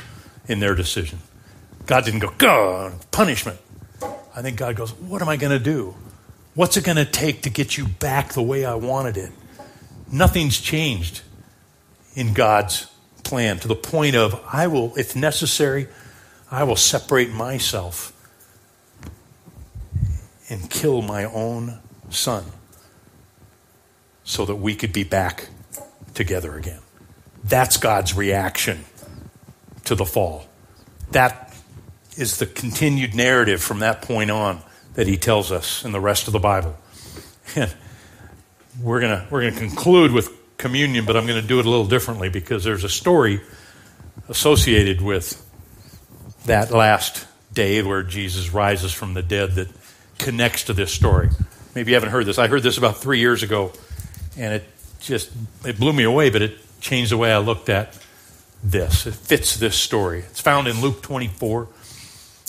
in 0.46 0.60
their 0.60 0.74
decision. 0.74 1.18
God 1.86 2.04
didn't 2.04 2.20
go, 2.20 2.32
God, 2.38 3.10
punishment. 3.10 3.58
I 4.38 4.42
think 4.42 4.56
God 4.56 4.76
goes, 4.76 4.92
What 4.94 5.20
am 5.20 5.28
I 5.28 5.36
going 5.36 5.50
to 5.50 5.58
do? 5.58 5.96
What's 6.54 6.76
it 6.76 6.84
going 6.84 6.96
to 6.96 7.04
take 7.04 7.42
to 7.42 7.50
get 7.50 7.76
you 7.76 7.88
back 7.88 8.34
the 8.34 8.42
way 8.42 8.64
I 8.64 8.76
wanted 8.76 9.16
it? 9.16 9.32
Nothing's 10.12 10.60
changed 10.60 11.22
in 12.14 12.34
God's 12.34 12.86
plan 13.24 13.58
to 13.58 13.66
the 13.66 13.74
point 13.74 14.14
of, 14.14 14.40
I 14.52 14.68
will, 14.68 14.96
if 14.96 15.16
necessary, 15.16 15.88
I 16.52 16.62
will 16.62 16.76
separate 16.76 17.32
myself 17.32 18.12
and 20.48 20.70
kill 20.70 21.02
my 21.02 21.24
own 21.24 21.80
son 22.10 22.44
so 24.22 24.46
that 24.46 24.54
we 24.54 24.76
could 24.76 24.92
be 24.92 25.02
back 25.02 25.48
together 26.14 26.56
again. 26.56 26.80
That's 27.42 27.76
God's 27.76 28.14
reaction 28.14 28.84
to 29.84 29.96
the 29.96 30.06
fall. 30.06 30.46
That 31.10 31.47
is 32.18 32.38
the 32.38 32.46
continued 32.46 33.14
narrative 33.14 33.62
from 33.62 33.78
that 33.78 34.02
point 34.02 34.30
on 34.30 34.60
that 34.94 35.06
he 35.06 35.16
tells 35.16 35.52
us 35.52 35.84
in 35.84 35.92
the 35.92 36.00
rest 36.00 36.26
of 36.26 36.32
the 36.32 36.40
Bible. 36.40 36.76
And 37.56 37.72
we're 38.82 39.00
going 39.00 39.22
we're 39.30 39.40
going 39.40 39.54
to 39.54 39.58
conclude 39.58 40.12
with 40.12 40.30
communion, 40.58 41.06
but 41.06 41.16
I'm 41.16 41.26
going 41.26 41.40
to 41.40 41.46
do 41.46 41.60
it 41.60 41.66
a 41.66 41.70
little 41.70 41.86
differently 41.86 42.28
because 42.28 42.62
there's 42.62 42.84
a 42.84 42.88
story 42.88 43.40
associated 44.28 45.00
with 45.00 45.42
that 46.44 46.70
last 46.70 47.26
day 47.54 47.80
where 47.82 48.02
Jesus 48.02 48.52
rises 48.52 48.92
from 48.92 49.14
the 49.14 49.22
dead 49.22 49.54
that 49.54 49.68
connects 50.18 50.64
to 50.64 50.74
this 50.74 50.92
story. 50.92 51.30
Maybe 51.74 51.92
you 51.92 51.94
haven't 51.94 52.10
heard 52.10 52.26
this. 52.26 52.38
I 52.38 52.48
heard 52.48 52.62
this 52.62 52.76
about 52.76 52.98
three 52.98 53.20
years 53.20 53.42
ago, 53.42 53.72
and 54.36 54.52
it 54.52 54.64
just 55.00 55.30
it 55.64 55.78
blew 55.78 55.92
me 55.92 56.02
away. 56.02 56.28
But 56.28 56.42
it 56.42 56.80
changed 56.80 57.12
the 57.12 57.16
way 57.16 57.32
I 57.32 57.38
looked 57.38 57.68
at 57.68 57.96
this. 58.62 59.06
It 59.06 59.14
fits 59.14 59.56
this 59.56 59.76
story. 59.76 60.20
It's 60.20 60.40
found 60.40 60.66
in 60.68 60.80
Luke 60.80 61.02
24. 61.02 61.68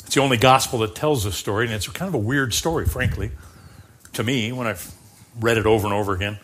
It's 0.10 0.16
the 0.16 0.22
only 0.22 0.38
gospel 0.38 0.80
that 0.80 0.96
tells 0.96 1.24
this 1.24 1.36
story, 1.36 1.68
and 1.68 1.74
it's 1.76 1.88
kind 1.88 2.10
of 2.10 2.16
a 2.16 2.18
weird 2.18 2.52
story, 2.52 2.88
frankly, 2.88 3.30
to 4.14 4.24
me 4.24 4.52
when 4.52 4.66
I've 4.66 4.92
read 5.40 5.60
it 5.60 5.68
over 5.68 5.86
and 5.86 5.94
over 5.94 6.16
again. 6.16 6.40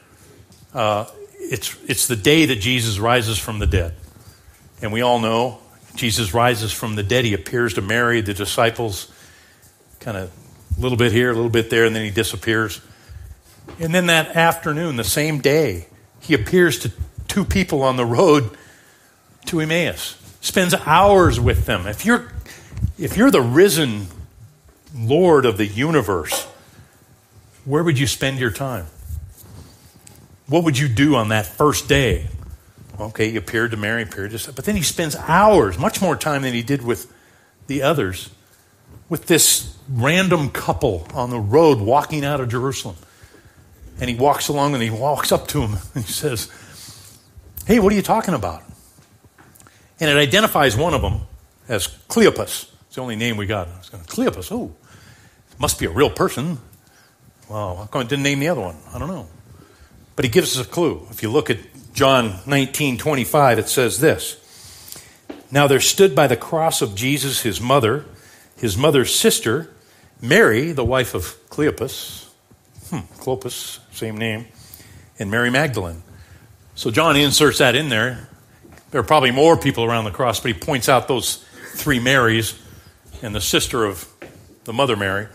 Uh, 0.72 1.06
it's 1.40 1.76
it's 1.88 2.06
the 2.06 2.16
day 2.16 2.46
that 2.46 2.58
Jesus 2.58 3.00
rises 3.00 3.40
from 3.40 3.58
the 3.58 3.66
dead, 3.66 3.96
and 4.84 4.94
we 4.94 5.02
all 5.02 5.18
know 5.18 5.62
Jesus 5.96 6.32
rises 6.32 6.72
from 6.72 6.94
the 6.94 7.02
dead. 7.02 7.26
He 7.26 7.34
appears 7.34 7.74
to 7.74 7.82
Mary, 7.82 8.22
the 8.22 8.36
disciples, 8.36 9.12
kind 10.00 10.16
of 10.16 10.32
a 10.78 10.80
little 10.80 10.96
bit 10.96 11.12
here, 11.12 11.32
a 11.32 11.34
little 11.34 11.50
bit 11.50 11.72
there, 11.72 11.86
and 11.86 11.96
then 11.96 12.06
he 12.06 12.12
disappears. 12.12 12.82
And 13.80 13.96
then 13.96 14.06
that 14.06 14.36
afternoon, 14.36 14.96
the 14.96 15.04
same 15.04 15.40
day, 15.40 15.88
he 16.20 16.36
appears 16.36 16.78
to 16.82 16.92
two 17.28 17.44
people 17.44 17.82
on 17.82 17.98
the 17.98 18.06
road 18.06 18.56
to 19.48 19.60
Emmaus. 19.60 20.22
Spends 20.40 20.76
hours 20.76 21.40
with 21.40 21.66
them. 21.66 21.88
If 21.88 22.06
you're 22.06 22.32
if 22.98 23.18
you're 23.18 23.32
the 23.32 23.42
risen 23.42 24.08
Lord 24.96 25.46
of 25.46 25.58
the 25.58 25.66
universe, 25.66 26.46
where 27.66 27.84
would 27.84 28.00
you 28.00 28.08
spend 28.08 28.40
your 28.40 28.52
time? 28.52 28.88
What 30.48 30.64
would 30.64 30.78
you 30.78 30.88
do 30.88 31.16
on 31.16 31.30
that 31.30 31.46
first 31.46 31.90
day? 31.90 32.28
Okay, 33.00 33.32
he 33.32 33.36
appeared 33.36 33.72
to 33.72 33.78
Mary, 33.78 34.04
appeared 34.04 34.32
to, 34.32 34.54
but 34.54 34.64
then 34.64 34.76
he 34.76 34.84
spends 34.84 35.16
hours, 35.16 35.78
much 35.78 36.02
more 36.02 36.16
time 36.16 36.44
than 36.44 36.54
he 36.54 36.62
did 36.62 36.82
with 36.84 37.12
the 37.68 37.82
others, 37.82 38.30
with 39.10 39.26
this 39.26 39.78
random 39.90 40.50
couple 40.50 41.08
on 41.14 41.30
the 41.30 41.40
road 41.40 41.80
walking 41.80 42.24
out 42.24 42.40
of 42.40 42.48
Jerusalem. 42.48 42.96
And 44.00 44.10
he 44.10 44.16
walks 44.16 44.48
along 44.48 44.74
and 44.74 44.84
he 44.84 44.90
walks 44.90 45.32
up 45.32 45.48
to 45.50 45.62
him 45.62 45.78
and 45.96 46.06
he 46.06 46.12
says, 46.12 46.50
Hey, 47.66 47.80
what 47.80 47.92
are 47.92 47.96
you 47.96 48.02
talking 48.02 48.34
about? 48.34 48.64
And 50.00 50.10
it 50.10 50.18
identifies 50.18 50.78
one 50.78 50.94
of 50.94 51.02
them 51.02 51.22
as 51.68 51.88
Cleopas. 51.88 52.70
It's 52.96 52.98
the 52.98 53.02
only 53.02 53.18
name 53.18 53.36
we 53.36 53.46
got. 53.46 53.68
It's 53.80 53.90
going, 53.90 54.06
Cleopas, 54.06 54.54
oh, 54.54 54.74
must 55.60 55.78
be 55.80 55.86
a 55.86 55.90
real 55.90 56.10
person. 56.10 56.60
Well, 57.50 57.76
how 57.76 57.86
come 57.88 58.04
it 58.04 58.08
didn't 58.08 58.24
name 58.24 58.40
the 58.40 58.48
other 58.48 58.62
one? 58.62 58.78
I 58.94 59.00
don't 59.00 59.10
know. 59.10 59.28
But 60.16 60.24
he 60.24 60.32
gives 60.32 60.58
us 60.58 60.66
a 60.66 60.70
clue. 60.70 61.06
If 61.12 61.22
you 61.22 61.30
look 61.30 61.50
at 61.50 61.58
John 61.94 62.40
19 62.46 62.98
25, 62.98 63.60
it 63.60 63.68
says 63.68 64.00
this 64.00 64.38
Now 65.52 65.68
there 65.68 65.82
stood 65.82 66.16
by 66.16 66.28
the 66.28 66.38
cross 66.38 66.82
of 66.82 66.96
Jesus 66.96 67.42
his 67.42 67.60
mother 67.60 68.06
his 68.56 68.78
mother's 68.78 69.14
sister, 69.14 69.70
Mary, 70.22 70.72
the 70.72 70.86
wife 70.86 71.14
of 71.14 71.36
Cleopas, 71.50 72.30
hmm, 72.92 73.00
Clopas, 73.22 73.80
same 73.92 74.16
name, 74.18 74.46
and 75.20 75.30
Mary 75.30 75.50
Magdalene. 75.50 76.02
So 76.76 76.92
John 76.92 77.18
inserts 77.18 77.58
that 77.58 77.76
in 77.76 77.90
there. 77.90 78.30
There 78.92 79.02
are 79.02 79.06
probably 79.06 79.32
more 79.32 79.58
people 79.58 79.84
around 79.84 80.06
the 80.06 80.12
cross, 80.12 80.40
but 80.40 80.54
he 80.54 80.58
points 80.58 80.88
out 80.88 81.10
those 81.10 81.44
three 81.74 82.00
Marys 82.00 82.58
and 83.22 83.36
the 83.36 83.42
sister 83.42 83.86
of 83.86 84.08
the 84.66 84.74
mother 84.74 84.96
Mary. 84.96 85.28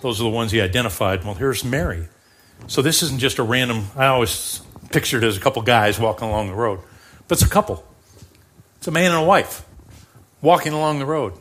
Those 0.00 0.20
are 0.20 0.24
the 0.24 0.30
ones 0.30 0.52
he 0.52 0.60
identified. 0.60 1.24
Well, 1.24 1.34
here's 1.34 1.64
Mary. 1.64 2.08
So 2.66 2.82
this 2.82 3.02
isn't 3.02 3.18
just 3.18 3.38
a 3.38 3.42
random, 3.42 3.86
I 3.96 4.06
always 4.06 4.60
pictured 4.90 5.24
as 5.24 5.36
a 5.36 5.40
couple 5.40 5.62
guys 5.62 5.98
walking 5.98 6.28
along 6.28 6.48
the 6.48 6.54
road, 6.54 6.80
but 7.28 7.38
it's 7.38 7.46
a 7.46 7.50
couple. 7.50 7.84
It's 8.78 8.88
a 8.88 8.90
man 8.90 9.12
and 9.12 9.22
a 9.22 9.24
wife 9.24 9.64
walking 10.40 10.72
along 10.72 10.98
the 10.98 11.06
road. 11.06 11.34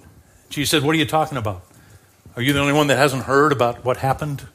Jesus 0.49 0.71
said, 0.71 0.83
What 0.83 0.95
are 0.95 0.99
you 0.99 1.05
talking 1.05 1.37
about? 1.37 1.63
Are 2.35 2.41
you 2.41 2.53
the 2.53 2.59
only 2.59 2.73
one 2.73 2.87
that 2.87 2.97
hasn't 2.97 3.23
heard 3.23 3.51
about 3.51 3.85
what 3.85 3.97
happened? 3.97 4.45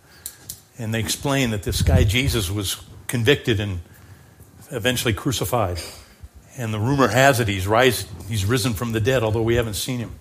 And 0.79 0.93
they 0.93 1.01
explain 1.01 1.51
that 1.51 1.63
this 1.63 1.83
guy, 1.83 2.05
Jesus, 2.05 2.51
was 2.51 2.83
convicted 3.07 3.61
and 3.61 3.81
eventually 4.71 5.15
crucified. 5.15 5.79
And 6.57 6.75
the 6.75 6.79
rumor 6.79 7.09
has 7.09 7.41
it 7.41 7.49
he's, 7.49 7.67
rise, 7.67 8.07
he's 8.29 8.45
risen 8.45 8.75
from 8.75 8.93
the 8.93 9.01
dead, 9.01 9.23
although 9.23 9.43
we 9.43 9.55
haven't 9.55 9.75
seen 9.75 9.99
him. 9.99 10.13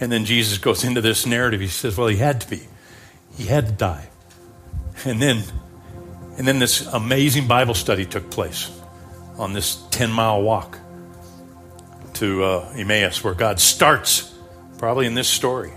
And 0.00 0.12
then 0.12 0.24
Jesus 0.24 0.58
goes 0.58 0.84
into 0.84 1.00
this 1.00 1.26
narrative. 1.26 1.60
He 1.60 1.68
says, 1.68 1.96
Well, 1.96 2.08
he 2.08 2.16
had 2.16 2.40
to 2.42 2.50
be. 2.50 2.60
He 3.36 3.44
had 3.46 3.66
to 3.66 3.72
die. 3.72 4.08
And 5.04 5.20
then, 5.20 5.42
and 6.38 6.46
then 6.46 6.58
this 6.58 6.86
amazing 6.86 7.46
Bible 7.46 7.74
study 7.74 8.04
took 8.04 8.30
place 8.30 8.70
on 9.38 9.52
this 9.52 9.82
10 9.90 10.10
mile 10.10 10.42
walk 10.42 10.78
to 12.14 12.44
uh, 12.44 12.72
Emmaus, 12.76 13.22
where 13.22 13.34
God 13.34 13.60
starts 13.60 14.34
probably 14.78 15.06
in 15.06 15.14
this 15.14 15.28
story 15.28 15.72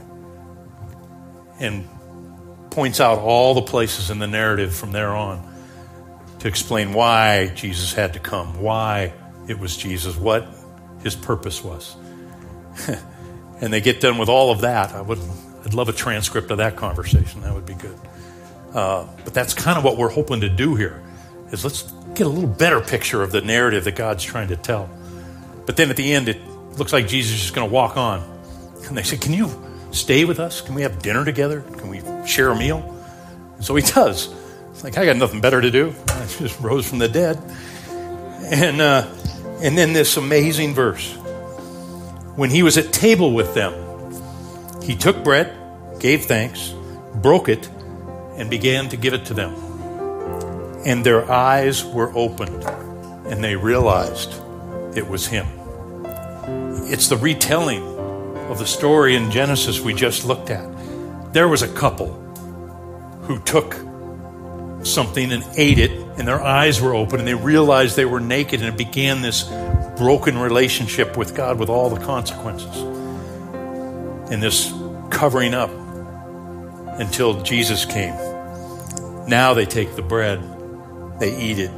and 1.60 1.88
points 2.70 3.00
out 3.02 3.20
all 3.20 3.54
the 3.54 3.62
places 3.62 4.10
in 4.10 4.20
the 4.20 4.28
narrative 4.28 4.74
from 4.74 4.92
there 4.92 5.10
on 5.10 5.46
to 6.40 6.48
explain 6.48 6.94
why 6.94 7.48
Jesus 7.56 7.94
had 7.94 8.14
to 8.14 8.20
come, 8.20 8.62
why 8.62 9.14
it 9.48 9.60
was 9.60 9.76
Jesus, 9.76 10.16
what 10.16 10.48
his 11.04 11.16
purpose 11.16 11.64
was. 11.64 11.96
and 13.62 13.74
they 13.74 13.82
get 13.82 14.02
done 14.02 14.18
with 14.18 14.30
all 14.30 14.52
of 14.52 14.62
that. 14.62 14.94
I 14.94 15.02
would, 15.02 15.20
I'd 15.66 15.74
love 15.74 15.90
a 15.90 15.94
transcript 15.94 16.52
of 16.52 16.58
that 16.58 16.76
conversation. 16.76 17.42
That 17.42 17.54
would 17.54 17.66
be 17.66 17.74
good. 17.74 18.00
Uh, 18.74 19.08
but 19.24 19.34
that's 19.34 19.54
kind 19.54 19.78
of 19.78 19.84
what 19.84 19.98
we're 19.98 20.12
hoping 20.12 20.42
to 20.42 20.50
do 20.50 20.76
here. 20.76 21.02
Is 21.52 21.64
let's 21.64 21.84
get 22.14 22.28
a 22.28 22.30
little 22.30 22.50
better 22.50 22.80
picture 22.82 23.24
of 23.24 23.32
the 23.32 23.42
narrative 23.42 23.84
that 23.86 23.96
God's 23.96 24.24
trying 24.24 24.50
to 24.50 24.56
tell. 24.56 24.90
But 25.66 25.78
then 25.78 25.90
at 25.90 25.98
the 25.98 26.14
end, 26.14 26.30
it 26.30 26.40
looks 26.78 26.94
like 26.94 27.08
Jesus 27.08 27.44
is 27.44 27.52
going 27.52 27.68
to 27.68 27.74
walk 27.74 27.98
on. 27.98 28.22
And 28.88 28.98
they 28.98 29.04
say, 29.04 29.18
Can 29.18 29.34
you 29.34 29.50
stay 29.92 30.26
with 30.26 30.40
us? 30.40 30.62
Can 30.62 30.76
we 30.76 30.84
have 30.84 31.02
dinner 31.02 31.26
together? 31.26 31.62
Can 31.62 31.90
we 31.90 32.02
share 32.28 32.50
a 32.50 32.58
meal? 32.58 32.96
And 33.56 33.66
so 33.66 33.76
he 33.76 33.84
does. 33.84 34.34
It's 34.72 34.84
like, 34.84 34.98
I 34.98 35.06
got 35.06 35.18
nothing 35.18 35.42
better 35.42 35.60
to 35.60 35.72
do. 35.72 35.94
I 36.08 36.26
just 36.26 36.60
rose 36.62 36.88
from 36.88 37.00
the 37.00 37.10
dead. 37.10 37.38
And, 37.90 38.82
uh, 38.82 39.08
and 39.62 39.78
then 39.78 39.94
this 39.94 40.18
amazing 40.18 40.74
verse. 40.74 41.19
When 42.40 42.50
he 42.50 42.64
was 42.64 42.78
at 42.78 42.94
table 42.94 43.34
with 43.34 43.54
them, 43.54 43.74
he 44.82 44.96
took 44.96 45.26
bread, 45.26 45.54
gave 46.00 46.24
thanks, 46.24 46.74
broke 47.16 47.50
it, 47.50 47.68
and 48.38 48.50
began 48.50 48.88
to 48.88 48.96
give 48.96 49.14
it 49.14 49.26
to 49.26 49.34
them. 49.34 49.54
And 50.86 51.06
their 51.06 51.30
eyes 51.30 51.84
were 51.84 52.10
opened, 52.16 52.64
and 53.28 53.44
they 53.44 53.58
realized 53.58 54.34
it 54.96 55.06
was 55.06 55.28
him. 55.28 55.48
It's 56.88 57.10
the 57.10 57.18
retelling 57.18 57.84
of 58.48 58.58
the 58.58 58.66
story 58.66 59.18
in 59.18 59.32
Genesis 59.32 59.82
we 59.82 59.94
just 59.94 60.24
looked 60.24 60.50
at. 60.50 61.34
There 61.34 61.50
was 61.50 61.62
a 61.62 61.68
couple 61.68 62.14
who 63.24 63.40
took 63.40 63.74
something 64.84 65.34
and 65.34 65.44
ate 65.58 65.78
it, 65.78 65.92
and 66.18 66.26
their 66.26 66.42
eyes 66.42 66.80
were 66.80 66.94
open, 66.94 67.20
and 67.20 67.28
they 67.28 67.36
realized 67.36 67.98
they 67.98 68.06
were 68.06 68.22
naked, 68.22 68.62
and 68.62 68.70
it 68.70 68.78
began 68.78 69.22
this 69.22 69.44
broken 70.00 70.38
relationship 70.38 71.18
with 71.18 71.36
God 71.36 71.60
with 71.60 71.70
all 71.70 71.90
the 71.90 72.00
consequences. 72.00 72.76
And 74.32 74.42
this 74.42 74.74
covering 75.12 75.54
up 75.54 75.70
until 77.00 77.44
Jesus 77.44 77.84
came. 77.84 78.16
Now 79.28 79.54
they 79.54 79.66
take 79.66 79.98
the 79.98 80.02
bread, 80.02 80.42
they 81.20 81.38
eat 81.38 81.60
it, 81.60 81.72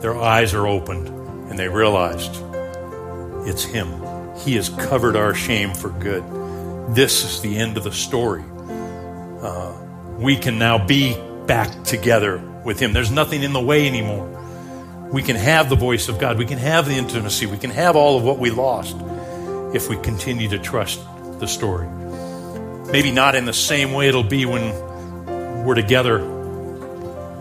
their 0.00 0.16
eyes 0.18 0.54
are 0.54 0.66
opened, 0.66 1.08
and 1.50 1.58
they 1.58 1.68
realized 1.68 2.42
it's 3.46 3.62
Him. 3.62 3.92
He 4.38 4.54
has 4.54 4.70
covered 4.70 5.14
our 5.14 5.34
shame 5.34 5.74
for 5.74 5.90
good. 5.90 6.24
This 6.94 7.24
is 7.24 7.42
the 7.42 7.58
end 7.58 7.76
of 7.76 7.84
the 7.84 7.92
story. 7.92 8.44
Uh, 9.42 9.76
we 10.18 10.36
can 10.36 10.58
now 10.58 10.84
be 10.84 11.14
back 11.46 11.84
together 11.84 12.38
with 12.64 12.80
Him. 12.80 12.94
There's 12.94 13.10
nothing 13.10 13.42
in 13.42 13.52
the 13.52 13.60
way 13.60 13.86
anymore. 13.86 14.39
We 15.12 15.22
can 15.22 15.36
have 15.36 15.68
the 15.68 15.76
voice 15.76 16.08
of 16.08 16.18
God. 16.18 16.38
We 16.38 16.46
can 16.46 16.58
have 16.58 16.86
the 16.86 16.94
intimacy. 16.94 17.46
We 17.46 17.58
can 17.58 17.70
have 17.70 17.96
all 17.96 18.16
of 18.16 18.22
what 18.22 18.38
we 18.38 18.50
lost 18.50 18.96
if 19.74 19.88
we 19.88 19.96
continue 19.96 20.48
to 20.50 20.58
trust 20.58 21.00
the 21.40 21.48
story. 21.48 21.88
Maybe 22.92 23.10
not 23.10 23.34
in 23.34 23.44
the 23.44 23.52
same 23.52 23.92
way 23.92 24.08
it'll 24.08 24.22
be 24.22 24.46
when 24.46 25.64
we're 25.64 25.74
together 25.74 26.20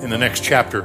in 0.02 0.10
the 0.10 0.18
next 0.18 0.44
chapter, 0.44 0.82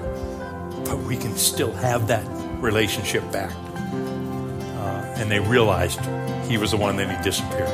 but 0.85 0.99
we 0.99 1.17
can 1.17 1.37
still 1.37 1.73
have 1.73 2.09
that 2.09 2.25
relationship 2.61 3.31
back. 3.33 3.53
Uh, 3.55 5.15
and 5.17 5.31
they 5.31 5.41
realized 5.41 6.01
he 6.49 6.59
was 6.59 6.73
the 6.73 6.77
one, 6.77 6.97
then 6.97 7.15
he 7.15 7.23
disappears. 7.23 7.71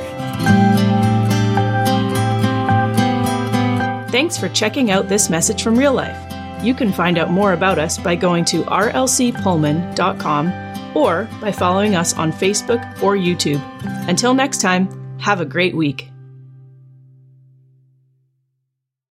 Thanks 4.11 4.36
for 4.36 4.48
checking 4.48 4.90
out 4.90 5.08
this 5.08 5.30
message 5.30 5.62
from 5.62 5.76
real 5.76 5.94
life. 5.94 6.30
You 6.62 6.74
can 6.74 6.92
find 6.92 7.18
out 7.18 7.30
more 7.30 7.52
about 7.52 7.78
us 7.78 7.98
by 7.98 8.16
going 8.16 8.44
to 8.46 8.62
rlcpullman.com 8.64 10.52
or 10.94 11.28
by 11.40 11.52
following 11.52 11.94
us 11.94 12.14
on 12.14 12.32
Facebook 12.32 13.02
or 13.02 13.16
YouTube. 13.16 13.62
Until 14.08 14.34
next 14.34 14.61
time, 14.61 14.88
have 15.18 15.40
a 15.40 15.44
great 15.44 15.74
week. 15.74 16.09